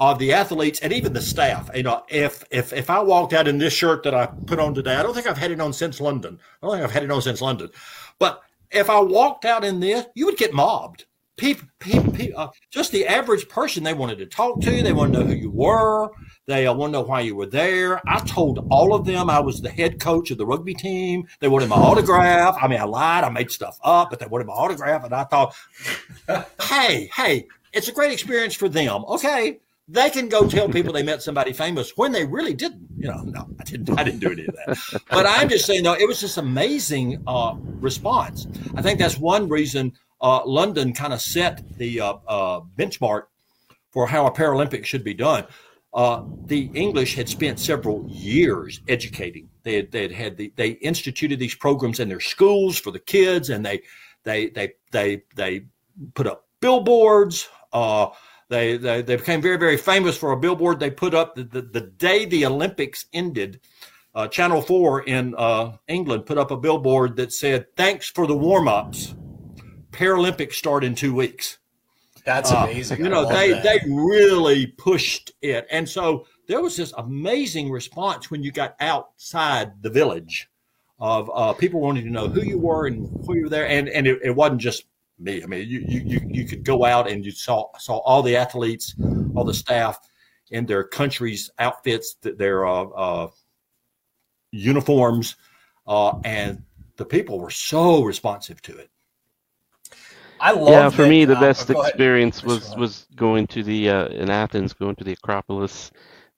of 0.01 0.17
the 0.17 0.33
athletes 0.33 0.79
and 0.79 0.91
even 0.91 1.13
the 1.13 1.21
staff. 1.21 1.69
You 1.75 1.83
know, 1.83 2.03
if 2.09 2.43
if 2.49 2.73
if 2.73 2.89
I 2.89 2.99
walked 2.99 3.33
out 3.33 3.47
in 3.47 3.59
this 3.59 3.71
shirt 3.71 4.01
that 4.03 4.15
I 4.15 4.25
put 4.25 4.57
on 4.57 4.73
today, 4.73 4.95
I 4.95 5.03
don't 5.03 5.13
think 5.13 5.27
I've 5.27 5.37
had 5.37 5.51
it 5.51 5.61
on 5.61 5.71
since 5.73 6.01
London. 6.01 6.39
I 6.61 6.65
don't 6.65 6.75
think 6.75 6.83
I've 6.83 6.91
had 6.91 7.03
it 7.03 7.11
on 7.11 7.21
since 7.21 7.39
London. 7.39 7.69
But 8.17 8.41
if 8.71 8.89
I 8.89 8.99
walked 8.99 9.45
out 9.45 9.63
in 9.63 9.79
this, 9.79 10.07
you 10.15 10.25
would 10.25 10.37
get 10.37 10.53
mobbed. 10.53 11.05
People, 11.37 11.67
people, 11.79 12.11
people 12.11 12.39
uh, 12.39 12.49
just 12.71 12.91
the 12.91 13.05
average 13.05 13.47
person, 13.47 13.83
they 13.83 13.93
wanted 13.93 14.17
to 14.17 14.25
talk 14.25 14.59
to 14.61 14.75
you. 14.75 14.81
They 14.81 14.91
want 14.91 15.13
to 15.13 15.19
know 15.19 15.25
who 15.25 15.35
you 15.35 15.51
were. 15.51 16.09
They 16.47 16.65
uh, 16.65 16.73
want 16.73 16.93
to 16.93 16.99
know 16.99 17.05
why 17.05 17.21
you 17.21 17.35
were 17.35 17.45
there. 17.45 18.01
I 18.07 18.19
told 18.21 18.67
all 18.71 18.95
of 18.95 19.05
them 19.05 19.29
I 19.29 19.39
was 19.39 19.61
the 19.61 19.69
head 19.69 19.99
coach 19.99 20.31
of 20.31 20.39
the 20.39 20.45
rugby 20.47 20.73
team. 20.73 21.27
They 21.39 21.47
wanted 21.47 21.69
my 21.69 21.75
autograph. 21.75 22.57
I 22.59 22.67
mean, 22.67 22.79
I 22.79 22.85
lied. 22.85 23.23
I 23.23 23.29
made 23.29 23.51
stuff 23.51 23.79
up, 23.83 24.09
but 24.09 24.19
they 24.19 24.25
wanted 24.25 24.47
my 24.47 24.53
autograph. 24.53 25.03
And 25.03 25.13
I 25.13 25.25
thought, 25.25 25.55
hey, 26.63 27.09
hey, 27.15 27.47
it's 27.71 27.87
a 27.87 27.91
great 27.91 28.11
experience 28.11 28.55
for 28.55 28.67
them. 28.67 29.05
Okay 29.05 29.59
they 29.91 30.09
can 30.09 30.29
go 30.29 30.47
tell 30.47 30.69
people 30.69 30.93
they 30.93 31.03
met 31.03 31.21
somebody 31.21 31.51
famous 31.51 31.97
when 31.97 32.11
they 32.13 32.25
really 32.25 32.53
didn't. 32.53 32.87
You 32.97 33.09
know, 33.09 33.21
no, 33.23 33.47
I 33.59 33.63
didn't. 33.63 33.99
I 33.99 34.03
didn't 34.03 34.19
do 34.19 34.31
any 34.31 34.45
of 34.45 34.55
that. 34.55 35.01
But 35.09 35.25
I'm 35.27 35.49
just 35.49 35.65
saying, 35.65 35.83
though, 35.83 35.93
it 35.93 36.07
was 36.07 36.21
just 36.21 36.37
amazing 36.37 37.21
uh, 37.27 37.55
response. 37.79 38.47
I 38.75 38.81
think 38.81 38.99
that's 38.99 39.17
one 39.17 39.49
reason 39.49 39.93
uh, 40.21 40.45
London 40.45 40.93
kind 40.93 41.13
of 41.13 41.21
set 41.21 41.61
the 41.77 41.99
uh, 41.99 42.13
uh, 42.27 42.61
benchmark 42.77 43.23
for 43.91 44.07
how 44.07 44.25
a 44.27 44.31
Paralympic 44.31 44.85
should 44.85 45.03
be 45.03 45.13
done. 45.13 45.45
Uh, 45.93 46.23
the 46.45 46.69
English 46.73 47.15
had 47.15 47.27
spent 47.27 47.59
several 47.59 48.07
years 48.07 48.79
educating. 48.87 49.49
They 49.63 49.75
had, 49.75 49.91
they 49.91 50.03
had 50.03 50.11
had 50.11 50.37
the, 50.37 50.53
they 50.55 50.69
instituted 50.69 51.37
these 51.37 51.55
programs 51.55 51.99
in 51.99 52.07
their 52.07 52.21
schools 52.21 52.79
for 52.79 52.91
the 52.91 52.99
kids, 52.99 53.49
and 53.49 53.65
they 53.65 53.81
they 54.23 54.49
they 54.49 54.73
they 54.91 55.23
they 55.35 55.65
put 56.13 56.27
up 56.27 56.47
billboards. 56.61 57.49
They, 58.51 58.75
they, 58.75 59.01
they 59.01 59.15
became 59.15 59.41
very, 59.41 59.55
very 59.55 59.77
famous 59.77 60.17
for 60.17 60.33
a 60.33 60.37
billboard 60.37 60.81
they 60.81 60.91
put 60.91 61.13
up 61.13 61.35
the, 61.35 61.45
the, 61.45 61.61
the 61.61 61.79
day 61.79 62.25
the 62.25 62.45
Olympics 62.45 63.05
ended. 63.13 63.61
Uh, 64.13 64.27
Channel 64.27 64.61
4 64.61 65.03
in 65.03 65.33
uh, 65.37 65.77
England 65.87 66.25
put 66.25 66.37
up 66.37 66.51
a 66.51 66.57
billboard 66.57 67.15
that 67.15 67.31
said, 67.31 67.73
Thanks 67.77 68.09
for 68.09 68.27
the 68.27 68.35
warm 68.35 68.67
ups. 68.67 69.15
Paralympics 69.91 70.55
start 70.55 70.83
in 70.83 70.95
two 70.95 71.15
weeks. 71.15 71.59
That's 72.25 72.51
uh, 72.51 72.67
amazing. 72.69 72.99
Uh, 72.99 73.03
you 73.05 73.09
know, 73.09 73.25
they, 73.25 73.51
that. 73.51 73.63
they 73.63 73.79
really 73.87 74.67
pushed 74.67 75.31
it. 75.41 75.65
And 75.71 75.87
so 75.87 76.27
there 76.49 76.61
was 76.61 76.75
this 76.75 76.93
amazing 76.97 77.71
response 77.71 78.29
when 78.29 78.43
you 78.43 78.51
got 78.51 78.75
outside 78.81 79.81
the 79.81 79.89
village 79.89 80.49
of 80.99 81.31
uh, 81.33 81.53
people 81.53 81.79
wanting 81.79 82.03
to 82.03 82.11
know 82.11 82.27
who 82.27 82.41
you 82.41 82.59
were 82.59 82.87
and 82.87 83.07
who 83.25 83.33
you 83.37 83.43
were 83.43 83.49
there. 83.49 83.69
And, 83.69 83.87
and 83.87 84.07
it, 84.07 84.19
it 84.21 84.35
wasn't 84.35 84.59
just 84.59 84.83
me. 85.21 85.43
I 85.43 85.45
mean, 85.45 85.67
you, 85.67 85.83
you, 85.87 86.19
you 86.25 86.45
could 86.45 86.63
go 86.63 86.85
out 86.85 87.09
and 87.09 87.25
you 87.25 87.31
saw, 87.31 87.67
saw 87.77 87.97
all 87.99 88.21
the 88.21 88.35
athletes, 88.35 88.95
all 89.35 89.43
the 89.43 89.53
staff 89.53 89.97
in 90.51 90.65
their 90.65 90.83
country's 90.83 91.49
outfits, 91.59 92.15
their 92.21 92.67
uh, 92.67 92.83
uh, 92.83 93.27
uniforms, 94.51 95.35
uh, 95.87 96.19
and 96.23 96.63
the 96.97 97.05
people 97.05 97.39
were 97.39 97.49
so 97.49 98.03
responsive 98.03 98.61
to 98.63 98.77
it. 98.77 98.89
I 100.39 100.51
love. 100.51 100.69
Yeah, 100.69 100.89
for 100.89 101.07
me, 101.07 101.25
the 101.25 101.37
uh, 101.37 101.39
best 101.39 101.69
experience 101.69 102.43
was 102.43 102.75
was 102.75 103.05
going 103.15 103.47
to 103.47 103.63
the 103.63 103.89
uh, 103.89 104.07
in 104.07 104.29
Athens, 104.29 104.73
going 104.73 104.95
to 104.95 105.03
the 105.03 105.13
Acropolis 105.13 105.91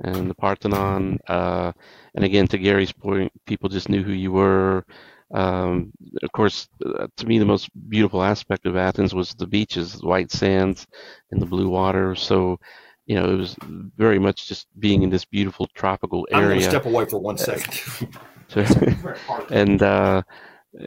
and 0.03 0.29
the 0.29 0.35
Parthenon, 0.35 1.19
uh, 1.27 1.71
and 2.15 2.25
again 2.25 2.47
to 2.47 2.57
Gary's 2.57 2.91
point, 2.91 3.31
people 3.45 3.69
just 3.69 3.89
knew 3.89 4.03
who 4.03 4.11
you 4.11 4.31
were. 4.31 4.85
Um, 5.33 5.91
of 6.21 6.31
course, 6.31 6.67
uh, 6.85 7.07
to 7.17 7.25
me, 7.25 7.39
the 7.39 7.45
most 7.45 7.69
beautiful 7.89 8.21
aspect 8.23 8.65
of 8.65 8.77
Athens 8.77 9.15
was 9.15 9.33
the 9.33 9.47
beaches, 9.47 9.93
the 9.93 10.07
white 10.07 10.31
sands, 10.31 10.85
and 11.31 11.41
the 11.41 11.45
blue 11.45 11.69
water. 11.69 12.15
So, 12.15 12.59
you 13.07 13.15
know, 13.15 13.25
it 13.25 13.35
was 13.35 13.55
very 13.97 14.19
much 14.19 14.47
just 14.47 14.67
being 14.79 15.01
in 15.01 15.09
this 15.09 15.25
beautiful 15.25 15.67
tropical 15.73 16.27
area. 16.31 16.43
I'm 16.43 16.49
going 16.49 16.59
to 16.61 16.69
step 16.69 16.85
away 16.85 17.05
for 17.05 17.19
one 17.19 17.37
second. 17.37 17.79
and 19.49 19.81
uh, 19.81 20.21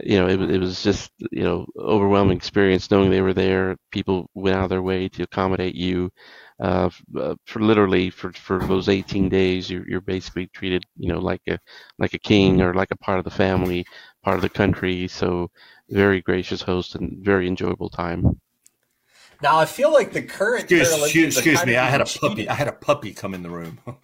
you 0.03 0.19
know, 0.19 0.29
it, 0.29 0.41
it 0.51 0.61
was 0.61 0.83
just 0.83 1.13
you 1.31 1.45
know 1.45 1.67
overwhelming 1.79 2.37
experience 2.37 2.91
knowing 2.91 3.11
they 3.11 3.23
were 3.23 3.35
there. 3.35 3.77
People 3.91 4.29
went 4.35 4.57
out 4.57 4.65
of 4.65 4.71
their 4.71 4.83
way 4.83 5.09
to 5.11 5.23
accommodate 5.23 5.75
you. 5.75 6.11
Uh, 6.59 6.89
uh, 7.19 7.35
for 7.45 7.61
literally 7.61 8.09
for, 8.09 8.33
for 8.33 8.59
those 8.61 8.89
18 8.89 9.29
days, 9.29 9.69
you're, 9.69 9.87
you're 9.87 10.01
basically 10.01 10.47
treated 10.55 10.83
you 10.97 11.13
know 11.13 11.19
like 11.19 11.43
a 11.49 11.59
like 11.99 12.15
a 12.15 12.19
king 12.19 12.63
or 12.63 12.73
like 12.73 12.91
a 12.91 12.97
part 12.97 13.19
of 13.19 13.25
the 13.25 13.31
family, 13.31 13.85
part 14.27 14.37
of 14.37 14.43
the 14.43 14.49
country. 14.49 15.07
So 15.07 15.53
very 15.89 16.21
gracious 16.21 16.61
host 16.61 16.97
and 16.97 17.25
very 17.25 17.47
enjoyable 17.47 17.89
time. 17.89 18.41
Now 19.41 19.57
I 19.57 19.67
feel 19.67 19.93
like 19.93 20.13
the 20.13 20.23
current 20.23 20.65
excuse, 20.65 20.93
excuse, 20.93 21.37
excuse 21.37 21.65
me. 21.65 21.77
I 21.77 21.87
had 21.87 22.01
a 22.01 22.05
cheated. 22.05 22.29
puppy. 22.29 22.49
I 22.49 22.55
had 22.55 22.67
a 22.67 22.73
puppy 22.73 23.13
come 23.13 23.35
in 23.35 23.45
the 23.45 23.51
room. 23.51 23.79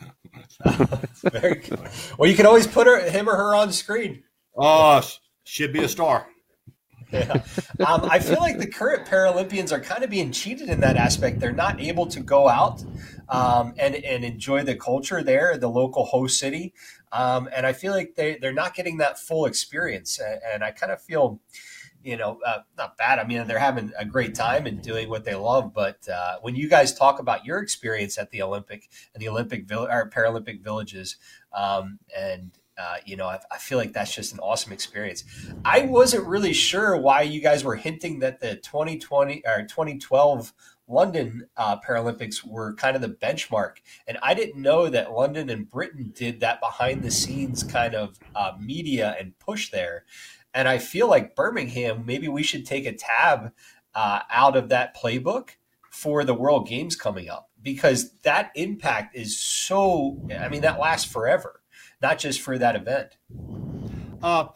very 1.32 1.56
good. 1.56 1.88
Well, 2.16 2.30
you 2.30 2.36
can 2.36 2.46
always 2.46 2.68
put 2.68 2.86
her, 2.86 3.00
him 3.10 3.28
or 3.28 3.34
her 3.34 3.54
on 3.54 3.72
screen. 3.72 4.22
Oh, 4.56 5.02
should 5.42 5.72
be 5.72 5.82
a 5.82 5.88
star. 5.88 6.28
yeah. 7.12 7.42
Um, 7.84 8.08
I 8.08 8.20
feel 8.20 8.38
like 8.38 8.58
the 8.58 8.66
current 8.66 9.06
Paralympians 9.06 9.72
are 9.72 9.80
kind 9.80 10.04
of 10.04 10.10
being 10.10 10.30
cheated 10.30 10.68
in 10.68 10.80
that 10.80 10.96
aspect. 10.96 11.40
They're 11.40 11.52
not 11.52 11.80
able 11.80 12.06
to 12.06 12.20
go 12.20 12.48
out 12.48 12.84
um, 13.32 13.72
and, 13.78 13.94
and 13.94 14.24
enjoy 14.24 14.62
the 14.62 14.76
culture 14.76 15.22
there, 15.22 15.56
the 15.56 15.68
local 15.68 16.04
host 16.04 16.38
city. 16.38 16.74
Um, 17.12 17.48
and 17.54 17.66
I 17.66 17.72
feel 17.72 17.92
like 17.92 18.14
they, 18.14 18.36
they're 18.36 18.52
not 18.52 18.74
getting 18.74 18.98
that 18.98 19.18
full 19.18 19.46
experience. 19.46 20.18
And, 20.18 20.40
and 20.52 20.64
I 20.64 20.70
kind 20.70 20.92
of 20.92 21.00
feel, 21.00 21.40
you 22.04 22.18
know, 22.18 22.40
uh, 22.46 22.58
not 22.76 22.98
bad. 22.98 23.18
I 23.18 23.24
mean, 23.24 23.46
they're 23.46 23.58
having 23.58 23.90
a 23.98 24.04
great 24.04 24.34
time 24.34 24.66
and 24.66 24.82
doing 24.82 25.08
what 25.08 25.24
they 25.24 25.34
love. 25.34 25.72
But 25.72 26.06
uh, 26.08 26.40
when 26.42 26.56
you 26.56 26.68
guys 26.68 26.94
talk 26.94 27.20
about 27.20 27.46
your 27.46 27.58
experience 27.58 28.18
at 28.18 28.30
the 28.30 28.42
Olympic 28.42 28.90
and 29.14 29.22
the 29.22 29.28
Olympic 29.30 29.64
or 29.72 30.10
Paralympic 30.10 30.62
villages, 30.62 31.16
um, 31.54 32.00
and 32.16 32.50
uh, 32.78 32.96
you 33.04 33.16
know, 33.16 33.26
I, 33.26 33.38
I, 33.50 33.58
feel 33.58 33.76
like 33.76 33.92
that's 33.92 34.14
just 34.14 34.32
an 34.32 34.38
awesome 34.40 34.72
experience. 34.72 35.24
I 35.62 35.82
wasn't 35.82 36.26
really 36.26 36.54
sure 36.54 36.96
why 36.96 37.20
you 37.20 37.40
guys 37.40 37.62
were 37.62 37.76
hinting 37.76 38.20
that 38.20 38.40
the 38.40 38.56
2020 38.56 39.42
or 39.46 39.62
2012 39.62 40.54
London 40.88 41.46
uh, 41.56 41.78
Paralympics 41.80 42.46
were 42.46 42.74
kind 42.74 42.96
of 42.96 43.02
the 43.02 43.08
benchmark, 43.08 43.76
and 44.06 44.18
I 44.22 44.34
didn't 44.34 44.60
know 44.60 44.88
that 44.88 45.12
London 45.12 45.50
and 45.50 45.68
Britain 45.68 46.12
did 46.14 46.40
that 46.40 46.60
behind 46.60 47.02
the 47.02 47.10
scenes 47.10 47.62
kind 47.62 47.94
of 47.94 48.18
uh, 48.34 48.52
media 48.60 49.16
and 49.18 49.38
push 49.38 49.70
there. 49.70 50.04
And 50.54 50.68
I 50.68 50.78
feel 50.78 51.08
like 51.08 51.34
Birmingham, 51.34 52.04
maybe 52.04 52.28
we 52.28 52.42
should 52.42 52.66
take 52.66 52.84
a 52.84 52.92
tab 52.92 53.52
uh, 53.94 54.20
out 54.30 54.56
of 54.56 54.68
that 54.68 54.96
playbook 54.96 55.50
for 55.90 56.24
the 56.24 56.34
World 56.34 56.68
Games 56.68 56.96
coming 56.96 57.28
up 57.30 57.50
because 57.62 58.12
that 58.22 58.50
impact 58.54 59.16
is 59.16 59.38
so. 59.38 60.18
I 60.38 60.48
mean, 60.48 60.62
that 60.62 60.78
lasts 60.78 61.10
forever 61.10 61.62
not 62.02 62.18
just 62.18 62.40
for 62.40 62.58
that 62.58 62.76
event. 62.76 63.16
Uh, 64.22 64.48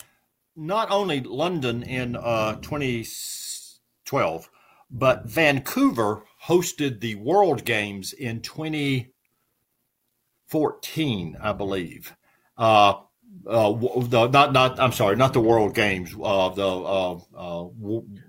not 0.57 0.91
only 0.91 1.21
London 1.21 1.83
in 1.85 2.17
uh, 2.17 2.57
2012, 2.57 4.51
but 4.91 5.27
Vancouver 5.27 6.25
hosted 6.45 7.01
the 7.01 7.15
World 7.17 7.65
Games 7.65 8.13
in 8.13 8.41
2014, 8.41 11.37
I 11.41 11.53
believe. 11.53 12.15
Uh, 12.57 13.01
uh, 13.47 13.73
the, 13.73 14.29
not 14.29 14.53
not 14.53 14.79
I'm 14.81 14.93
sorry, 14.93 15.17
not 15.17 15.33
the 15.33 15.41
World 15.41 15.75
Games, 15.75 16.15
uh, 16.15 16.49
the 16.51 16.67
uh, 16.67 17.19
uh 17.37 17.65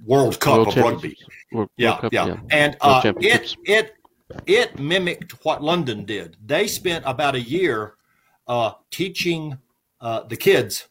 World 0.06 0.40
Cup 0.40 0.58
World 0.58 0.70
of 0.70 0.78
Rugby. 0.78 1.16
World, 1.52 1.70
yeah, 1.78 1.92
World 1.92 2.02
Cup, 2.02 2.14
yeah, 2.14 2.26
yeah, 2.28 2.38
and 2.52 2.78
uh, 2.82 3.14
it 3.20 3.56
it 3.66 3.94
it 4.46 4.78
mimicked 4.80 5.46
what 5.46 5.64
London 5.64 6.06
did. 6.06 6.38
They 6.46 6.68
spent 6.68 7.04
about 7.08 7.34
a 7.36 7.42
year 7.42 7.96
uh, 8.48 8.74
teaching 8.92 9.58
uh, 10.02 10.24
the 10.24 10.38
kids 10.38 10.88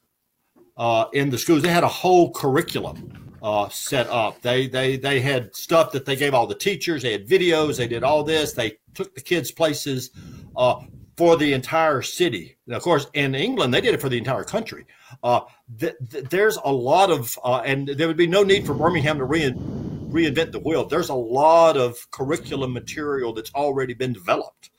uh, 0.77 1.07
in 1.13 1.31
the 1.31 1.39
schools. 1.39 1.63
They 1.63 1.73
had 1.73 1.85
a 1.85 1.89
whole 1.89 2.33
curriculum 2.33 3.26
uh, 3.47 3.69
set 3.69 4.09
up. 4.09 4.43
They 4.43 4.67
they 4.67 4.97
they 4.97 5.21
had 5.21 5.55
stuff 5.55 5.93
that 5.93 6.05
they 6.05 6.17
gave 6.17 6.35
all 6.35 6.49
the 6.49 6.55
teachers. 6.57 7.03
They 7.03 7.13
had 7.13 7.29
videos. 7.29 7.77
They 7.77 7.87
did 7.87 8.03
all 8.03 8.25
this. 8.25 8.53
They 8.53 8.79
took 8.93 9.15
the 9.15 9.21
kids 9.21 9.53
places 9.53 10.11
uh, 10.57 10.81
for 11.17 11.37
the 11.37 11.53
entire 11.53 12.03
city. 12.03 12.57
of 12.69 12.83
course, 12.83 13.07
in 13.15 13.37
England, 13.37 13.73
they 13.73 13.81
did 13.81 13.95
it 13.95 14.01
for 14.01 14.09
the 14.09 14.19
entire 14.19 14.43
country. 14.43 14.85
Uh, 15.23 15.43
th- 15.79 15.95
th- 16.11 16.25
there's 16.25 16.59
a 16.65 16.73
lot 16.73 17.11
of, 17.11 17.39
and 17.65 17.87
there 17.87 18.09
would 18.09 18.17
be 18.17 18.27
no 18.27 18.43
need 18.43 18.67
for 18.67 18.75
Birmingham 18.75 19.19
to 19.19 19.25
re- 19.25 19.53
reinvent 19.53 20.51
the 20.51 20.59
wheel. 20.59 20.85
There's 20.85 21.11
a 21.11 21.15
lot 21.15 21.77
of 21.77 22.11
curriculum 22.11 22.73
material 22.73 23.33
that's 23.33 23.55
already 23.55 23.95
been 23.95 24.13
developed. 24.13 24.71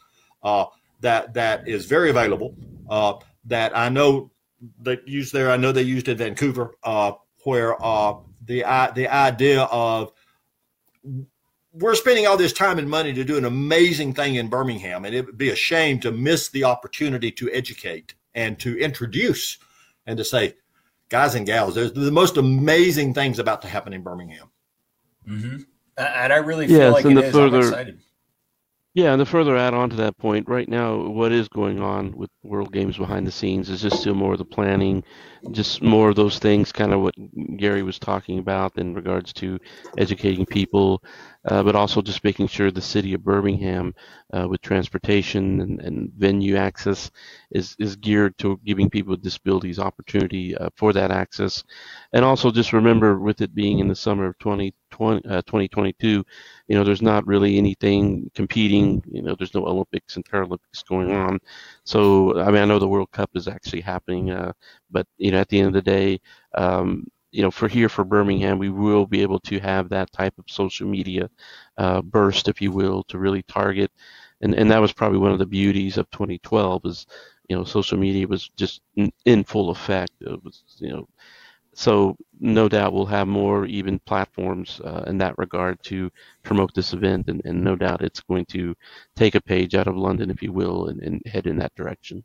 Uh, 0.44 0.66
that 1.00 1.36
that 1.36 1.70
is 1.70 1.86
very 1.86 2.10
available. 2.10 2.54
Uh, 2.90 3.14
that 3.46 3.78
I 3.78 3.88
know 3.88 4.30
they 4.82 5.00
used 5.06 5.32
there. 5.32 5.52
I 5.52 5.56
know 5.56 5.72
they 5.72 5.84
used 5.84 6.10
in 6.10 6.18
Vancouver, 6.18 6.76
uh, 6.84 7.14
where 7.46 7.82
uh, 8.64 8.88
the 8.88 9.02
the 9.02 9.08
idea 9.14 9.64
of 9.64 10.12
we're 11.74 11.96
spending 11.96 12.26
all 12.26 12.38
this 12.38 12.54
time 12.54 12.80
and 12.80 12.90
money 12.90 13.14
to 13.14 13.24
do 13.24 13.38
an 13.38 13.46
amazing 13.46 14.14
thing 14.14 14.36
in 14.36 14.48
Birmingham, 14.48 15.06
and 15.06 15.14
it 15.14 15.26
would 15.26 15.38
be 15.38 15.50
a 15.50 15.56
shame 15.56 16.00
to 16.00 16.12
miss 16.12 16.50
the 16.50 16.64
opportunity 16.64 17.32
to 17.32 17.52
educate 17.52 18.16
and 18.34 18.58
to 18.60 18.78
introduce 18.80 19.58
and 20.06 20.18
to 20.18 20.24
say, 20.24 20.56
guys 21.10 21.36
and 21.36 21.46
gals, 21.46 21.76
there's 21.76 21.94
the 21.94 22.12
most 22.12 22.38
amazing 22.38 23.14
things 23.14 23.40
about 23.40 23.62
to 23.62 23.68
happen 23.68 23.94
in 23.94 24.02
Birmingham. 24.02 24.50
Mm-hmm. 25.28 25.58
And 25.98 26.34
I 26.34 26.38
really 26.38 26.68
feel 26.68 26.78
yes, 26.78 26.94
like 26.94 27.06
it 27.06 27.18
is. 27.18 27.34
Further, 27.34 27.58
I'm 27.58 27.64
excited. 27.64 28.00
Yeah, 28.98 29.14
and 29.14 29.20
to 29.20 29.28
further 29.28 29.56
add 29.56 29.76
on 29.76 29.92
to 29.92 29.96
that 29.98 30.18
point, 30.18 30.50
right 30.50 30.68
now, 30.68 30.98
what 30.98 31.32
is 31.32 31.48
going 31.50 31.80
on 31.80 32.18
with 32.18 32.32
World 32.42 32.74
Games 32.74 32.98
behind 32.98 33.28
the 33.28 33.32
scenes 33.32 33.70
is 33.70 33.84
just 33.84 34.00
still 34.00 34.16
more 34.16 34.32
of 34.32 34.40
the 34.40 34.46
planning, 34.46 35.04
just 35.52 35.84
more 35.84 36.10
of 36.10 36.16
those 36.16 36.40
things, 36.40 36.72
kind 36.72 36.92
of 36.92 37.02
what 37.02 37.14
Gary 37.58 37.84
was 37.84 38.00
talking 38.00 38.40
about 38.40 38.76
in 38.80 38.96
regards 38.96 39.34
to 39.34 39.60
educating 40.00 40.48
people, 40.48 41.04
uh, 41.46 41.62
but 41.62 41.76
also 41.76 42.02
just 42.02 42.24
making 42.24 42.48
sure 42.48 42.72
the 42.72 42.82
city 42.82 43.14
of 43.14 43.24
Birmingham, 43.24 43.94
uh, 44.34 44.48
with 44.50 44.62
transportation 44.62 45.62
and, 45.62 45.80
and, 45.80 46.12
venue 46.14 46.56
access, 46.56 47.12
is, 47.52 47.76
is 47.78 47.96
geared 47.98 48.36
to 48.40 48.60
giving 48.66 48.90
people 48.90 49.12
with 49.12 49.22
disabilities 49.22 49.78
opportunity 49.78 50.58
uh, 50.58 50.70
for 50.76 50.92
that 50.92 51.12
access. 51.12 51.64
And 52.14 52.26
also 52.26 52.50
just 52.50 52.74
remember, 52.74 53.20
with 53.20 53.42
it 53.42 53.54
being 53.54 53.78
in 53.78 53.88
the 53.88 53.96
summer 53.96 54.26
of 54.26 54.40
2020, 54.40 55.22
2022, 55.22 56.26
you 56.68 56.76
know, 56.76 56.84
there's 56.84 57.02
not 57.02 57.26
really 57.28 57.58
anything 57.58 58.30
competing. 58.36 59.02
You 59.10 59.22
know, 59.22 59.36
there's 59.38 59.54
no 59.54 59.66
Olympics 59.66 60.16
and 60.16 60.26
Paralympics 60.26 60.86
going 60.88 61.12
on. 61.12 61.40
So, 61.86 62.40
I 62.40 62.48
mean, 62.48 62.62
I 62.62 62.66
know 62.66 62.80
the 62.80 62.88
World 62.88 63.12
Cup 63.12 63.32
is 63.36 63.48
actually 63.48 63.82
happening, 63.82 64.32
uh, 64.32 64.52
but 64.92 65.08
you 65.18 65.32
know, 65.32 65.40
at 65.40 65.50
the 65.50 65.60
end 65.60 65.68
of 65.68 65.74
the 65.74 65.82
day, 65.82 66.20
um, 66.56 67.06
you 67.32 67.42
know, 67.42 67.52
for 67.52 67.68
here 67.68 67.90
for 67.90 68.04
Birmingham, 68.04 68.58
we 68.58 68.70
will 68.70 69.06
be 69.06 69.22
able 69.22 69.40
to 69.42 69.60
have 69.60 69.90
that 69.90 70.12
type 70.12 70.34
of 70.40 70.46
social 70.50 70.88
media 70.88 71.30
uh, 71.78 72.02
burst, 72.02 72.48
if 72.48 72.62
you 72.62 72.72
will, 72.72 73.04
to 73.06 73.18
really 73.20 73.44
target. 73.44 73.92
And 74.42 74.54
and 74.56 74.70
that 74.72 74.82
was 74.82 74.94
probably 74.94 75.20
one 75.20 75.32
of 75.32 75.40
the 75.40 75.46
beauties 75.46 75.98
of 75.98 76.10
2012 76.12 76.86
is, 76.86 77.06
you 77.50 77.56
know, 77.56 77.64
social 77.64 77.98
media 77.98 78.28
was 78.28 78.50
just 78.58 78.82
in, 78.96 79.12
in 79.26 79.44
full 79.44 79.70
effect. 79.70 80.12
It 80.22 80.44
was, 80.44 80.64
you 80.80 80.90
know, 80.90 81.08
so 81.78 82.18
no 82.40 82.68
doubt 82.68 82.92
we'll 82.92 83.06
have 83.06 83.28
more 83.28 83.68
even 83.68 84.00
platforms 84.00 84.82
uh, 84.84 85.04
in 85.06 85.20
that 85.20 85.38
regard 85.38 85.78
to 85.84 86.12
promote 86.42 86.74
this 86.74 86.92
event, 86.92 87.28
and, 87.28 87.40
and, 87.46 87.64
no 87.64 87.76
doubt 87.76 88.02
it's 88.02 88.20
going 88.22 88.46
to 88.46 88.74
take 89.16 89.36
a 89.36 89.42
page 89.42 89.76
out 89.76 89.88
of 89.88 89.96
London, 89.96 90.32
if 90.32 90.42
you 90.42 90.52
will, 90.52 90.88
and, 90.88 91.00
and, 91.04 91.22
head 91.28 91.46
in 91.46 91.58
that 91.58 91.76
direction. 91.76 92.24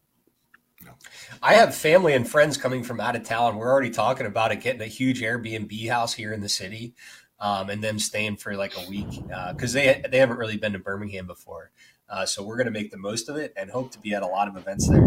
I 1.43 1.53
have 1.53 1.75
family 1.75 2.15
and 2.15 2.27
friends 2.27 2.57
coming 2.57 2.83
from 2.83 2.99
out 2.99 3.15
of 3.15 3.25
town. 3.25 3.59
We're 3.59 3.71
already 3.71 3.91
talking 3.91 4.25
about 4.25 4.53
it, 4.53 4.63
getting 4.63 4.81
a 4.81 4.87
huge 4.87 5.21
Airbnb 5.21 5.87
house 5.91 6.15
here 6.15 6.33
in 6.33 6.41
the 6.41 6.49
city, 6.49 6.95
um, 7.39 7.69
and 7.69 7.85
them 7.85 7.99
staying 7.99 8.39
for 8.39 8.57
like 8.57 8.75
a 8.79 8.89
week 8.89 9.11
because 9.53 9.77
uh, 9.77 9.81
they 9.81 10.03
they 10.11 10.17
haven't 10.17 10.39
really 10.39 10.57
been 10.57 10.73
to 10.73 10.79
Birmingham 10.79 11.27
before. 11.27 11.73
Uh, 12.09 12.25
so 12.25 12.43
we're 12.43 12.57
going 12.57 12.73
to 12.73 12.73
make 12.73 12.91
the 12.91 12.97
most 12.97 13.29
of 13.29 13.37
it 13.37 13.53
and 13.55 13.71
hope 13.71 13.91
to 13.93 13.99
be 13.99 14.15
at 14.15 14.23
a 14.23 14.27
lot 14.27 14.49
of 14.49 14.57
events 14.57 14.89
there. 14.89 15.05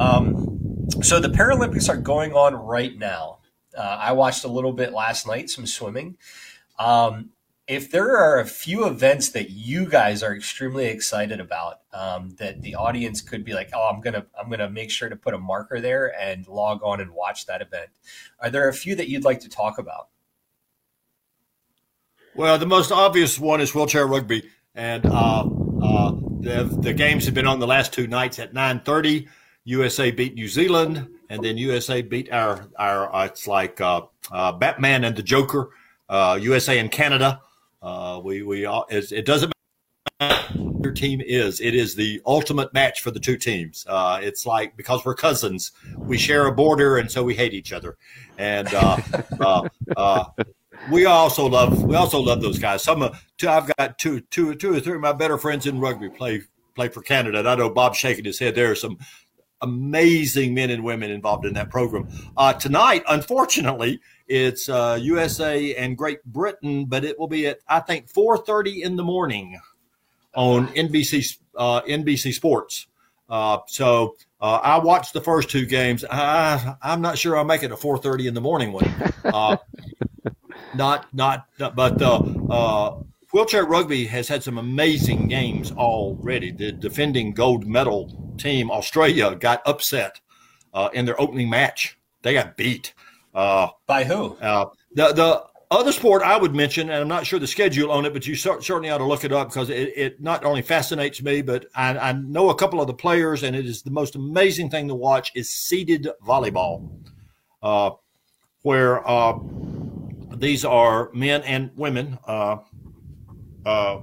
Um, 0.00 0.88
so 1.00 1.20
the 1.20 1.28
Paralympics 1.28 1.88
are 1.88 1.96
going 1.96 2.32
on 2.32 2.54
right 2.56 2.98
now. 2.98 3.38
Uh, 3.76 3.98
I 4.00 4.12
watched 4.12 4.44
a 4.44 4.48
little 4.48 4.72
bit 4.72 4.92
last 4.92 5.26
night, 5.26 5.50
some 5.50 5.66
swimming. 5.66 6.16
Um, 6.78 7.30
if 7.66 7.90
there 7.90 8.16
are 8.16 8.40
a 8.40 8.46
few 8.46 8.86
events 8.86 9.28
that 9.30 9.50
you 9.50 9.86
guys 9.86 10.22
are 10.22 10.34
extremely 10.34 10.86
excited 10.86 11.38
about, 11.38 11.80
um, 11.92 12.30
that 12.38 12.62
the 12.62 12.74
audience 12.74 13.20
could 13.20 13.44
be 13.44 13.52
like, 13.52 13.70
"Oh, 13.74 13.90
I'm 13.92 14.00
gonna, 14.00 14.24
I'm 14.40 14.48
gonna 14.48 14.70
make 14.70 14.90
sure 14.90 15.10
to 15.10 15.16
put 15.16 15.34
a 15.34 15.38
marker 15.38 15.78
there 15.80 16.18
and 16.18 16.48
log 16.48 16.82
on 16.82 17.00
and 17.00 17.10
watch 17.10 17.44
that 17.46 17.60
event." 17.60 17.90
Are 18.40 18.48
there 18.48 18.68
a 18.68 18.72
few 18.72 18.94
that 18.96 19.08
you'd 19.08 19.24
like 19.24 19.40
to 19.40 19.50
talk 19.50 19.78
about? 19.78 20.08
Well, 22.34 22.56
the 22.56 22.66
most 22.66 22.90
obvious 22.90 23.38
one 23.38 23.60
is 23.60 23.74
wheelchair 23.74 24.06
rugby, 24.06 24.48
and 24.74 25.04
uh, 25.04 25.44
uh, 25.82 26.12
the 26.40 26.64
the 26.80 26.94
games 26.94 27.26
have 27.26 27.34
been 27.34 27.46
on 27.46 27.58
the 27.58 27.66
last 27.66 27.92
two 27.92 28.06
nights 28.06 28.38
at 28.38 28.54
9:30. 28.54 29.28
USA 29.64 30.10
beat 30.10 30.34
New 30.34 30.48
Zealand. 30.48 31.06
And 31.28 31.42
then 31.42 31.56
USA 31.58 32.02
beat 32.02 32.32
our 32.32 32.68
our. 32.78 33.14
Uh, 33.14 33.26
it's 33.26 33.46
like 33.46 33.80
uh, 33.80 34.02
uh, 34.30 34.52
Batman 34.52 35.04
and 35.04 35.16
the 35.16 35.22
Joker. 35.22 35.70
USA 36.10 36.78
and 36.78 36.90
Canada. 36.90 37.40
we 38.22 38.42
we 38.42 38.64
all, 38.64 38.86
it 38.90 39.26
doesn't 39.26 39.52
matter 40.20 40.52
what 40.54 40.84
your 40.84 40.92
team 40.92 41.20
is. 41.20 41.60
It 41.60 41.74
is 41.74 41.94
the 41.94 42.20
ultimate 42.26 42.72
match 42.72 43.02
for 43.02 43.10
the 43.10 43.20
two 43.20 43.36
teams. 43.36 43.84
Uh, 43.88 44.20
it's 44.22 44.46
like 44.46 44.76
because 44.76 45.04
we're 45.04 45.14
cousins, 45.14 45.72
we 45.96 46.18
share 46.18 46.46
a 46.46 46.52
border, 46.52 46.98
and 46.98 47.10
so 47.10 47.22
we 47.22 47.34
hate 47.34 47.54
each 47.54 47.72
other. 47.72 47.96
And 48.38 48.72
uh, 48.72 48.96
uh, 49.40 49.68
uh 49.96 50.24
we 50.90 51.06
also 51.06 51.46
love 51.46 51.82
we 51.82 51.96
also 51.96 52.20
love 52.20 52.40
those 52.40 52.58
guys. 52.58 52.82
Some 52.82 53.02
uh, 53.02 53.10
two, 53.36 53.48
I've 53.48 53.70
got 53.76 53.98
two 53.98 54.20
two 54.20 54.54
two 54.54 54.74
or 54.74 54.80
three 54.80 54.94
of 54.94 55.00
my 55.00 55.12
better 55.12 55.38
friends 55.38 55.66
in 55.66 55.80
rugby 55.80 56.08
play 56.08 56.42
play 56.74 56.88
for 56.88 57.02
Canada. 57.02 57.40
And 57.40 57.48
I 57.48 57.54
know 57.56 57.70
Bob's 57.70 57.98
shaking 57.98 58.24
his 58.24 58.38
head. 58.38 58.54
There 58.54 58.70
are 58.70 58.76
some 58.76 58.98
amazing 59.60 60.54
men 60.54 60.70
and 60.70 60.84
women 60.84 61.10
involved 61.10 61.44
in 61.44 61.54
that 61.54 61.70
program. 61.70 62.08
Uh, 62.36 62.52
tonight, 62.52 63.02
unfortunately, 63.08 64.00
it's 64.26 64.68
USA 64.68 65.74
and 65.74 65.96
Great 65.96 66.24
Britain, 66.24 66.86
but 66.86 67.04
it 67.04 67.18
will 67.18 67.28
be 67.28 67.46
at 67.46 67.60
I 67.68 67.80
think 67.80 68.12
4:30 68.12 68.82
in 68.82 68.96
the 68.96 69.04
morning 69.04 69.58
on 70.34 70.68
NBC 70.68 71.38
uh, 71.56 71.82
NBC 71.82 72.32
Sports. 72.32 72.86
Uh, 73.28 73.58
so 73.66 74.16
uh, 74.40 74.60
I 74.62 74.78
watched 74.78 75.12
the 75.12 75.20
first 75.20 75.50
two 75.50 75.66
games. 75.66 76.04
I, 76.10 76.76
I'm 76.80 77.02
not 77.02 77.18
sure 77.18 77.36
I'll 77.36 77.44
make 77.44 77.62
it 77.62 77.72
a 77.72 77.76
4:30 77.76 78.28
in 78.28 78.34
the 78.34 78.40
morning 78.40 78.72
one. 78.72 78.88
Uh, 79.24 79.56
not, 80.74 81.06
not, 81.12 81.46
not, 81.58 81.76
but 81.76 82.00
uh, 82.00 82.22
uh, 82.48 83.02
wheelchair 83.32 83.64
rugby 83.64 84.06
has 84.06 84.28
had 84.28 84.42
some 84.42 84.58
amazing 84.58 85.28
games 85.28 85.72
already. 85.72 86.50
The 86.50 86.72
defending 86.72 87.32
gold 87.32 87.66
medal 87.66 88.34
team, 88.38 88.70
Australia, 88.70 89.34
got 89.34 89.62
upset 89.66 90.20
in 90.92 91.04
their 91.04 91.20
opening 91.20 91.50
match. 91.50 91.98
They 92.22 92.34
got 92.34 92.56
beat. 92.56 92.94
By 93.32 94.04
who? 94.04 94.36
the 94.94 95.12
the 95.12 95.48
other 95.70 95.92
sport 95.92 96.22
I 96.22 96.36
would 96.36 96.54
mention, 96.54 96.88
and 96.88 97.00
I'm 97.00 97.08
not 97.08 97.26
sure 97.26 97.38
the 97.38 97.46
schedule 97.46 97.92
on 97.92 98.06
it, 98.06 98.12
but 98.12 98.26
you 98.26 98.34
certainly 98.34 98.88
ought 98.88 98.98
to 98.98 99.04
look 99.04 99.24
it 99.24 99.32
up 99.32 99.48
because 99.48 99.68
it, 99.68 99.92
it 99.96 100.20
not 100.20 100.44
only 100.44 100.62
fascinates 100.62 101.22
me, 101.22 101.42
but 101.42 101.66
I, 101.74 101.96
I, 101.98 102.12
know 102.12 102.48
a 102.48 102.54
couple 102.54 102.80
of 102.80 102.86
the 102.86 102.94
players, 102.94 103.42
and 103.42 103.54
it 103.54 103.66
is 103.66 103.82
the 103.82 103.90
most 103.90 104.16
amazing 104.16 104.70
thing 104.70 104.88
to 104.88 104.94
watch 104.94 105.30
is 105.34 105.50
seated 105.50 106.08
volleyball, 106.26 106.88
uh, 107.62 107.90
where 108.62 109.06
uh, 109.06 109.38
these 110.36 110.64
are 110.64 111.10
men 111.12 111.42
and 111.42 111.70
women, 111.76 112.18
uh, 113.68 114.00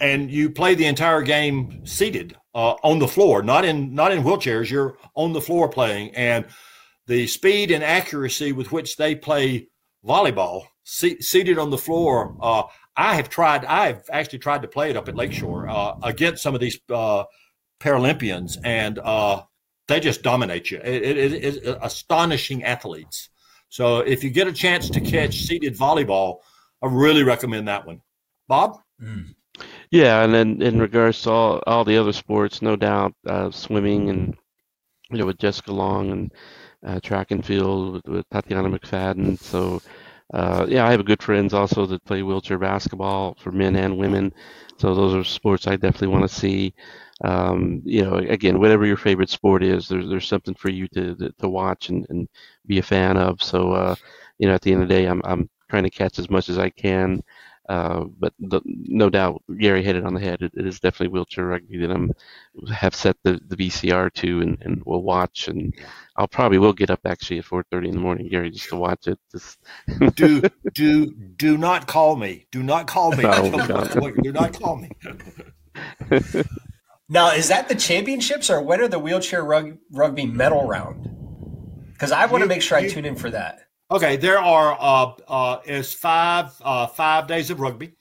and 0.00 0.30
you 0.30 0.50
play 0.50 0.74
the 0.74 0.86
entire 0.86 1.22
game 1.22 1.84
seated 1.84 2.36
uh, 2.54 2.74
on 2.82 2.98
the 2.98 3.08
floor, 3.08 3.42
not 3.42 3.64
in 3.64 3.94
not 3.94 4.12
in 4.12 4.22
wheelchairs. 4.22 4.70
You're 4.70 4.96
on 5.14 5.32
the 5.32 5.40
floor 5.40 5.68
playing, 5.68 6.14
and 6.14 6.46
the 7.06 7.26
speed 7.26 7.70
and 7.70 7.82
accuracy 7.82 8.52
with 8.52 8.72
which 8.72 8.96
they 8.96 9.14
play 9.14 9.68
volleyball 10.04 10.66
seated 10.84 11.58
on 11.58 11.70
the 11.70 11.78
floor. 11.78 12.36
Uh, 12.40 12.62
I 12.96 13.14
have 13.14 13.28
tried. 13.28 13.64
I've 13.64 14.02
actually 14.10 14.38
tried 14.38 14.62
to 14.62 14.68
play 14.68 14.90
it 14.90 14.96
up 14.96 15.08
at 15.08 15.16
Lakeshore 15.16 15.68
uh, 15.68 15.94
against 16.02 16.42
some 16.42 16.54
of 16.54 16.60
these 16.60 16.78
uh, 16.90 17.24
Paralympians, 17.80 18.56
and 18.64 18.98
uh, 18.98 19.42
they 19.88 20.00
just 20.00 20.22
dominate 20.22 20.70
you. 20.70 20.78
It, 20.78 21.02
it, 21.02 21.16
it 21.18 21.44
is 21.44 21.60
astonishing 21.82 22.62
athletes. 22.62 23.30
So 23.68 23.98
if 23.98 24.22
you 24.22 24.30
get 24.30 24.46
a 24.46 24.52
chance 24.52 24.88
to 24.90 25.00
catch 25.00 25.42
seated 25.42 25.76
volleyball, 25.76 26.38
I 26.82 26.86
really 26.86 27.24
recommend 27.24 27.66
that 27.68 27.86
one. 27.86 28.00
Bob. 28.48 28.80
Mm. 29.02 29.34
Yeah, 29.90 30.24
and 30.24 30.34
then 30.34 30.62
in 30.62 30.78
regards 30.80 31.22
to 31.22 31.30
all, 31.30 31.62
all 31.66 31.84
the 31.84 31.96
other 31.96 32.12
sports, 32.12 32.62
no 32.62 32.76
doubt, 32.76 33.14
uh, 33.26 33.50
swimming 33.50 34.10
and 34.10 34.36
you 35.10 35.18
know 35.18 35.26
with 35.26 35.38
Jessica 35.38 35.72
Long 35.72 36.10
and 36.10 36.32
uh, 36.84 37.00
track 37.00 37.30
and 37.30 37.44
field 37.44 37.94
with, 37.94 38.08
with 38.08 38.28
Tatiana 38.30 38.68
McFadden. 38.68 39.38
So 39.38 39.80
uh, 40.34 40.66
yeah, 40.68 40.86
I 40.86 40.90
have 40.90 41.04
good 41.04 41.22
friends 41.22 41.54
also 41.54 41.86
that 41.86 42.04
play 42.04 42.22
wheelchair 42.22 42.58
basketball 42.58 43.36
for 43.40 43.52
men 43.52 43.76
and 43.76 43.96
women. 43.96 44.32
So 44.78 44.94
those 44.94 45.14
are 45.14 45.24
sports 45.24 45.66
I 45.66 45.76
definitely 45.76 46.08
want 46.08 46.28
to 46.28 46.34
see. 46.34 46.74
Um, 47.24 47.80
you 47.84 48.02
know, 48.04 48.16
again, 48.16 48.58
whatever 48.58 48.84
your 48.84 48.98
favorite 48.98 49.30
sport 49.30 49.62
is, 49.62 49.88
there's 49.88 50.08
there's 50.08 50.28
something 50.28 50.54
for 50.54 50.68
you 50.68 50.88
to 50.88 51.14
to, 51.16 51.32
to 51.38 51.48
watch 51.48 51.88
and, 51.88 52.06
and 52.10 52.28
be 52.66 52.78
a 52.78 52.82
fan 52.82 53.16
of. 53.16 53.42
So 53.42 53.72
uh, 53.72 53.94
you 54.38 54.48
know, 54.48 54.54
at 54.54 54.62
the 54.62 54.72
end 54.72 54.82
of 54.82 54.88
the 54.88 54.94
day, 54.94 55.06
I'm 55.06 55.22
I'm 55.24 55.48
trying 55.70 55.84
to 55.84 55.90
catch 55.90 56.18
as 56.18 56.28
much 56.28 56.48
as 56.48 56.58
I 56.58 56.70
can. 56.70 57.22
Uh, 57.68 58.04
but 58.18 58.32
the, 58.38 58.60
no 58.64 59.10
doubt, 59.10 59.42
Gary 59.58 59.82
hit 59.82 59.96
it 59.96 60.04
on 60.04 60.14
the 60.14 60.20
head. 60.20 60.40
it, 60.40 60.52
it 60.54 60.66
is 60.66 60.78
definitely 60.78 61.08
wheelchair 61.08 61.46
rugby 61.46 61.78
that 61.78 61.90
I'm 61.90 62.12
have 62.72 62.94
set 62.94 63.16
the, 63.24 63.40
the 63.48 63.56
VCR 63.56 64.12
to, 64.14 64.40
and, 64.40 64.58
and 64.60 64.82
we'll 64.86 65.02
watch. 65.02 65.48
And 65.48 65.74
I'll 66.16 66.28
probably 66.28 66.58
will 66.58 66.72
get 66.72 66.90
up 66.90 67.00
actually 67.04 67.38
at 67.38 67.44
4:30 67.44 67.88
in 67.88 67.94
the 67.94 68.00
morning, 68.00 68.28
Gary, 68.28 68.50
just 68.50 68.68
to 68.68 68.76
watch 68.76 69.08
it. 69.08 69.18
Just 69.32 69.58
do 70.14 70.42
do 70.74 71.12
do 71.36 71.58
not 71.58 71.86
call 71.88 72.16
me. 72.16 72.46
Do 72.52 72.62
not 72.62 72.86
call 72.86 73.10
me. 73.12 73.24
No, 73.24 73.50
do 74.22 74.32
not 74.32 74.60
call 74.60 74.76
me. 74.76 74.90
now, 77.08 77.32
is 77.32 77.48
that 77.48 77.68
the 77.68 77.74
championships, 77.74 78.48
or 78.48 78.62
when 78.62 78.80
are 78.80 78.88
the 78.88 79.00
wheelchair 79.00 79.44
rug, 79.44 79.76
rugby 79.90 80.26
medal 80.26 80.66
round? 80.66 81.08
Because 81.92 82.12
I 82.12 82.26
want 82.26 82.42
to 82.42 82.48
make 82.48 82.62
sure 82.62 82.78
I 82.78 82.88
tune 82.88 83.04
in 83.04 83.16
for 83.16 83.30
that. 83.30 83.65
Okay, 83.88 84.16
there 84.16 84.40
are 84.40 84.76
uh, 84.80 85.12
uh, 85.28 85.60
is 85.64 85.94
five 85.94 86.52
uh, 86.60 86.88
five 86.88 87.28
days 87.28 87.50
of 87.50 87.60
rugby. 87.60 87.92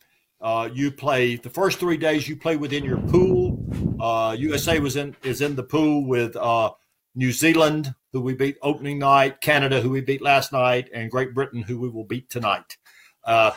Uh, 0.41 0.67
you 0.73 0.91
play 0.91 1.35
the 1.35 1.49
first 1.49 1.79
three 1.79 1.97
days. 1.97 2.27
You 2.27 2.37
play 2.37 2.57
within 2.57 2.83
your 2.83 2.97
pool. 2.97 3.63
Uh, 4.01 4.35
USA 4.39 4.79
was 4.79 4.95
in 4.95 5.15
is 5.23 5.41
in 5.41 5.55
the 5.55 5.61
pool 5.61 6.07
with 6.07 6.35
uh, 6.37 6.71
New 7.13 7.31
Zealand, 7.31 7.93
who 8.13 8.21
we 8.21 8.33
beat 8.33 8.57
opening 8.63 8.97
night, 8.97 9.41
Canada, 9.41 9.79
who 9.79 9.91
we 9.91 10.01
beat 10.01 10.23
last 10.23 10.51
night, 10.51 10.89
and 10.91 11.11
Great 11.11 11.35
Britain, 11.35 11.61
who 11.61 11.79
we 11.79 11.89
will 11.89 12.03
beat 12.03 12.31
tonight. 12.31 12.77
Uh, 13.23 13.51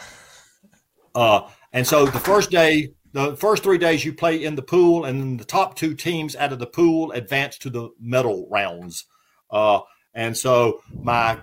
uh, 1.14 1.48
and 1.72 1.86
so 1.86 2.04
the 2.04 2.20
first 2.20 2.50
day, 2.50 2.92
the 3.12 3.36
first 3.36 3.62
three 3.62 3.78
days, 3.78 4.04
you 4.04 4.12
play 4.12 4.44
in 4.44 4.54
the 4.54 4.60
pool, 4.60 5.06
and 5.06 5.18
then 5.18 5.36
the 5.38 5.46
top 5.46 5.76
two 5.76 5.94
teams 5.94 6.36
out 6.36 6.52
of 6.52 6.58
the 6.58 6.66
pool 6.66 7.10
advance 7.12 7.56
to 7.56 7.70
the 7.70 7.88
medal 7.98 8.46
rounds. 8.50 9.06
Uh, 9.50 9.80
and 10.12 10.36
so 10.36 10.82
my 10.92 11.38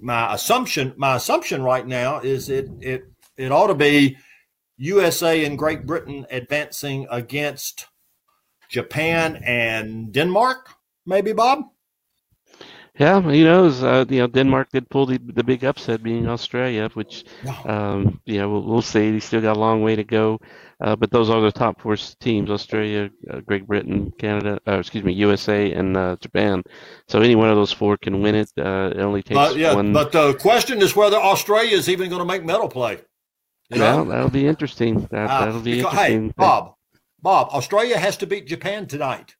my 0.00 0.34
assumption 0.34 0.94
my 0.96 1.16
assumption 1.16 1.62
right 1.62 1.86
now 1.86 2.20
is 2.20 2.48
it 2.48 2.68
it 2.80 3.04
it 3.36 3.52
ought 3.52 3.66
to 3.68 3.74
be 3.74 4.16
USA 4.78 5.44
and 5.44 5.58
Great 5.58 5.86
Britain 5.86 6.26
advancing 6.30 7.06
against 7.10 7.86
Japan 8.68 9.40
and 9.44 10.12
Denmark, 10.12 10.70
maybe 11.04 11.32
Bob. 11.32 11.64
Yeah, 12.98 13.30
you 13.30 13.44
know, 13.44 13.66
uh, 13.66 14.04
you 14.08 14.18
know, 14.18 14.26
Denmark 14.26 14.70
did 14.72 14.90
pull 14.90 15.06
the, 15.06 15.18
the 15.18 15.44
big 15.44 15.64
upset, 15.64 16.02
being 16.02 16.28
Australia, 16.28 16.90
which, 16.94 17.24
um, 17.64 18.20
you 18.26 18.38
know, 18.38 18.50
we'll, 18.50 18.62
we'll 18.62 18.82
see. 18.82 19.12
They 19.12 19.20
still 19.20 19.40
got 19.40 19.56
a 19.56 19.60
long 19.60 19.82
way 19.82 19.94
to 19.94 20.02
go, 20.02 20.40
uh, 20.80 20.96
but 20.96 21.12
those 21.12 21.30
are 21.30 21.40
the 21.40 21.52
top 21.52 21.80
four 21.80 21.96
teams: 21.96 22.50
Australia, 22.50 23.08
uh, 23.30 23.38
Great 23.40 23.68
Britain, 23.68 24.12
Canada, 24.18 24.58
uh, 24.66 24.80
excuse 24.80 25.04
me, 25.04 25.12
USA, 25.12 25.72
and 25.72 25.96
uh, 25.96 26.16
Japan. 26.20 26.64
So 27.06 27.20
any 27.20 27.36
one 27.36 27.48
of 27.48 27.54
those 27.54 27.72
four 27.72 27.96
can 27.98 28.20
win 28.20 28.34
it. 28.34 28.50
Uh, 28.58 28.90
it 28.92 29.00
only 29.00 29.22
takes 29.22 29.54
yeah, 29.54 29.74
one. 29.74 29.92
But 29.92 30.10
the 30.10 30.34
question 30.34 30.82
is 30.82 30.96
whether 30.96 31.18
Australia 31.18 31.76
is 31.76 31.88
even 31.88 32.08
going 32.08 32.20
to 32.20 32.26
make 32.26 32.44
medal 32.44 32.68
play. 32.68 32.98
You 33.70 33.80
well, 33.80 34.06
that'll 34.06 34.30
be 34.30 34.48
interesting. 34.48 35.06
That, 35.12 35.52
will 35.52 35.60
be 35.60 35.76
because, 35.76 35.92
interesting. 35.92 36.26
Hey, 36.28 36.34
Bob, 36.36 36.74
Bob, 37.22 37.48
Australia 37.52 37.98
has 37.98 38.16
to 38.16 38.26
beat 38.26 38.48
Japan 38.48 38.86
tonight. 38.86 39.36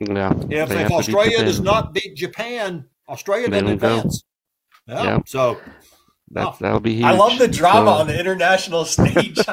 Yeah. 0.00 0.32
If, 0.50 0.70
if 0.70 0.90
Australia 0.90 1.44
does 1.44 1.60
not 1.60 1.94
beat 1.94 2.14
Japan, 2.14 2.86
Australia 3.08 3.48
doesn't 3.48 3.68
advance. 3.68 4.24
Yeah. 4.86 5.02
yeah. 5.02 5.18
So 5.26 5.58
that, 6.32 6.46
oh. 6.46 6.56
that'll 6.60 6.80
be 6.80 6.94
huge. 6.94 7.04
I 7.04 7.12
love 7.12 7.38
the 7.38 7.48
drama 7.48 7.92
so, 7.92 8.00
on 8.00 8.06
the 8.06 8.18
international 8.18 8.84
stage. 8.84 9.36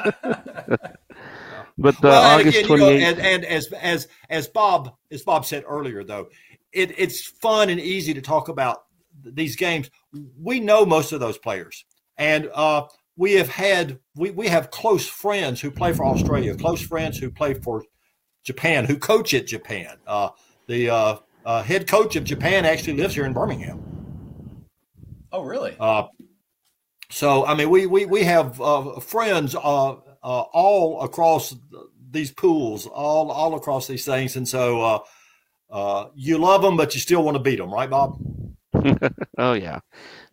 but 1.77 1.99
the 2.01 2.03
well, 2.03 2.39
August 2.39 2.59
again, 2.59 2.69
28th. 2.69 2.71
You 2.71 2.77
know, 2.77 2.89
and, 2.89 3.19
and, 3.19 3.45
as 3.45 3.71
as 3.73 4.07
as 4.29 4.47
Bob 4.47 4.95
as 5.11 5.21
Bob 5.21 5.45
said 5.45 5.63
earlier, 5.67 6.03
though, 6.03 6.29
it, 6.71 6.93
it's 6.97 7.25
fun 7.25 7.69
and 7.69 7.79
easy 7.79 8.13
to 8.13 8.21
talk 8.21 8.49
about 8.49 8.83
these 9.23 9.55
games. 9.55 9.89
We 10.39 10.59
know 10.59 10.85
most 10.85 11.11
of 11.11 11.19
those 11.19 11.37
players, 11.37 11.85
and 12.17 12.49
uh, 12.53 12.87
we 13.15 13.33
have 13.33 13.49
had 13.49 13.99
we, 14.15 14.31
we 14.31 14.47
have 14.47 14.71
close 14.71 15.07
friends 15.07 15.61
who 15.61 15.71
play 15.71 15.93
for 15.93 16.05
Australia, 16.05 16.55
close 16.55 16.81
friends 16.81 17.17
who 17.17 17.29
play 17.29 17.53
for 17.53 17.83
Japan, 18.43 18.85
who 18.85 18.97
coach 18.97 19.33
at 19.33 19.47
Japan. 19.47 19.97
Uh, 20.05 20.29
the 20.67 20.89
uh, 20.89 21.15
uh, 21.45 21.63
head 21.63 21.87
coach 21.87 22.15
of 22.15 22.23
Japan 22.23 22.65
actually 22.65 22.97
lives 22.97 23.15
here 23.15 23.25
in 23.25 23.33
Birmingham. 23.33 23.83
Oh, 25.31 25.41
really? 25.41 25.75
Uh, 25.79 26.07
so, 27.09 27.45
I 27.45 27.55
mean, 27.55 27.69
we 27.69 27.85
we 27.85 28.05
we 28.05 28.23
have 28.23 28.59
uh, 28.61 28.99
friends 28.99 29.55
uh, 29.55 29.91
uh, 29.91 29.95
all 30.23 31.01
across 31.01 31.55
these 32.11 32.31
pools, 32.31 32.85
all 32.87 33.31
all 33.31 33.55
across 33.55 33.87
these 33.87 34.05
things, 34.05 34.35
and 34.35 34.47
so 34.47 35.03
you 36.15 36.37
love 36.37 36.61
them, 36.61 36.77
but 36.77 36.93
you 36.93 37.01
still 37.01 37.23
want 37.23 37.35
to 37.35 37.43
beat 37.43 37.57
them, 37.57 37.73
right, 37.73 37.89
Bob? 37.89 38.19
oh 39.37 39.53
yeah, 39.53 39.79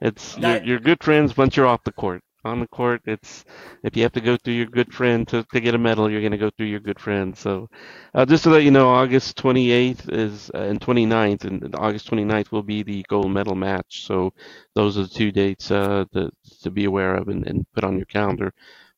it's 0.01 0.37
you're, 0.39 0.63
you're, 0.63 0.81
good 0.81 1.03
friends 1.03 1.37
once 1.37 1.57
you're 1.57 1.67
off 1.67 1.85
the 1.85 1.93
court. 1.93 2.23
On 2.45 2.61
the 2.61 2.69
court. 2.69 3.03
It's 3.07 3.45
if 3.83 3.97
you 3.97 4.03
have 4.03 4.13
to 4.13 4.21
go 4.21 4.37
through 4.37 4.55
your 4.55 4.67
good 4.67 4.93
friend 4.93 5.27
to, 5.29 5.45
to 5.53 5.61
get 5.61 5.75
a 5.75 5.79
medal, 5.79 6.11
you're 6.11 6.21
going 6.21 6.33
to 6.33 6.39
go 6.39 6.51
through 6.51 6.67
your 6.67 6.81
good 6.81 7.01
friend. 7.01 7.37
So, 7.37 7.69
uh, 8.15 8.25
just 8.25 8.45
to 8.45 8.51
let 8.51 8.65
you 8.65 8.71
know, 8.71 8.89
August 8.89 9.37
28th 9.37 10.13
is 10.13 10.51
uh, 10.55 10.59
and 10.59 10.81
29th, 10.81 11.45
and 11.45 11.75
August 11.77 12.11
29th 12.11 12.51
will 12.53 12.63
be 12.63 12.83
the 12.83 13.05
gold 13.09 13.31
medal 13.31 13.55
match. 13.55 14.05
So, 14.07 14.33
those 14.75 14.99
are 14.99 15.03
the 15.03 15.09
two 15.09 15.33
dates 15.33 15.71
uh, 15.71 16.05
to 16.13 16.31
to 16.63 16.71
be 16.71 16.85
aware 16.85 17.15
of 17.17 17.29
and, 17.29 17.47
and 17.47 17.67
put 17.75 17.85
on 17.85 17.97
your 17.97 18.07
calendar. 18.07 18.53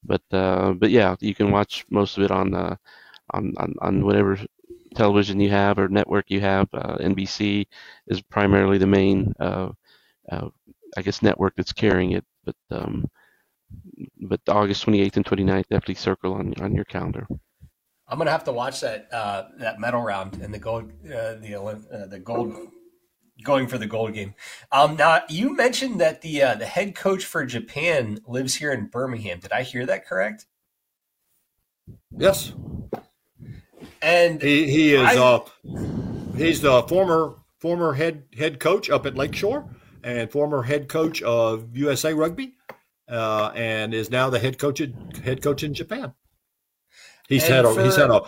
But 0.04 0.22
uh, 0.32 0.72
but 0.72 0.90
yeah, 0.90 1.16
you 1.20 1.34
can 1.34 1.50
watch 1.50 1.84
most 1.90 2.16
of 2.18 2.24
it 2.24 2.30
on 2.30 2.54
uh, 2.54 2.76
on, 3.30 3.54
on 3.58 3.74
on 3.80 4.04
whatever 4.04 4.38
television 4.94 5.40
you 5.40 5.50
have 5.50 5.78
or 5.78 5.88
network 5.88 6.26
you 6.28 6.40
have. 6.40 6.68
Uh, 6.72 6.96
NBC 6.98 7.66
is 8.08 8.20
primarily 8.22 8.78
the 8.78 8.86
main, 8.86 9.32
uh, 9.40 9.70
uh, 10.30 10.48
I 10.96 11.02
guess, 11.02 11.22
network 11.22 11.54
that's 11.56 11.72
carrying 11.72 12.12
it. 12.12 12.24
But 12.44 12.56
um, 12.70 13.08
but 14.20 14.40
August 14.48 14.86
28th 14.86 15.16
and 15.16 15.24
29th 15.24 15.68
definitely 15.68 15.94
circle 15.94 16.34
on 16.34 16.54
on 16.60 16.74
your 16.74 16.84
calendar. 16.84 17.26
I'm 18.08 18.18
gonna 18.18 18.30
have 18.30 18.44
to 18.44 18.52
watch 18.52 18.80
that 18.80 19.12
uh, 19.12 19.44
that 19.58 19.80
medal 19.80 20.02
round 20.02 20.40
and 20.42 20.52
the 20.52 20.58
gold 20.58 20.92
uh, 21.06 21.34
the 21.34 21.56
uh, 21.56 22.06
the 22.06 22.18
gold 22.18 22.54
going 23.42 23.66
for 23.66 23.78
the 23.78 23.86
gold 23.86 24.12
game. 24.14 24.34
Um, 24.70 24.96
now 24.96 25.22
you 25.28 25.56
mentioned 25.56 26.00
that 26.00 26.20
the 26.22 26.42
uh, 26.42 26.54
the 26.54 26.66
head 26.66 26.94
coach 26.94 27.24
for 27.24 27.44
Japan 27.44 28.20
lives 28.26 28.56
here 28.56 28.72
in 28.72 28.86
Birmingham. 28.86 29.40
Did 29.40 29.52
I 29.52 29.62
hear 29.62 29.86
that 29.86 30.06
correct? 30.06 30.46
Yes. 32.16 32.52
And 34.00 34.42
he, 34.42 34.70
he 34.70 34.94
is 34.94 35.16
I, 35.16 35.16
uh, 35.16 35.40
he's 36.36 36.60
the 36.60 36.82
former 36.84 37.36
former 37.58 37.94
head 37.94 38.24
head 38.36 38.60
coach 38.60 38.90
up 38.90 39.06
at 39.06 39.14
Lakeshore 39.14 39.68
and 40.04 40.30
former 40.30 40.62
head 40.62 40.88
coach 40.88 41.22
of 41.22 41.76
USA 41.76 42.12
Rugby 42.12 42.54
uh, 43.12 43.52
and 43.54 43.94
is 43.94 44.10
now 44.10 44.30
the 44.30 44.38
head 44.38 44.58
coach 44.58 44.80
at, 44.80 44.90
head 45.22 45.42
coach 45.42 45.62
in 45.62 45.74
Japan. 45.74 46.12
He's 47.28 47.44
and 47.44 47.54
had 47.54 47.64
a 47.64 47.74
for, 47.74 47.84
he's 47.84 47.96
had 47.96 48.10
a 48.10 48.22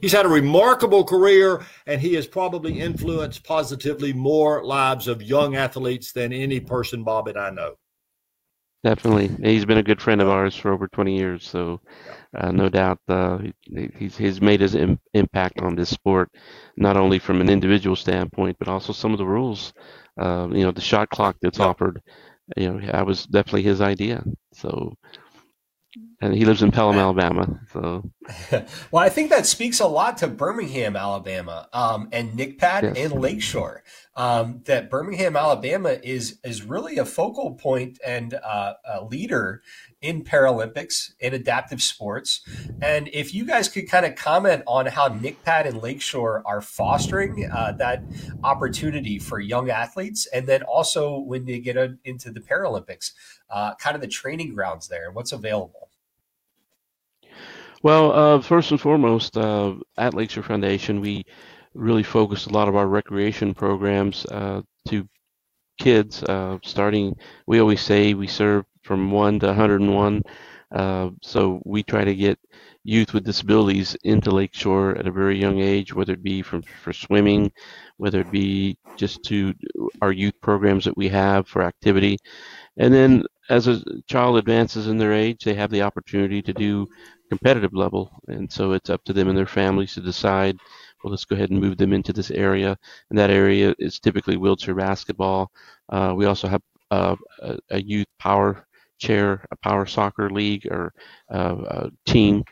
he's 0.00 0.12
had 0.12 0.26
a 0.26 0.28
remarkable 0.28 1.04
career, 1.04 1.64
and 1.86 2.00
he 2.00 2.14
has 2.14 2.26
probably 2.26 2.80
influenced 2.80 3.44
positively 3.44 4.12
more 4.12 4.64
lives 4.64 5.08
of 5.08 5.22
young 5.22 5.56
athletes 5.56 6.12
than 6.12 6.32
any 6.32 6.60
person 6.60 7.04
Bob 7.04 7.28
and 7.28 7.38
I 7.38 7.50
know. 7.50 7.74
Definitely, 8.82 9.28
he's 9.42 9.66
been 9.66 9.78
a 9.78 9.82
good 9.82 10.00
friend 10.00 10.22
of 10.22 10.28
ours 10.28 10.56
for 10.56 10.72
over 10.72 10.88
twenty 10.88 11.16
years, 11.16 11.46
so 11.46 11.80
uh, 12.36 12.50
no 12.50 12.68
doubt 12.68 12.98
uh, 13.08 13.38
he's 13.96 14.16
he's 14.16 14.40
made 14.40 14.60
his 14.60 14.74
Im- 14.74 15.00
impact 15.14 15.60
on 15.60 15.76
this 15.76 15.90
sport, 15.90 16.30
not 16.76 16.96
only 16.96 17.18
from 17.18 17.40
an 17.40 17.50
individual 17.50 17.94
standpoint, 17.94 18.56
but 18.58 18.68
also 18.68 18.92
some 18.92 19.12
of 19.12 19.18
the 19.18 19.26
rules. 19.26 19.72
Uh, 20.18 20.48
you 20.50 20.64
know, 20.64 20.72
the 20.72 20.80
shot 20.80 21.08
clock 21.10 21.36
that's 21.40 21.60
offered 21.60 22.02
you 22.56 22.72
know, 22.72 22.86
that 22.92 23.06
was 23.06 23.26
definitely 23.26 23.62
his 23.62 23.80
idea. 23.80 24.22
So, 24.52 24.94
and 26.22 26.34
he 26.34 26.44
lives 26.44 26.62
in 26.62 26.70
Pelham, 26.70 26.98
Alabama. 26.98 27.60
So, 27.72 28.10
well, 28.90 29.02
I 29.02 29.08
think 29.08 29.30
that 29.30 29.46
speaks 29.46 29.80
a 29.80 29.86
lot 29.86 30.18
to 30.18 30.28
Birmingham, 30.28 30.94
Alabama, 30.94 31.68
um, 31.72 32.08
and 32.12 32.38
NCPAD 32.38 32.82
yes. 32.82 32.96
and 32.98 33.20
Lakeshore. 33.20 33.82
Um, 34.16 34.60
that 34.66 34.90
Birmingham, 34.90 35.34
Alabama 35.34 35.96
is 36.02 36.38
is 36.44 36.62
really 36.62 36.98
a 36.98 37.06
focal 37.06 37.54
point 37.54 37.98
and 38.04 38.34
uh, 38.34 38.74
a 38.84 39.04
leader 39.04 39.62
in 40.02 40.24
Paralympics 40.24 41.12
in 41.20 41.32
adaptive 41.32 41.80
sports. 41.80 42.42
And 42.82 43.08
if 43.14 43.32
you 43.32 43.46
guys 43.46 43.68
could 43.68 43.88
kind 43.88 44.04
of 44.04 44.16
comment 44.16 44.64
on 44.66 44.86
how 44.86 45.08
NCPAD 45.08 45.66
and 45.68 45.82
Lakeshore 45.82 46.42
are 46.44 46.60
fostering 46.60 47.48
uh, 47.50 47.72
that 47.78 48.02
opportunity 48.44 49.18
for 49.18 49.40
young 49.40 49.70
athletes, 49.70 50.26
and 50.26 50.46
then 50.46 50.64
also 50.64 51.18
when 51.18 51.46
they 51.46 51.58
get 51.58 51.76
into 52.04 52.30
the 52.30 52.40
Paralympics, 52.40 53.12
uh, 53.48 53.74
kind 53.76 53.94
of 53.94 54.02
the 54.02 54.08
training 54.08 54.54
grounds 54.54 54.88
there 54.88 55.06
and 55.06 55.14
what's 55.14 55.32
available. 55.32 55.89
Well, 57.82 58.12
uh, 58.12 58.40
first 58.42 58.70
and 58.70 58.80
foremost, 58.80 59.36
uh, 59.36 59.74
at 59.96 60.14
Lakeshore 60.14 60.44
Foundation, 60.44 61.00
we 61.00 61.24
really 61.74 62.02
focus 62.02 62.46
a 62.46 62.52
lot 62.52 62.68
of 62.68 62.76
our 62.76 62.86
recreation 62.88 63.54
programs 63.54 64.26
uh, 64.26 64.62
to 64.88 65.08
kids 65.80 66.22
uh, 66.24 66.58
starting 66.64 67.16
we 67.46 67.60
always 67.60 67.80
say 67.80 68.14
we 68.14 68.26
serve 68.28 68.64
from 68.82 69.10
1 69.10 69.40
to 69.40 69.46
101 69.48 70.22
uh, 70.72 71.10
so 71.22 71.60
we 71.64 71.82
try 71.82 72.04
to 72.04 72.14
get 72.14 72.38
youth 72.84 73.14
with 73.14 73.24
disabilities 73.24 73.96
into 74.04 74.30
lakeshore 74.30 74.96
at 74.98 75.06
a 75.06 75.10
very 75.12 75.38
young 75.40 75.58
age 75.60 75.94
whether 75.94 76.12
it 76.14 76.22
be 76.22 76.42
from 76.42 76.62
for 76.62 76.92
swimming 76.92 77.50
whether 77.96 78.20
it 78.20 78.30
be 78.30 78.76
just 78.96 79.22
to 79.24 79.54
our 80.02 80.12
youth 80.12 80.34
programs 80.42 80.84
that 80.84 80.96
we 80.96 81.08
have 81.08 81.48
for 81.48 81.62
activity. 81.62 82.18
And 82.76 82.92
then 82.92 83.24
as 83.48 83.66
a 83.68 83.80
child 84.08 84.36
advances 84.38 84.88
in 84.88 84.98
their 84.98 85.12
age 85.12 85.44
they 85.44 85.54
have 85.54 85.70
the 85.70 85.82
opportunity 85.82 86.42
to 86.42 86.52
do 86.52 86.86
competitive 87.30 87.72
level 87.72 88.10
and 88.28 88.50
so 88.52 88.72
it's 88.72 88.90
up 88.90 89.02
to 89.04 89.12
them 89.12 89.28
and 89.28 89.38
their 89.38 89.46
families 89.46 89.94
to 89.94 90.00
decide 90.00 90.58
well, 91.02 91.10
let's 91.10 91.24
go 91.24 91.34
ahead 91.36 91.50
and 91.50 91.60
move 91.60 91.76
them 91.76 91.92
into 91.92 92.12
this 92.12 92.30
area. 92.30 92.76
And 93.08 93.18
that 93.18 93.30
area 93.30 93.74
is 93.78 93.98
typically 93.98 94.36
wheelchair 94.36 94.74
basketball. 94.74 95.50
Uh, 95.88 96.12
we 96.16 96.26
also 96.26 96.48
have 96.48 96.62
uh, 96.90 97.16
a, 97.40 97.58
a, 97.70 97.82
youth 97.82 98.06
power 98.18 98.66
chair, 98.98 99.44
a 99.50 99.56
power 99.56 99.86
soccer 99.86 100.28
league 100.30 100.66
or 100.70 100.92
uh, 101.30 101.88
team. 102.06 102.44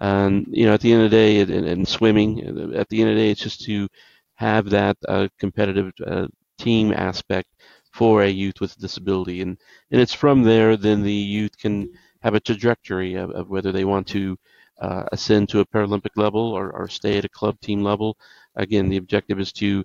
And, 0.00 0.46
you 0.50 0.66
know, 0.66 0.74
at 0.74 0.80
the 0.80 0.92
end 0.92 1.02
of 1.02 1.10
the 1.10 1.16
day, 1.16 1.40
and, 1.40 1.66
and, 1.66 1.86
swimming, 1.86 2.40
at 2.74 2.88
the 2.88 3.00
end 3.00 3.10
of 3.10 3.16
the 3.16 3.22
day, 3.22 3.30
it's 3.30 3.42
just 3.42 3.62
to 3.62 3.88
have 4.34 4.70
that 4.70 4.96
uh, 5.08 5.28
competitive 5.38 5.92
uh, 6.06 6.28
team 6.58 6.92
aspect 6.92 7.48
for 7.92 8.22
a 8.22 8.28
youth 8.28 8.60
with 8.60 8.78
disability. 8.78 9.42
And, 9.42 9.58
and 9.90 10.00
it's 10.00 10.14
from 10.14 10.44
there, 10.44 10.76
then 10.76 11.02
the 11.02 11.12
youth 11.12 11.58
can 11.58 11.90
have 12.22 12.34
a 12.34 12.40
trajectory 12.40 13.14
of, 13.14 13.30
of 13.30 13.48
whether 13.48 13.72
they 13.72 13.84
want 13.84 14.06
to 14.08 14.36
uh, 14.80 15.04
ascend 15.12 15.48
to 15.50 15.60
a 15.60 15.66
Paralympic 15.66 16.16
level 16.16 16.40
or, 16.40 16.70
or 16.72 16.88
stay 16.88 17.18
at 17.18 17.24
a 17.24 17.28
club 17.28 17.60
team 17.60 17.82
level. 17.82 18.16
Again, 18.56 18.88
the 18.88 18.96
objective 18.96 19.38
is 19.38 19.52
to 19.54 19.84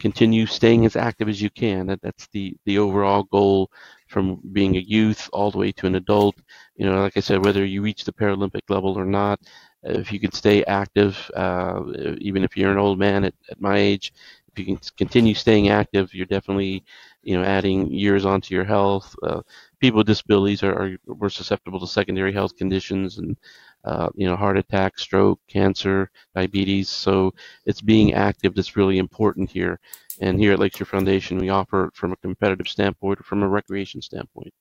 continue 0.00 0.46
staying 0.46 0.86
as 0.86 0.96
active 0.96 1.28
as 1.28 1.40
you 1.40 1.50
can. 1.50 1.86
That, 1.86 2.00
that's 2.02 2.28
the, 2.28 2.56
the 2.64 2.78
overall 2.78 3.24
goal 3.24 3.70
from 4.08 4.40
being 4.52 4.76
a 4.76 4.80
youth 4.80 5.28
all 5.32 5.50
the 5.50 5.58
way 5.58 5.72
to 5.72 5.86
an 5.86 5.94
adult. 5.96 6.36
You 6.76 6.86
know, 6.86 7.00
like 7.00 7.16
I 7.16 7.20
said, 7.20 7.44
whether 7.44 7.64
you 7.64 7.82
reach 7.82 8.04
the 8.04 8.12
Paralympic 8.12 8.68
level 8.68 8.98
or 8.98 9.06
not, 9.06 9.40
if 9.82 10.12
you 10.12 10.20
can 10.20 10.32
stay 10.32 10.64
active, 10.64 11.30
uh, 11.34 11.82
even 12.18 12.44
if 12.44 12.56
you're 12.56 12.72
an 12.72 12.78
old 12.78 12.98
man 12.98 13.24
at, 13.24 13.34
at 13.50 13.60
my 13.60 13.76
age, 13.76 14.12
if 14.54 14.58
you 14.58 14.64
can 14.64 14.78
continue 14.96 15.34
staying 15.34 15.68
active, 15.68 16.14
you're 16.14 16.26
definitely, 16.26 16.84
you 17.22 17.36
know, 17.36 17.44
adding 17.44 17.90
years 17.90 18.24
onto 18.24 18.54
your 18.54 18.64
health. 18.64 19.14
Uh, 19.22 19.42
people 19.80 19.98
with 19.98 20.06
disabilities 20.06 20.62
are, 20.62 20.74
are 20.74 20.96
more 21.06 21.30
susceptible 21.30 21.80
to 21.80 21.86
secondary 21.86 22.32
health 22.32 22.56
conditions 22.56 23.18
and 23.18 23.36
uh, 23.84 24.08
you 24.14 24.26
know, 24.26 24.36
heart 24.36 24.56
attack, 24.56 24.98
stroke, 24.98 25.40
cancer, 25.48 26.10
diabetes. 26.34 26.88
So 26.88 27.34
it's 27.66 27.82
being 27.82 28.14
active 28.14 28.54
that's 28.54 28.76
really 28.76 28.98
important 28.98 29.50
here. 29.50 29.78
And 30.20 30.38
here 30.38 30.52
at 30.52 30.58
Lakeshore 30.58 30.86
Foundation, 30.86 31.38
we 31.38 31.50
offer 31.50 31.86
it 31.86 31.94
from 31.94 32.12
a 32.12 32.16
competitive 32.16 32.68
standpoint 32.68 33.20
or 33.20 33.24
from 33.24 33.42
a 33.42 33.48
recreation 33.48 34.00
standpoint. 34.00 34.54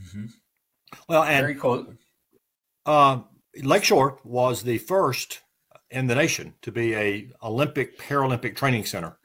Mm-hmm. 0.00 0.26
Well, 1.08 1.22
and 1.24 1.42
very 1.42 1.54
cool. 1.54 1.94
Uh, 2.84 3.20
Lakeshore 3.62 4.20
was 4.22 4.62
the 4.62 4.78
first 4.78 5.40
in 5.90 6.06
the 6.06 6.14
nation 6.14 6.54
to 6.62 6.72
be 6.72 6.94
a 6.94 7.30
Olympic 7.42 7.98
Paralympic 7.98 8.56
training 8.56 8.84
center. 8.84 9.16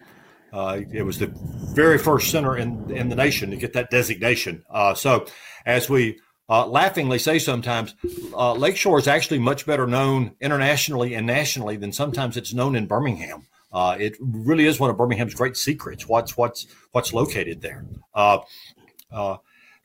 Uh, 0.51 0.81
it 0.91 1.03
was 1.03 1.19
the 1.19 1.31
very 1.73 1.97
first 1.97 2.31
center 2.31 2.57
in 2.57 2.89
in 2.91 3.09
the 3.09 3.15
nation 3.15 3.49
to 3.51 3.57
get 3.57 3.73
that 3.73 3.89
designation. 3.89 4.63
Uh, 4.69 4.93
so, 4.93 5.25
as 5.65 5.89
we 5.89 6.19
uh, 6.47 6.65
laughingly 6.65 7.19
say 7.19 7.39
sometimes 7.39 7.95
uh, 8.33 8.53
Lakeshore 8.53 8.99
is 8.99 9.07
actually 9.07 9.39
much 9.39 9.65
better 9.65 9.87
known 9.87 10.35
internationally 10.39 11.15
and 11.15 11.25
nationally 11.27 11.75
than 11.75 11.91
sometimes 11.91 12.37
it's 12.37 12.53
known 12.53 12.75
in 12.75 12.85
Birmingham. 12.85 13.47
Uh, 13.73 13.97
it 13.99 14.15
really 14.21 14.65
is 14.65 14.79
one 14.79 14.89
of 14.89 14.97
Birmingham's 14.97 15.33
great 15.33 15.57
secrets. 15.57 16.07
What's 16.07 16.37
what's 16.37 16.67
what's 16.91 17.13
located 17.13 17.61
there? 17.61 17.85
Uh, 18.13 18.39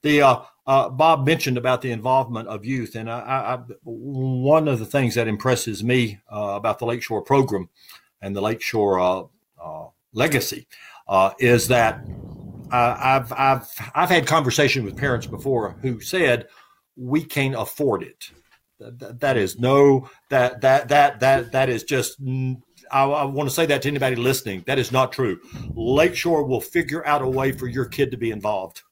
the 0.03 0.45
uh, 0.70 0.88
Bob 0.88 1.26
mentioned 1.26 1.58
about 1.58 1.82
the 1.82 1.90
involvement 1.90 2.46
of 2.46 2.64
youth, 2.64 2.94
and 2.94 3.10
I, 3.10 3.18
I, 3.18 3.58
one 3.82 4.68
of 4.68 4.78
the 4.78 4.86
things 4.86 5.16
that 5.16 5.26
impresses 5.26 5.82
me 5.82 6.20
about 6.28 6.78
the 6.78 6.86
Lakeshore 6.86 7.22
program 7.22 7.68
and 8.22 8.36
the 8.36 8.40
Lakeshore 8.40 9.28
legacy 10.12 10.68
is 11.40 11.68
that 11.68 12.04
uh, 12.72 12.96
I've 12.98 13.32
I've 13.32 13.68
I've 13.94 14.08
had 14.10 14.26
conversation 14.26 14.84
with 14.84 14.96
parents 14.96 15.26
before 15.26 15.76
who 15.82 16.00
said 16.00 16.46
we 16.96 17.24
can't 17.24 17.56
afford 17.56 18.02
it. 18.02 18.30
That, 18.78 19.20
that 19.20 19.36
is 19.36 19.58
no 19.58 20.08
that 20.28 20.60
that 20.60 20.88
that 20.88 21.20
that 21.20 21.52
that 21.52 21.68
is 21.68 21.82
just. 21.82 22.20
I, 22.92 23.04
I 23.04 23.24
want 23.24 23.48
to 23.48 23.54
say 23.54 23.66
that 23.66 23.82
to 23.82 23.88
anybody 23.88 24.16
listening. 24.16 24.64
That 24.66 24.78
is 24.78 24.90
not 24.90 25.12
true. 25.12 25.40
Lakeshore 25.74 26.44
will 26.44 26.60
figure 26.60 27.06
out 27.06 27.22
a 27.22 27.28
way 27.28 27.52
for 27.52 27.68
your 27.68 27.84
kid 27.84 28.10
to 28.10 28.16
be 28.16 28.30
involved. 28.30 28.82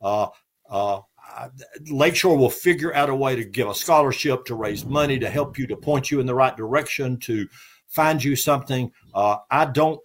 Uh, 0.00 0.28
uh, 0.68 1.00
Lakeshore 1.90 2.36
will 2.36 2.50
figure 2.50 2.94
out 2.94 3.10
a 3.10 3.14
way 3.14 3.36
to 3.36 3.44
give 3.44 3.68
a 3.68 3.74
scholarship, 3.74 4.44
to 4.46 4.54
raise 4.54 4.84
money, 4.84 5.18
to 5.18 5.30
help 5.30 5.58
you, 5.58 5.66
to 5.66 5.76
point 5.76 6.10
you 6.10 6.20
in 6.20 6.26
the 6.26 6.34
right 6.34 6.56
direction, 6.56 7.18
to 7.18 7.48
find 7.86 8.22
you 8.22 8.36
something. 8.36 8.92
Uh, 9.14 9.36
I 9.50 9.66
don't. 9.66 10.00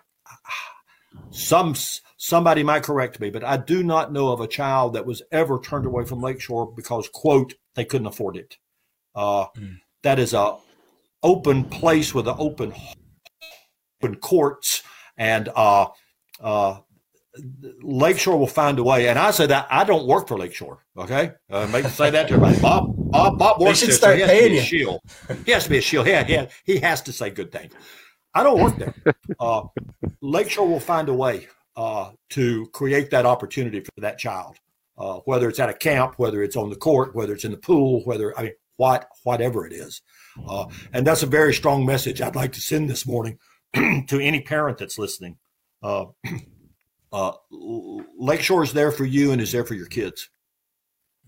Some 1.31 1.75
somebody 2.17 2.63
might 2.63 2.83
correct 2.83 3.19
me, 3.19 3.29
but 3.29 3.43
I 3.43 3.57
do 3.57 3.83
not 3.83 4.11
know 4.11 4.29
of 4.29 4.39
a 4.39 4.47
child 4.47 4.93
that 4.93 5.05
was 5.05 5.21
ever 5.31 5.59
turned 5.59 5.85
away 5.85 6.05
from 6.05 6.21
Lakeshore 6.21 6.71
because, 6.71 7.09
quote, 7.09 7.53
they 7.75 7.85
couldn't 7.85 8.07
afford 8.07 8.37
it. 8.37 8.57
Uh, 9.15 9.47
mm. 9.57 9.77
That 10.03 10.19
is 10.19 10.33
a 10.33 10.57
open 11.21 11.65
place 11.65 12.13
with 12.13 12.27
an 12.27 12.35
open, 12.37 12.73
open 14.01 14.15
courts, 14.17 14.83
and 15.17 15.49
uh, 15.55 15.87
uh, 16.39 16.79
Lakeshore 17.81 18.37
will 18.37 18.47
find 18.47 18.77
a 18.79 18.83
way. 18.83 19.07
And 19.07 19.17
I 19.17 19.31
say 19.31 19.47
that 19.47 19.67
I 19.69 19.83
don't 19.83 20.07
work 20.07 20.27
for 20.27 20.37
Lakeshore. 20.37 20.85
Okay, 20.97 21.31
uh, 21.49 21.67
make 21.67 21.85
say 21.87 22.09
that 22.11 22.27
to 22.27 22.35
everybody. 22.35 22.59
Bob, 22.61 22.93
Bob, 22.95 23.39
Bob 23.39 23.61
works 23.61 23.81
there. 23.81 23.91
Start 23.91 24.19
so 24.19 24.25
he 24.25 24.31
paying 24.31 24.53
you. 24.53 24.61
shield. 24.61 25.01
He 25.45 25.51
has 25.51 25.63
to 25.63 25.69
be 25.69 25.77
a 25.77 25.81
shield. 25.81 26.07
Yeah, 26.07 26.25
yeah. 26.27 26.47
He 26.63 26.77
has 26.79 27.01
to 27.03 27.13
say 27.13 27.29
good 27.29 27.51
things. 27.51 27.73
I 28.33 28.43
don't 28.43 28.61
work 28.61 28.77
there. 28.77 28.93
Uh, 29.39 29.63
Lakeshore 30.21 30.67
will 30.67 30.79
find 30.79 31.09
a 31.09 31.13
way 31.13 31.47
uh, 31.75 32.11
to 32.29 32.67
create 32.67 33.09
that 33.09 33.25
opportunity 33.25 33.79
for 33.79 33.91
that 33.97 34.17
child, 34.17 34.57
uh, 34.97 35.19
whether 35.25 35.49
it's 35.49 35.59
at 35.59 35.69
a 35.69 35.73
camp, 35.73 36.13
whether 36.17 36.43
it's 36.43 36.55
on 36.55 36.69
the 36.69 36.75
court, 36.75 37.15
whether 37.15 37.33
it's 37.33 37.43
in 37.43 37.51
the 37.51 37.57
pool, 37.57 38.01
whether 38.05 38.37
I 38.37 38.43
mean, 38.43 38.51
what 38.77 39.07
whatever 39.23 39.65
it 39.65 39.73
is. 39.73 40.01
Uh, 40.47 40.65
and 40.93 41.05
that's 41.05 41.23
a 41.23 41.27
very 41.27 41.53
strong 41.53 41.85
message 41.85 42.21
I'd 42.21 42.35
like 42.35 42.53
to 42.53 42.61
send 42.61 42.89
this 42.89 43.07
morning 43.07 43.37
to 43.73 44.19
any 44.19 44.41
parent 44.41 44.77
that's 44.77 44.97
listening. 44.97 45.37
Uh, 45.81 46.05
uh, 47.13 47.33
Lakeshore 47.51 48.63
is 48.63 48.73
there 48.73 48.91
for 48.91 49.05
you 49.05 49.31
and 49.31 49.39
is 49.39 49.51
there 49.51 49.63
for 49.63 49.75
your 49.75 49.85
kids. 49.85 50.29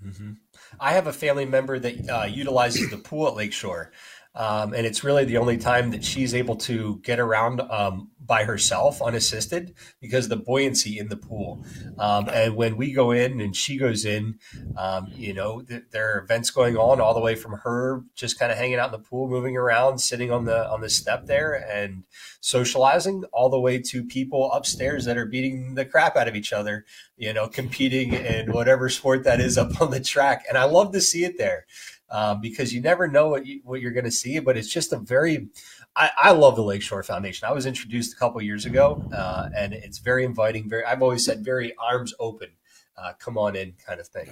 Mm-hmm. 0.04 0.34
I 0.80 0.92
have 0.94 1.08
a 1.08 1.14
family 1.14 1.46
member 1.46 1.80
that 1.80 2.10
uh, 2.10 2.26
utilizes 2.26 2.90
the 2.90 2.98
pool 2.98 3.28
at 3.28 3.36
Lakeshore. 3.36 3.92
Um, 4.36 4.74
and 4.74 4.86
it's 4.86 5.04
really 5.04 5.26
the 5.26 5.38
only 5.38 5.58
time 5.58 5.92
that 5.92 6.04
she's 6.04 6.36
able 6.36 6.56
to 6.58 7.00
get 7.04 7.20
around 7.20 7.62
um, 7.62 8.10
by 8.26 8.44
herself 8.44 9.02
unassisted 9.02 9.74
because 10.02 10.28
the 10.28 10.36
buoyancy 10.36 11.00
in 11.00 11.10
the 11.10 11.16
pool. 11.16 11.64
Um, 11.98 12.28
and 12.30 12.56
when 12.56 12.76
we 12.76 12.92
go 12.92 13.12
in 13.12 13.40
and 13.40 13.56
she 13.56 13.78
goes 13.78 14.04
in, 14.04 14.40
um, 14.78 15.08
you 15.16 15.34
know, 15.34 15.62
th- 15.62 15.84
there 15.92 16.14
are 16.14 16.22
events 16.22 16.50
going 16.50 16.76
on 16.76 17.00
all 17.00 17.14
the 17.14 17.20
way 17.20 17.36
from 17.36 17.54
her 17.60 18.04
just 18.16 18.40
kind 18.40 18.52
of 18.52 18.58
hanging 18.58 18.80
out 18.80 18.94
in 18.94 19.00
the 19.00 19.08
pool, 19.08 19.28
moving 19.28 19.56
around, 19.56 20.00
sitting 20.00 20.32
on 20.32 20.46
the 20.46 20.70
on 20.70 20.82
the 20.82 20.90
step 20.90 21.26
there 21.26 21.54
and 21.54 22.04
socializing, 22.42 23.24
all 23.32 23.50
the 23.50 23.60
way 23.60 23.80
to 23.80 24.04
people 24.04 24.52
upstairs 24.52 25.06
that 25.06 25.18
are 25.18 25.26
beating 25.26 25.76
the 25.76 25.86
crap 25.86 26.16
out 26.16 26.28
of 26.28 26.36
each 26.36 26.52
other, 26.52 26.86
you 27.18 27.32
know, 27.32 27.48
competing 27.48 28.14
in 28.14 28.52
whatever 28.52 28.90
sport 28.90 29.24
that 29.24 29.40
is 29.40 29.58
up 29.58 29.82
on 29.82 29.92
the 29.92 30.00
track. 30.00 30.44
And 30.50 30.58
I 30.58 30.66
love 30.66 30.92
to 30.94 31.02
see 31.02 31.24
it 31.24 31.38
there 31.38 31.66
um, 32.10 32.42
because 32.42 32.74
you 32.74 32.82
never 32.82 33.08
know 33.08 33.30
what 33.30 33.46
you, 33.46 33.62
what 33.64 33.82
you're 33.82 33.92
going 33.92 34.06
to 34.06 34.12
see. 34.12 34.40
But 34.40 34.58
it's 34.58 34.72
just 34.72 34.94
a 34.94 34.98
very 34.98 35.50
I, 35.96 36.10
I, 36.18 36.32
love 36.32 36.56
the 36.56 36.64
Lakeshore 36.64 37.04
Foundation. 37.04 37.48
I 37.48 37.54
was 37.54 37.66
introduced 37.66 38.14
a 38.14 38.18
couple 38.18 38.42
years 38.42 38.66
ago, 38.66 39.04
uh, 39.14 39.50
and 39.56 39.74
it's 39.74 40.00
very 40.00 40.26
inviting. 40.26 40.70
Very, 40.70 40.84
I've 40.84 41.02
always 41.02 41.26
said 41.26 41.44
very 41.44 41.74
arms 41.78 42.14
open, 42.20 42.50
uh, 42.98 43.14
come 43.18 43.38
on 43.38 43.56
in 43.56 43.74
kind 43.86 44.00
of 44.00 44.08
thing. 44.08 44.30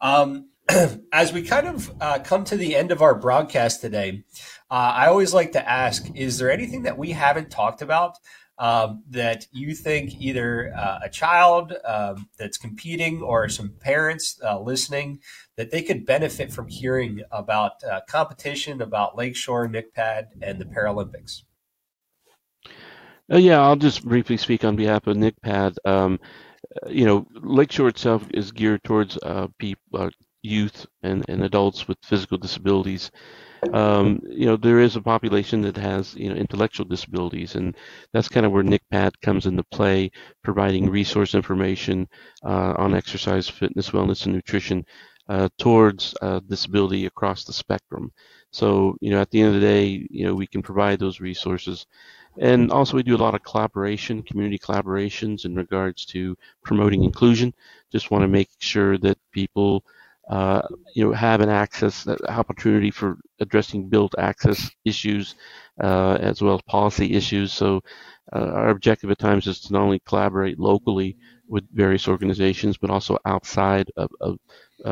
Um, 0.00 0.48
as 1.12 1.32
we 1.32 1.42
kind 1.42 1.66
of 1.66 1.92
uh, 2.00 2.18
come 2.20 2.44
to 2.44 2.56
the 2.56 2.74
end 2.74 2.90
of 2.90 3.02
our 3.02 3.14
broadcast 3.14 3.80
today, 3.80 4.24
uh, 4.70 4.92
I 4.94 5.06
always 5.06 5.34
like 5.34 5.52
to 5.52 5.68
ask: 5.68 6.06
Is 6.14 6.38
there 6.38 6.50
anything 6.50 6.82
that 6.82 6.98
we 6.98 7.10
haven't 7.10 7.50
talked 7.50 7.82
about 7.82 8.18
um, 8.62 9.02
that 9.10 9.48
you 9.50 9.74
think 9.74 10.14
either 10.20 10.72
uh, 10.76 11.00
a 11.02 11.08
child 11.08 11.74
um, 11.84 12.28
that's 12.38 12.56
competing 12.56 13.20
or 13.20 13.48
some 13.48 13.70
parents 13.80 14.40
uh, 14.44 14.60
listening 14.60 15.18
that 15.56 15.72
they 15.72 15.82
could 15.82 16.06
benefit 16.06 16.52
from 16.52 16.68
hearing 16.68 17.22
about 17.32 17.82
uh, 17.82 18.00
competition, 18.08 18.80
about 18.80 19.18
Lakeshore, 19.18 19.66
NCPAD, 19.66 20.26
and 20.42 20.60
the 20.60 20.64
Paralympics? 20.64 21.42
Uh, 23.32 23.38
yeah, 23.38 23.60
I'll 23.60 23.74
just 23.74 24.04
briefly 24.04 24.36
speak 24.36 24.62
on 24.62 24.76
behalf 24.76 25.08
of 25.08 25.16
NCPAD. 25.16 25.78
Um, 25.84 26.20
uh, 26.86 26.88
you 26.88 27.04
know, 27.04 27.26
Lakeshore 27.32 27.88
itself 27.88 28.24
is 28.32 28.52
geared 28.52 28.84
towards 28.84 29.18
uh, 29.24 29.48
people, 29.58 30.08
youth 30.42 30.86
and, 31.02 31.24
and 31.28 31.42
adults 31.42 31.88
with 31.88 31.98
physical 32.04 32.38
disabilities 32.38 33.10
um, 33.72 34.20
you 34.28 34.46
know, 34.46 34.56
there 34.56 34.80
is 34.80 34.96
a 34.96 35.00
population 35.00 35.60
that 35.62 35.76
has, 35.76 36.14
you 36.16 36.28
know, 36.28 36.34
intellectual 36.34 36.84
disabilities, 36.84 37.54
and 37.54 37.76
that's 38.12 38.28
kind 38.28 38.44
of 38.44 38.52
where 38.52 38.64
NCPAD 38.64 39.12
comes 39.22 39.46
into 39.46 39.62
play, 39.64 40.10
providing 40.42 40.90
resource 40.90 41.34
information 41.34 42.08
uh, 42.44 42.74
on 42.76 42.94
exercise, 42.94 43.48
fitness, 43.48 43.90
wellness, 43.90 44.24
and 44.24 44.34
nutrition 44.34 44.84
uh, 45.28 45.48
towards 45.58 46.14
uh, 46.22 46.40
disability 46.48 47.06
across 47.06 47.44
the 47.44 47.52
spectrum. 47.52 48.12
So, 48.50 48.96
you 49.00 49.10
know, 49.10 49.20
at 49.20 49.30
the 49.30 49.40
end 49.40 49.54
of 49.54 49.60
the 49.60 49.66
day, 49.66 50.06
you 50.10 50.26
know, 50.26 50.34
we 50.34 50.46
can 50.46 50.62
provide 50.62 50.98
those 50.98 51.20
resources. 51.20 51.86
And 52.38 52.70
also, 52.72 52.96
we 52.96 53.02
do 53.02 53.16
a 53.16 53.18
lot 53.18 53.34
of 53.34 53.42
collaboration, 53.42 54.22
community 54.22 54.58
collaborations 54.58 55.44
in 55.44 55.54
regards 55.54 56.04
to 56.06 56.36
promoting 56.64 57.04
inclusion. 57.04 57.54
Just 57.92 58.10
want 58.10 58.22
to 58.22 58.28
make 58.28 58.48
sure 58.58 58.98
that 58.98 59.18
people 59.32 59.84
uh, 60.28 60.62
you 60.94 61.04
know, 61.04 61.12
have 61.12 61.40
an 61.40 61.48
access 61.48 62.06
opportunity 62.28 62.90
for 62.90 63.18
addressing 63.40 63.88
built 63.88 64.14
access 64.18 64.70
issues 64.84 65.34
uh, 65.82 66.16
as 66.20 66.40
well 66.40 66.54
as 66.54 66.62
policy 66.62 67.14
issues. 67.14 67.52
So 67.52 67.82
uh, 68.32 68.38
our 68.38 68.68
objective 68.68 69.10
at 69.10 69.18
times 69.18 69.46
is 69.46 69.60
to 69.62 69.72
not 69.72 69.82
only 69.82 70.00
collaborate 70.06 70.58
locally 70.58 71.16
with 71.48 71.64
various 71.74 72.08
organizations, 72.08 72.76
but 72.76 72.90
also 72.90 73.18
outside 73.26 73.90
of, 73.96 74.10
of 74.20 74.38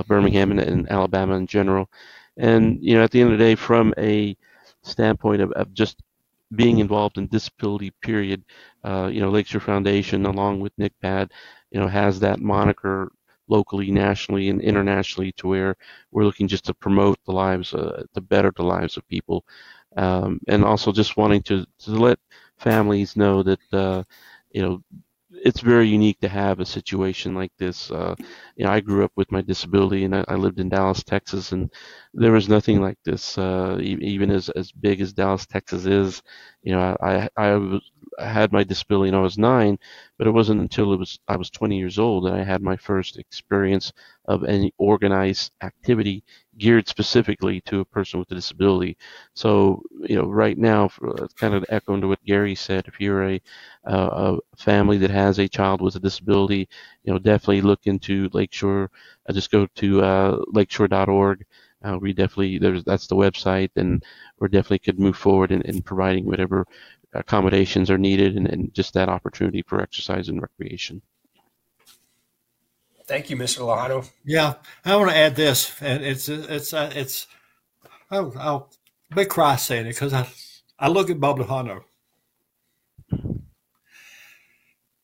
Birmingham 0.06 0.50
and, 0.50 0.60
and, 0.60 0.90
Alabama 0.90 1.34
in 1.34 1.46
general. 1.46 1.88
And 2.36 2.78
you 2.82 2.96
know, 2.96 3.04
at 3.04 3.10
the 3.10 3.20
end 3.20 3.32
of 3.32 3.38
the 3.38 3.44
day, 3.44 3.54
from 3.54 3.94
a 3.98 4.36
standpoint 4.82 5.42
of, 5.42 5.52
of 5.52 5.72
just 5.72 6.02
being 6.54 6.78
involved 6.78 7.18
in 7.18 7.28
disability 7.28 7.92
period, 8.02 8.44
uh, 8.84 9.08
you 9.12 9.20
know, 9.20 9.30
Lakeshore 9.30 9.60
Foundation, 9.60 10.26
along 10.26 10.60
with 10.60 10.76
NCPAD, 10.76 11.30
you 11.70 11.80
know, 11.80 11.86
has 11.86 12.20
that 12.20 12.40
moniker 12.40 13.12
locally, 13.50 13.90
nationally, 13.90 14.48
and 14.48 14.60
internationally 14.60 15.32
to 15.32 15.48
where 15.48 15.76
we're 16.12 16.24
looking 16.24 16.48
just 16.48 16.64
to 16.66 16.74
promote 16.74 17.18
the 17.26 17.32
lives, 17.32 17.74
uh, 17.74 18.04
to 18.14 18.20
better 18.20 18.52
the 18.56 18.62
lives 18.62 18.96
of 18.96 19.06
people, 19.08 19.44
um, 19.96 20.40
and 20.48 20.64
also 20.64 20.92
just 20.92 21.16
wanting 21.16 21.42
to, 21.42 21.66
to 21.78 21.90
let 21.90 22.18
families 22.58 23.16
know 23.16 23.42
that 23.42 23.60
uh, 23.72 24.02
you 24.52 24.62
know 24.62 24.82
it's 25.32 25.60
very 25.60 25.88
unique 25.88 26.20
to 26.20 26.28
have 26.28 26.60
a 26.60 26.66
situation 26.66 27.34
like 27.34 27.52
this. 27.58 27.90
Uh, 27.90 28.14
you 28.56 28.64
know, 28.64 28.70
I 28.70 28.80
grew 28.80 29.04
up 29.04 29.12
with 29.16 29.30
my 29.32 29.40
disability, 29.40 30.04
and 30.04 30.14
I, 30.14 30.24
I, 30.28 30.34
lived 30.34 30.60
in 30.60 30.68
Dallas, 30.68 31.02
Texas, 31.02 31.52
and 31.52 31.72
there 32.14 32.32
was 32.32 32.48
nothing 32.48 32.80
like 32.80 32.98
this. 33.04 33.38
Uh, 33.38 33.78
even 33.80 34.30
as 34.30 34.48
as 34.50 34.72
big 34.72 35.00
as 35.00 35.12
Dallas, 35.12 35.46
Texas 35.46 35.86
is, 35.86 36.22
you 36.62 36.72
know, 36.72 36.96
I 37.00 37.28
I, 37.36 37.54
was, 37.56 37.82
I 38.18 38.26
had 38.26 38.52
my 38.52 38.64
disability 38.64 39.10
when 39.10 39.18
I 39.20 39.22
was 39.22 39.38
nine, 39.38 39.78
but 40.18 40.26
it 40.26 40.30
wasn't 40.32 40.60
until 40.60 40.92
it 40.92 40.98
was 40.98 41.18
I 41.28 41.36
was 41.36 41.50
20 41.50 41.78
years 41.78 41.98
old 41.98 42.26
that 42.26 42.34
I 42.34 42.44
had 42.44 42.62
my 42.62 42.76
first 42.76 43.18
experience 43.18 43.92
of 44.26 44.44
any 44.44 44.72
organized 44.78 45.52
activity 45.62 46.22
geared 46.58 46.86
specifically 46.88 47.60
to 47.62 47.80
a 47.80 47.84
person 47.84 48.20
with 48.20 48.30
a 48.30 48.34
disability. 48.34 48.96
So, 49.34 49.82
you 50.02 50.16
know, 50.16 50.26
right 50.28 50.58
now, 50.58 50.90
uh, 51.06 51.26
kind 51.36 51.54
of 51.54 51.64
echoing 51.70 52.02
to 52.02 52.08
what 52.08 52.24
Gary 52.24 52.54
said, 52.54 52.86
if 52.86 53.00
you're 53.00 53.24
a, 53.28 53.40
uh, 53.88 54.36
a 54.52 54.56
family 54.56 54.98
that 54.98 55.10
has 55.10 55.38
a 55.38 55.48
child 55.48 55.80
with 55.80 55.96
a 55.96 56.00
disability, 56.00 56.68
you 57.04 57.12
know, 57.12 57.18
definitely 57.18 57.62
look 57.62 57.80
into 57.86 58.28
Lakeshore. 58.32 58.90
Uh, 59.28 59.32
just 59.32 59.50
go 59.50 59.66
to 59.76 60.02
uh, 60.02 60.36
lakeshore.org. 60.52 61.44
Uh, 61.82 61.98
we 61.98 62.12
definitely 62.12 62.58
there's 62.58 62.84
that's 62.84 63.06
the 63.06 63.16
website, 63.16 63.70
and 63.76 64.04
we 64.38 64.48
definitely 64.48 64.78
could 64.80 64.98
move 64.98 65.16
forward 65.16 65.50
in, 65.50 65.62
in 65.62 65.80
providing 65.82 66.26
whatever 66.26 66.66
accommodations 67.14 67.90
are 67.90 67.98
needed 67.98 68.36
and, 68.36 68.46
and 68.46 68.72
just 68.74 68.94
that 68.94 69.08
opportunity 69.08 69.62
for 69.62 69.80
exercise 69.80 70.28
and 70.28 70.40
recreation. 70.40 71.02
Thank 73.06 73.30
you, 73.30 73.36
Mr. 73.36 73.60
Lujano. 73.60 74.08
Yeah, 74.24 74.54
I 74.84 74.94
want 74.94 75.10
to 75.10 75.16
add 75.16 75.34
this, 75.34 75.74
and 75.80 76.04
it's 76.04 76.28
it's 76.28 76.72
uh, 76.72 76.92
it's 76.94 77.26
I'll, 78.10 78.32
I'll 78.38 78.70
big 79.14 79.28
cry 79.28 79.56
saying 79.56 79.86
it 79.86 79.90
because 79.90 80.12
I 80.12 80.28
I 80.78 80.88
look 80.88 81.10
at 81.10 81.18
Bob 81.18 81.38
Lujano, 81.38 81.82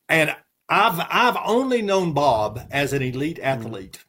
and 0.07 0.35
I've 0.69 1.05
I've 1.09 1.37
only 1.43 1.81
known 1.81 2.13
Bob 2.13 2.61
as 2.71 2.93
an 2.93 3.01
elite 3.01 3.39
athlete. 3.39 4.05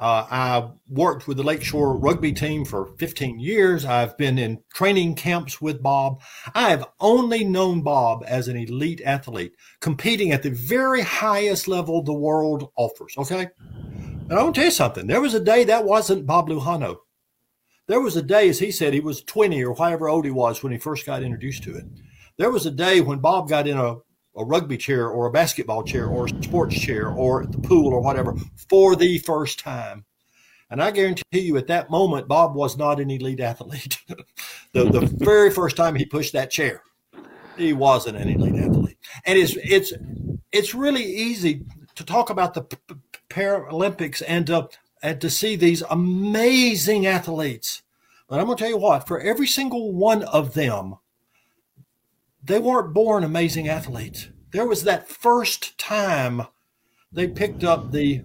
Uh, 0.00 0.26
I 0.30 0.70
worked 0.88 1.26
with 1.26 1.38
the 1.38 1.42
Lakeshore 1.42 1.96
rugby 1.96 2.32
team 2.32 2.64
for 2.64 2.86
15 2.98 3.40
years. 3.40 3.84
I've 3.84 4.16
been 4.16 4.38
in 4.38 4.62
training 4.72 5.16
camps 5.16 5.60
with 5.60 5.82
Bob. 5.82 6.20
I 6.54 6.70
have 6.70 6.86
only 7.00 7.42
known 7.44 7.82
Bob 7.82 8.22
as 8.26 8.46
an 8.46 8.56
elite 8.56 9.00
athlete, 9.04 9.54
competing 9.80 10.30
at 10.30 10.44
the 10.44 10.50
very 10.50 11.00
highest 11.00 11.66
level 11.66 12.00
the 12.00 12.12
world 12.12 12.70
offers. 12.76 13.14
Okay. 13.18 13.48
And 14.30 14.32
I 14.32 14.42
want 14.42 14.54
to 14.54 14.60
tell 14.60 14.66
you 14.66 14.72
something. 14.72 15.06
There 15.08 15.20
was 15.20 15.34
a 15.34 15.40
day 15.40 15.64
that 15.64 15.84
wasn't 15.84 16.26
Bob 16.26 16.48
Lujano. 16.48 16.98
There 17.88 18.00
was 18.00 18.16
a 18.16 18.22
day, 18.22 18.48
as 18.50 18.58
he 18.58 18.70
said, 18.70 18.92
he 18.92 19.00
was 19.00 19.22
20 19.22 19.64
or 19.64 19.74
however 19.74 20.08
old 20.08 20.26
he 20.26 20.30
was 20.30 20.62
when 20.62 20.72
he 20.72 20.78
first 20.78 21.06
got 21.06 21.22
introduced 21.22 21.62
to 21.64 21.74
it. 21.76 21.86
There 22.36 22.50
was 22.50 22.66
a 22.66 22.70
day 22.70 23.00
when 23.00 23.18
Bob 23.18 23.48
got 23.48 23.66
in 23.66 23.78
a 23.78 23.96
a 24.38 24.44
rugby 24.44 24.76
chair 24.76 25.08
or 25.08 25.26
a 25.26 25.32
basketball 25.32 25.82
chair 25.82 26.06
or 26.06 26.26
a 26.26 26.42
sports 26.42 26.78
chair 26.78 27.08
or 27.08 27.46
the 27.46 27.58
pool 27.58 27.92
or 27.92 28.00
whatever 28.00 28.34
for 28.68 28.96
the 28.96 29.18
first 29.18 29.58
time. 29.58 30.04
And 30.70 30.82
I 30.82 30.90
guarantee 30.90 31.40
you 31.40 31.56
at 31.56 31.68
that 31.68 31.90
moment, 31.90 32.28
Bob 32.28 32.54
was 32.54 32.76
not 32.76 33.00
an 33.00 33.10
elite 33.10 33.40
athlete. 33.40 33.98
the, 34.72 34.84
the 34.84 35.00
very 35.00 35.50
first 35.50 35.76
time 35.76 35.94
he 35.94 36.04
pushed 36.04 36.34
that 36.34 36.50
chair, 36.50 36.82
he 37.56 37.72
wasn't 37.72 38.18
an 38.18 38.28
elite 38.28 38.62
athlete. 38.62 38.98
And 39.24 39.38
it's, 39.38 39.56
it's 39.56 39.92
it's 40.52 40.74
really 40.74 41.04
easy 41.04 41.64
to 41.94 42.04
talk 42.04 42.30
about 42.30 42.54
the 42.54 42.62
Paralympics 43.28 44.22
and 44.26 44.46
to, 44.46 44.68
and 45.02 45.20
to 45.20 45.30
see 45.30 45.56
these 45.56 45.82
amazing 45.90 47.06
athletes. 47.06 47.82
But 48.28 48.38
I'm 48.38 48.46
going 48.46 48.56
to 48.56 48.62
tell 48.62 48.70
you 48.70 48.78
what, 48.78 49.06
for 49.06 49.20
every 49.20 49.46
single 49.46 49.92
one 49.92 50.22
of 50.22 50.54
them, 50.54 50.96
they 52.42 52.58
weren't 52.58 52.94
born 52.94 53.24
amazing 53.24 53.68
athletes. 53.68 54.28
There 54.52 54.66
was 54.66 54.84
that 54.84 55.08
first 55.08 55.76
time 55.78 56.46
they 57.12 57.28
picked 57.28 57.64
up 57.64 57.92
the 57.92 58.22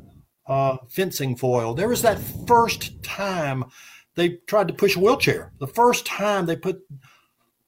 uh, 0.48 0.78
fencing 0.90 1.36
foil. 1.36 1.74
There 1.74 1.90
was 1.90 2.02
that 2.02 2.20
first 2.48 3.02
time 3.04 3.66
they 4.16 4.38
tried 4.48 4.68
to 4.68 4.74
push 4.74 4.96
a 4.96 5.00
wheelchair. 5.00 5.52
The 5.60 5.68
first 5.68 6.06
time 6.06 6.46
they 6.46 6.56
put 6.56 6.82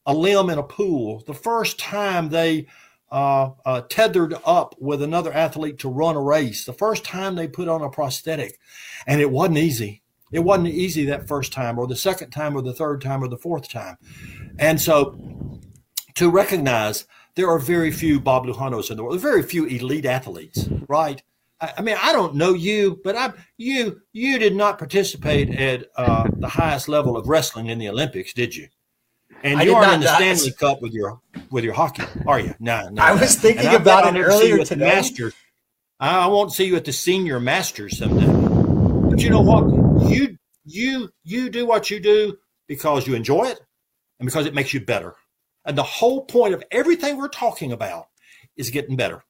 a 0.06 0.14
limb 0.14 0.50
in 0.50 0.60
a 0.60 0.64
pool. 0.64 1.24
The 1.26 1.34
first 1.34 1.80
time 1.80 2.30
they 2.30 2.68
uh, 3.12 3.52
uh, 3.66 3.82
tethered 3.82 4.36
up 4.46 4.76
with 4.80 5.02
another 5.02 5.32
athlete 5.32 5.80
to 5.80 5.90
run 5.90 6.16
a 6.16 6.22
race. 6.22 6.66
The 6.66 6.74
first 6.74 7.04
time 7.04 7.36
they 7.36 7.48
put 7.48 7.68
on 7.68 7.82
a 7.82 7.90
prosthetic, 7.90 8.60
and 9.08 9.22
it 9.22 9.32
wasn't 9.32 9.60
easy. 9.60 10.04
It 10.32 10.40
wasn't 10.40 10.70
easy 10.70 11.06
that 11.06 11.28
first 11.28 11.54
time, 11.54 11.80
or 11.80 11.88
the 11.88 11.96
second 11.96 12.32
time, 12.32 12.56
or 12.58 12.62
the 12.62 12.74
third 12.74 13.02
time, 13.02 13.24
or 13.24 13.28
the 13.28 13.38
fourth 13.38 13.70
time. 13.70 13.98
And 14.60 14.82
so, 14.82 15.18
to 16.16 16.30
recognize 16.30 17.06
there 17.36 17.50
are 17.50 17.60
very 17.60 17.92
few 17.92 18.20
Bob 18.20 18.46
Lujanos 18.46 18.90
in 18.90 18.98
the 18.98 19.04
world, 19.04 19.20
very 19.20 19.44
few 19.44 19.66
elite 19.66 20.06
athletes, 20.06 20.68
right? 20.88 21.22
I 21.60 21.82
mean, 21.82 21.98
I 22.02 22.12
don't 22.12 22.36
know 22.36 22.54
you, 22.54 23.00
but 23.04 23.16
I 23.16 23.32
you 23.58 24.02
you 24.12 24.38
did 24.40 24.56
not 24.56 24.78
participate 24.78 25.50
at 25.50 25.88
uh, 25.96 26.28
the 26.38 26.50
highest 26.50 26.90
level 26.90 27.16
of 27.16 27.30
wrestling 27.30 27.68
in 27.68 27.80
the 27.80 27.88
Olympics, 27.88 28.34
did 28.34 28.56
you? 28.56 28.68
And 29.44 29.62
you 29.62 29.74
aren't 29.74 29.94
in 29.94 30.00
the 30.02 30.16
Stanley 30.16 30.52
Cup 30.52 30.82
with 30.82 30.92
your 30.92 31.20
with 31.52 31.64
your 31.64 31.74
hockey, 31.74 32.04
are 32.28 32.40
you? 32.40 32.54
No, 32.60 32.90
no. 32.90 33.02
I 33.02 33.14
was 33.14 33.36
thinking 33.36 33.74
about 33.74 34.14
it 34.14 34.20
earlier 34.20 34.64
today. 34.66 34.86
Masters. 34.86 35.34
I 36.00 36.28
won't 36.28 36.52
see 36.52 36.66
you 36.66 36.76
at 36.76 36.84
the 36.84 36.92
senior 36.92 37.40
masters 37.40 37.98
someday. 37.98 38.28
But 39.10 39.22
you 39.22 39.30
know 39.30 39.42
what? 39.42 40.10
You 40.10 40.38
you 40.66 41.10
you 41.24 41.50
do 41.50 41.66
what 41.66 41.90
you 41.90 42.02
do 42.02 42.38
because 42.68 43.08
you 43.08 43.16
enjoy 43.16 43.46
it 43.46 43.60
and 44.20 44.28
because 44.28 44.46
it 44.46 44.54
makes 44.54 44.74
you 44.74 44.82
better. 44.82 45.16
And 45.66 45.78
the 45.78 45.84
whole 45.84 46.26
point 46.26 46.54
of 46.54 46.64
everything 46.72 47.18
we're 47.18 47.28
talking 47.28 47.72
about 47.72 48.08
is 48.56 48.70
getting 48.70 48.96
better. 48.96 49.24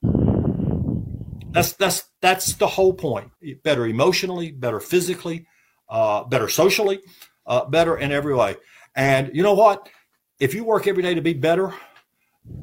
That's 1.50 1.72
that's 1.72 2.10
that's 2.20 2.54
the 2.54 2.66
whole 2.66 2.92
point. 2.92 3.30
Better 3.62 3.86
emotionally, 3.86 4.52
better 4.52 4.78
physically, 4.78 5.46
uh, 5.88 6.24
better 6.24 6.48
socially, 6.48 7.00
uh, 7.46 7.64
better 7.64 7.96
in 7.96 8.12
every 8.12 8.34
way. 8.34 8.56
And 8.94 9.30
you 9.34 9.42
know 9.42 9.54
what? 9.54 9.88
If 10.38 10.54
you 10.54 10.64
work 10.64 10.86
every 10.86 11.02
day 11.02 11.14
to 11.14 11.22
be 11.22 11.32
better, 11.32 11.72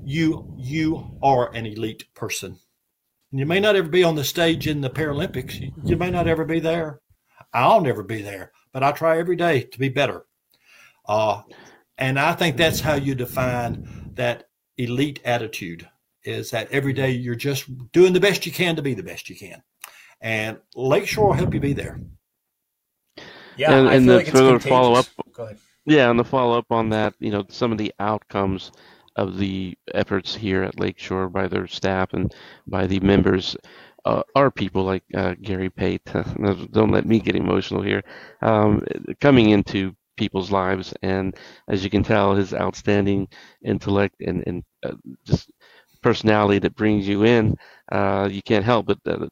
you 0.03 0.53
you 0.57 1.17
are 1.23 1.51
an 1.53 1.65
elite 1.65 2.05
person. 2.13 2.59
And 3.31 3.39
you 3.39 3.47
may 3.47 3.59
not 3.59 3.75
ever 3.75 3.89
be 3.89 4.03
on 4.03 4.15
the 4.15 4.23
stage 4.23 4.67
in 4.67 4.81
the 4.81 4.91
Paralympics. 4.91 5.59
You, 5.59 5.71
you 5.83 5.97
may 5.97 6.11
not 6.11 6.27
ever 6.27 6.45
be 6.45 6.59
there. 6.59 6.99
I'll 7.51 7.81
never 7.81 8.03
be 8.03 8.21
there, 8.21 8.51
but 8.71 8.83
I 8.83 8.91
try 8.91 9.17
every 9.17 9.35
day 9.35 9.61
to 9.63 9.79
be 9.79 9.89
better. 9.89 10.25
Uh, 11.07 11.41
and 11.97 12.19
I 12.19 12.33
think 12.33 12.57
that's 12.57 12.79
how 12.79 12.95
you 12.95 13.15
define 13.15 14.11
that 14.15 14.49
elite 14.77 15.19
attitude 15.23 15.87
is 16.23 16.51
that 16.51 16.71
every 16.71 16.93
day 16.93 17.11
you're 17.11 17.35
just 17.35 17.91
doing 17.91 18.13
the 18.13 18.19
best 18.19 18.45
you 18.45 18.51
can 18.51 18.75
to 18.75 18.81
be 18.81 18.93
the 18.93 19.03
best 19.03 19.29
you 19.29 19.35
can. 19.35 19.61
And 20.21 20.57
Lakeshore 20.75 21.27
will 21.27 21.33
help 21.33 21.53
you 21.53 21.59
be 21.59 21.73
there. 21.73 21.99
Yeah, 23.57 23.73
and, 23.73 23.89
and 23.89 24.09
the 24.09 24.17
like 24.17 24.27
further 24.27 24.59
follow 24.59 24.93
up. 24.93 25.05
Yeah, 25.85 26.09
and 26.09 26.17
the 26.17 26.23
follow 26.23 26.57
up 26.57 26.71
on 26.71 26.89
that, 26.89 27.13
you 27.19 27.29
know, 27.29 27.45
some 27.49 27.71
of 27.71 27.77
the 27.77 27.93
outcomes 27.99 28.71
of 29.15 29.37
the 29.37 29.77
efforts 29.93 30.33
here 30.33 30.63
at 30.63 30.79
Lakeshore 30.79 31.29
by 31.29 31.47
their 31.47 31.67
staff 31.67 32.13
and 32.13 32.33
by 32.65 32.87
the 32.87 32.99
members 33.01 33.55
uh, 34.05 34.23
are 34.35 34.49
people 34.49 34.83
like 34.83 35.03
uh, 35.13 35.35
Gary 35.41 35.69
Pate. 35.69 36.03
Don't 36.71 36.91
let 36.91 37.05
me 37.05 37.19
get 37.19 37.35
emotional 37.35 37.81
here. 37.81 38.03
Um, 38.41 38.83
coming 39.19 39.49
into 39.49 39.95
people's 40.17 40.51
lives, 40.51 40.93
and 41.01 41.35
as 41.67 41.83
you 41.83 41.89
can 41.89 42.03
tell, 42.03 42.35
his 42.35 42.53
outstanding 42.53 43.27
intellect 43.63 44.15
and 44.21 44.43
and 44.47 44.63
uh, 44.85 44.93
just 45.25 45.51
personality 46.01 46.59
that 46.59 46.75
brings 46.75 47.07
you 47.07 47.23
in, 47.23 47.55
uh, 47.91 48.27
you 48.31 48.41
can't 48.41 48.65
help 48.65 48.87
but 48.87 48.99
uh, 49.07 49.27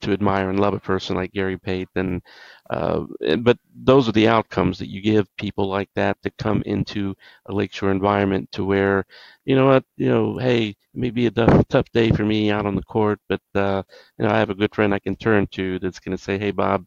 to 0.00 0.12
admire 0.12 0.50
and 0.50 0.58
love 0.58 0.74
a 0.74 0.80
person 0.80 1.14
like 1.16 1.32
Gary 1.32 1.56
Pate. 1.58 1.88
And 1.94 2.22
uh, 2.70 3.04
but 3.40 3.56
those 3.74 4.08
are 4.08 4.12
the 4.12 4.28
outcomes 4.28 4.78
that 4.78 4.88
you 4.88 5.00
give 5.00 5.28
people 5.36 5.68
like 5.68 5.88
that 5.94 6.20
to 6.22 6.30
come 6.38 6.62
into 6.66 7.14
a 7.46 7.52
lakeshore 7.52 7.90
environment 7.92 8.50
to 8.52 8.64
where, 8.64 9.04
you 9.44 9.54
know 9.54 9.66
what, 9.66 9.84
you 9.96 10.08
know, 10.08 10.38
hey, 10.38 10.68
it 10.70 10.76
may 10.94 11.10
be 11.10 11.26
a 11.26 11.30
tough, 11.30 11.66
tough 11.68 11.86
day 11.92 12.10
for 12.10 12.24
me 12.24 12.50
out 12.50 12.66
on 12.66 12.74
the 12.74 12.82
court, 12.82 13.20
but 13.28 13.40
uh, 13.54 13.82
you 14.18 14.24
know, 14.26 14.32
I 14.32 14.38
have 14.38 14.50
a 14.50 14.54
good 14.56 14.74
friend 14.74 14.92
I 14.92 14.98
can 14.98 15.14
turn 15.16 15.46
to 15.52 15.78
that's 15.78 16.00
going 16.00 16.16
to 16.16 16.22
say, 16.22 16.36
hey, 16.38 16.50
Bob, 16.50 16.84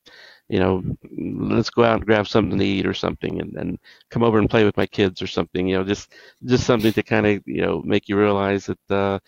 you 0.49 0.59
know, 0.59 0.83
let's 1.17 1.69
go 1.69 1.83
out 1.83 1.97
and 1.97 2.05
grab 2.05 2.27
something 2.27 2.57
to 2.57 2.65
eat 2.65 2.85
or 2.85 2.93
something, 2.93 3.41
and, 3.41 3.55
and 3.55 3.79
come 4.09 4.23
over 4.23 4.37
and 4.39 4.49
play 4.49 4.63
with 4.63 4.77
my 4.77 4.85
kids 4.85 5.21
or 5.21 5.27
something. 5.27 5.67
You 5.67 5.77
know, 5.77 5.83
just 5.83 6.13
just 6.45 6.65
something 6.65 6.93
to 6.93 7.03
kind 7.03 7.25
of 7.25 7.43
you 7.45 7.61
know 7.61 7.81
make 7.83 8.07
you 8.09 8.17
realize 8.17 8.67
that 8.67 8.91
uh, 8.91 9.19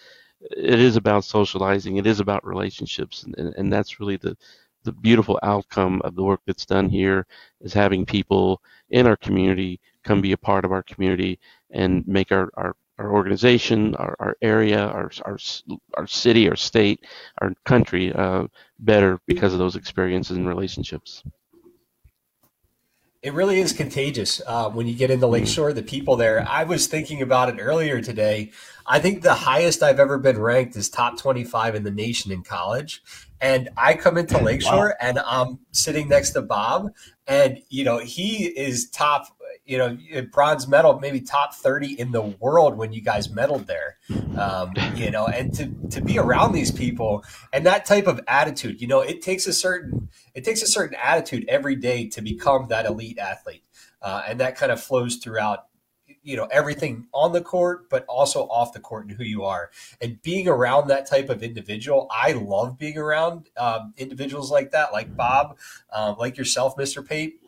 it 0.41 0.80
is 0.80 0.95
about 0.95 1.24
socializing, 1.24 1.97
it 1.97 2.07
is 2.07 2.20
about 2.20 2.45
relationships, 2.45 3.24
and, 3.24 3.36
and, 3.38 3.55
and 3.55 3.74
that's 3.74 3.99
really 3.99 4.18
the 4.18 4.38
the 4.84 4.91
beautiful 4.93 5.39
outcome 5.43 6.01
of 6.05 6.15
the 6.15 6.24
work 6.24 6.39
that's 6.45 6.65
done 6.65 6.88
here 6.89 7.28
is 7.61 7.74
having 7.74 8.05
people 8.05 8.61
in 8.91 9.05
our 9.05 9.18
community 9.18 9.80
come 10.03 10.22
be 10.22 10.32
a 10.32 10.38
part 10.38 10.63
of 10.63 10.72
our 10.72 10.84
community 10.84 11.38
and 11.72 12.07
make 12.07 12.32
our, 12.32 12.49
our 12.55 12.74
our 13.00 13.12
organization, 13.12 13.95
our, 13.95 14.16
our 14.20 14.38
area, 14.41 14.80
our, 14.80 15.12
our, 15.26 15.38
our 15.95 16.08
city, 16.08 16.50
our 16.50 16.56
state, 16.56 17.06
our 17.41 17.54
country 17.66 18.14
uh, 18.14 18.48
better 18.80 19.20
because 19.28 19.54
of 19.54 19.60
those 19.60 19.76
experiences 19.76 20.38
and 20.38 20.48
relationships. 20.48 21.24
It 23.24 23.34
really 23.34 23.60
is 23.60 23.74
contagious 23.74 24.41
uh, 24.45 24.70
when 24.70 24.88
you 24.88 24.93
get 24.93 25.10
into 25.10 25.28
Lakeshore. 25.28 25.74
The 25.74 25.84
people 25.84 26.16
there. 26.16 26.45
I 26.48 26.64
was 26.64 26.88
thinking 26.88 27.22
about 27.22 27.50
it 27.50 27.60
earlier 27.60 28.00
today. 28.00 28.52
I 28.86 29.00
think 29.00 29.22
the 29.22 29.34
highest 29.34 29.84
I've 29.84 30.00
ever 30.00 30.18
been 30.18 30.39
ranked 30.39 30.76
is 30.76 30.88
top 30.88 31.18
25 31.18 31.76
in 31.76 31.84
the 31.84 31.91
nation 31.91 32.32
in 32.32 32.43
college. 32.43 33.02
And 33.41 33.70
I 33.76 33.95
come 33.95 34.18
into 34.18 34.38
Lakeshore 34.41 34.89
wow. 34.89 34.93
and 35.02 35.20
I'm 35.20 35.60
sitting 35.72 36.08
next 36.08 36.32
to 36.32 36.41
Bob, 36.41 36.91
and 37.28 37.60
you 37.70 37.84
know 37.84 37.98
he 37.98 38.45
is 38.45 38.89
top 38.89 39.28
you 39.68 39.78
know, 39.78 39.97
bronze 40.32 40.68
medal, 40.68 40.97
maybe 40.99 41.20
top 41.20 41.53
30 41.53 41.99
in 41.99 42.11
the 42.11 42.22
world 42.22 42.78
when 42.78 42.93
you 42.93 43.01
guys 43.01 43.28
medaled 43.28 43.68
there. 43.68 43.97
Um, 44.38 44.74
you 44.95 45.11
know, 45.11 45.28
and 45.28 45.53
to, 45.55 45.72
to 45.91 46.01
be 46.01 46.18
around 46.18 46.53
these 46.53 46.72
people 46.72 47.24
and 47.51 47.65
that 47.65 47.86
type 47.86 48.07
of 48.07 48.22
attitude, 48.28 48.82
you 48.82 48.88
know, 48.88 49.01
it 49.01 49.22
takes 49.22 49.45
a 49.45 49.53
certain, 49.53 50.09
it 50.34 50.45
takes 50.45 50.61
a 50.61 50.68
certain 50.68 50.97
attitude 51.01 51.45
every 51.49 51.76
day 51.76 52.07
to 52.07 52.22
become 52.22 52.68
that 52.70 52.86
elite 52.86 53.20
athlete. 53.20 53.63
Uh, 54.01 54.24
and 54.28 54.39
that 54.39 54.55
kind 54.55 54.72
of 54.72 54.82
flows 54.82 55.18
throughout, 55.18 55.65
you 56.24 56.38
know, 56.38 56.45
everything 56.45 57.07
on 57.13 57.34
the 57.34 57.41
court, 57.41 57.89
but 57.89 58.05
also 58.05 58.43
off 58.43 58.72
the 58.72 58.80
court 58.80 59.07
and 59.07 59.18
who 59.18 59.24
you 59.24 59.43
are. 59.43 59.70
And 59.99 60.22
being 60.22 60.47
around 60.47 60.88
that 60.88 61.07
type 61.07 61.30
of 61.30 61.43
individual, 61.43 62.07
I 62.09 62.34
love 62.34 62.78
being 62.78 62.97
around 62.97 63.49
um, 63.57 63.93
individuals 63.97 64.49
like 64.49 64.72
that, 64.72 64.93
like 64.93 65.15
Bob, 65.15 65.57
uh, 65.91 66.15
like 66.18 66.38
yourself, 66.38 66.78
Mr. 66.78 67.05
Pate 67.05 67.41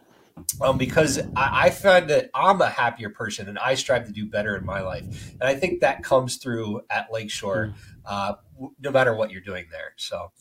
um, 0.62 0.78
because 0.78 1.20
I, 1.36 1.66
I, 1.66 1.70
find 1.70 2.10
that 2.10 2.30
I'm 2.34 2.62
a 2.62 2.70
happier 2.70 3.10
person 3.10 3.48
and 3.48 3.58
I 3.58 3.76
strive 3.76 4.06
to 4.06 4.12
do 4.12 4.26
better 4.26 4.56
in 4.56 4.66
my 4.66 4.82
life. 4.82 5.34
And 5.34 5.44
I 5.44 5.56
think 5.56 5.82
that 5.82 6.04
comes 6.04 6.38
through 6.38 6.82
at 6.90 7.12
Lakeshore, 7.12 7.68
hmm. 7.68 8.00
uh, 8.06 8.34
no 8.80 8.92
matter 8.92 9.16
what 9.16 9.32
you're 9.32 9.42
doing 9.42 9.66
there. 9.72 9.94
So, 9.98 10.32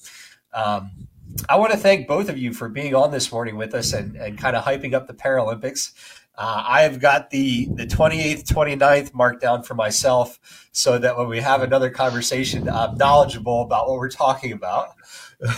um, 0.52 1.08
I 1.48 1.56
want 1.56 1.72
to 1.72 1.78
thank 1.78 2.08
both 2.08 2.28
of 2.28 2.38
you 2.38 2.52
for 2.52 2.68
being 2.68 2.94
on 2.94 3.10
this 3.10 3.30
morning 3.30 3.56
with 3.56 3.74
us 3.74 3.92
and, 3.92 4.16
and 4.16 4.38
kind 4.38 4.56
of 4.56 4.64
hyping 4.64 4.94
up 4.94 5.06
the 5.06 5.14
Paralympics. 5.14 5.92
Uh, 6.36 6.62
I 6.66 6.82
have 6.82 7.00
got 7.00 7.30
the, 7.30 7.66
the 7.72 7.86
28th, 7.86 8.44
29th 8.44 9.12
marked 9.12 9.40
down 9.40 9.64
for 9.64 9.74
myself 9.74 10.38
so 10.72 10.96
that 10.96 11.18
when 11.18 11.28
we 11.28 11.40
have 11.40 11.62
another 11.62 11.90
conversation, 11.90 12.68
I'm 12.68 12.96
knowledgeable 12.96 13.62
about 13.62 13.88
what 13.88 13.98
we're 13.98 14.08
talking 14.08 14.52
about. 14.52 14.94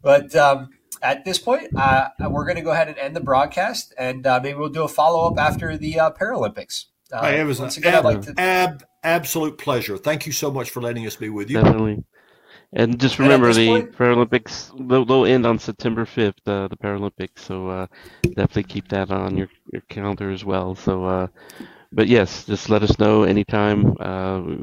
but 0.03 0.35
um, 0.35 0.71
at 1.03 1.25
this 1.25 1.39
point, 1.39 1.77
uh, 1.77 2.09
we're 2.31 2.45
going 2.45 2.57
to 2.57 2.63
go 2.63 2.71
ahead 2.71 2.89
and 2.89 2.99
end 2.99 3.17
the 3.17 3.21
broadcast, 3.21 3.95
and 3.99 4.27
uh, 4.27 4.41
maybe 4.43 4.59
we'll 4.59 4.69
do 4.69 4.85
a 4.85 4.89
follow 4.89 5.31
up 5.31 5.39
after 5.39 5.77
the 5.77 6.01
uh, 6.01 6.11
Paralympics. 6.11 6.87
Uh, 7.13 7.23
hey, 7.23 7.41
it 7.41 7.45
was 7.45 7.61
an 7.61 7.69
again, 7.69 7.95
ab- 7.95 8.05
like 8.05 8.23
to... 8.23 8.35
ab- 8.39 8.85
absolute 9.03 9.59
pleasure. 9.59 9.97
Thank 9.97 10.27
you 10.27 10.33
so 10.33 10.51
much 10.51 10.71
for 10.71 10.81
letting 10.81 11.07
us 11.07 11.17
be 11.17 11.29
with 11.29 11.51
you. 11.51 11.63
Definitely. 11.63 12.05
And 12.73 12.99
just 12.99 13.19
remember 13.19 13.49
and 13.49 13.57
the 13.57 13.67
point, 13.69 13.93
Paralympics, 13.93 14.89
they'll, 14.89 15.05
they'll, 15.05 15.25
end 15.25 15.47
on 15.47 15.59
September 15.59 16.05
5th, 16.05 16.35
uh, 16.47 16.69
the 16.69 16.77
Paralympics. 16.77 17.39
So 17.39 17.69
uh, 17.69 17.87
definitely 18.23 18.65
keep 18.65 18.89
that 18.89 19.11
on 19.11 19.37
your, 19.37 19.49
your 19.73 19.83
calendar 19.83 20.31
as 20.31 20.45
well. 20.45 20.75
So, 20.75 21.31
but 21.93 22.09
yes, 22.09 22.45
just 22.45 22.69
let 22.69 22.83
us 22.83 22.99
know 22.99 23.23
anytime. 23.23 23.85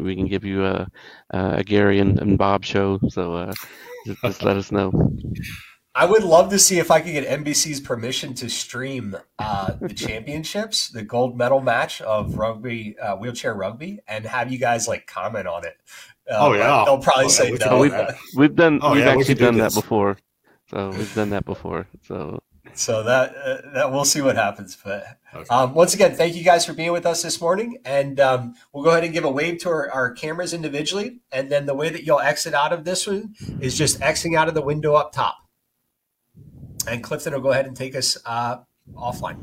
we 0.04 0.16
can 0.16 0.28
give 0.28 0.44
you 0.44 0.66
a, 0.66 0.88
a 1.32 1.64
Gary 1.64 2.00
and, 2.00 2.20
and 2.20 2.38
Bob 2.38 2.66
show. 2.66 3.00
So 3.08 3.52
just, 4.06 4.22
just 4.22 4.44
let 4.44 4.58
us 4.58 4.72
know. 4.72 4.92
I 5.96 6.06
would 6.06 6.24
love 6.24 6.50
to 6.50 6.58
see 6.58 6.80
if 6.80 6.90
I 6.90 7.02
could 7.02 7.12
get 7.12 7.28
NBC's 7.28 7.80
permission 7.80 8.34
to 8.36 8.50
stream 8.50 9.16
uh, 9.38 9.74
the 9.80 9.94
championships, 9.94 10.90
the 10.90 11.04
gold 11.04 11.38
medal 11.38 11.62
match 11.62 12.02
of 12.02 12.38
rugby, 12.38 12.98
uh, 12.98 13.16
wheelchair 13.16 13.54
rugby, 13.54 14.00
and 14.08 14.26
have 14.26 14.52
you 14.52 14.58
guys 14.58 14.88
like 14.88 15.06
comment 15.06 15.48
on 15.48 15.66
it. 15.66 15.78
Uh, 16.30 16.38
oh 16.40 16.54
yeah, 16.54 16.84
they'll 16.86 16.98
probably 16.98 17.26
oh, 17.26 17.30
say 17.30 17.52
yeah, 17.52 17.66
no. 17.68 17.80
We've, 17.80 17.94
we've 18.36 18.56
done, 18.56 18.80
oh, 18.82 18.94
we've 18.94 19.04
yeah, 19.04 19.12
actually 19.12 19.36
we 19.36 19.40
done 19.40 19.54
do 19.54 19.62
that 19.62 19.74
before. 19.74 20.18
So 20.70 20.90
we've 20.92 21.14
done 21.14 21.30
that 21.30 21.46
before. 21.46 21.88
So 22.08 22.42
so 22.74 23.04
that 23.04 23.36
uh, 23.36 23.58
that 23.74 23.92
we'll 23.92 24.06
see 24.06 24.22
what 24.22 24.36
happens. 24.36 24.78
But 24.84 25.06
Okay. 25.36 25.48
um, 25.50 25.74
once 25.74 25.94
again, 25.94 26.16
thank 26.16 26.36
you 26.36 26.44
guys 26.44 26.66
for 26.66 26.74
being 26.74 26.92
with 26.92 27.06
us 27.06 27.24
this 27.24 27.42
morning, 27.42 27.78
and 27.86 28.20
um, 28.20 28.56
we'll 28.72 28.84
go 28.84 28.92
ahead 28.92 29.04
and 29.04 29.14
give 29.14 29.26
a 29.26 29.32
wave 29.32 29.60
to 29.62 29.70
our, 29.70 29.92
our 29.92 30.12
cameras 30.12 30.54
individually, 30.54 31.22
and 31.32 31.52
then 31.52 31.66
the 31.66 31.74
way 31.74 31.90
that 31.90 32.04
you'll 32.04 32.20
exit 32.20 32.54
out 32.54 32.72
of 32.72 32.84
this 32.84 33.08
one 33.08 33.34
is 33.60 33.76
just 33.78 34.02
exiting 34.02 34.36
out 34.36 34.48
of 34.48 34.54
the 34.54 34.62
window 34.62 34.94
up 34.94 35.12
top. 35.12 35.43
And 36.88 37.04
Clifton 37.04 37.34
will 37.34 37.42
go 37.42 37.52
ahead 37.52 37.66
and 37.66 37.76
take 37.76 37.96
us 37.96 38.18
uh, 38.26 38.58
offline. 38.96 39.38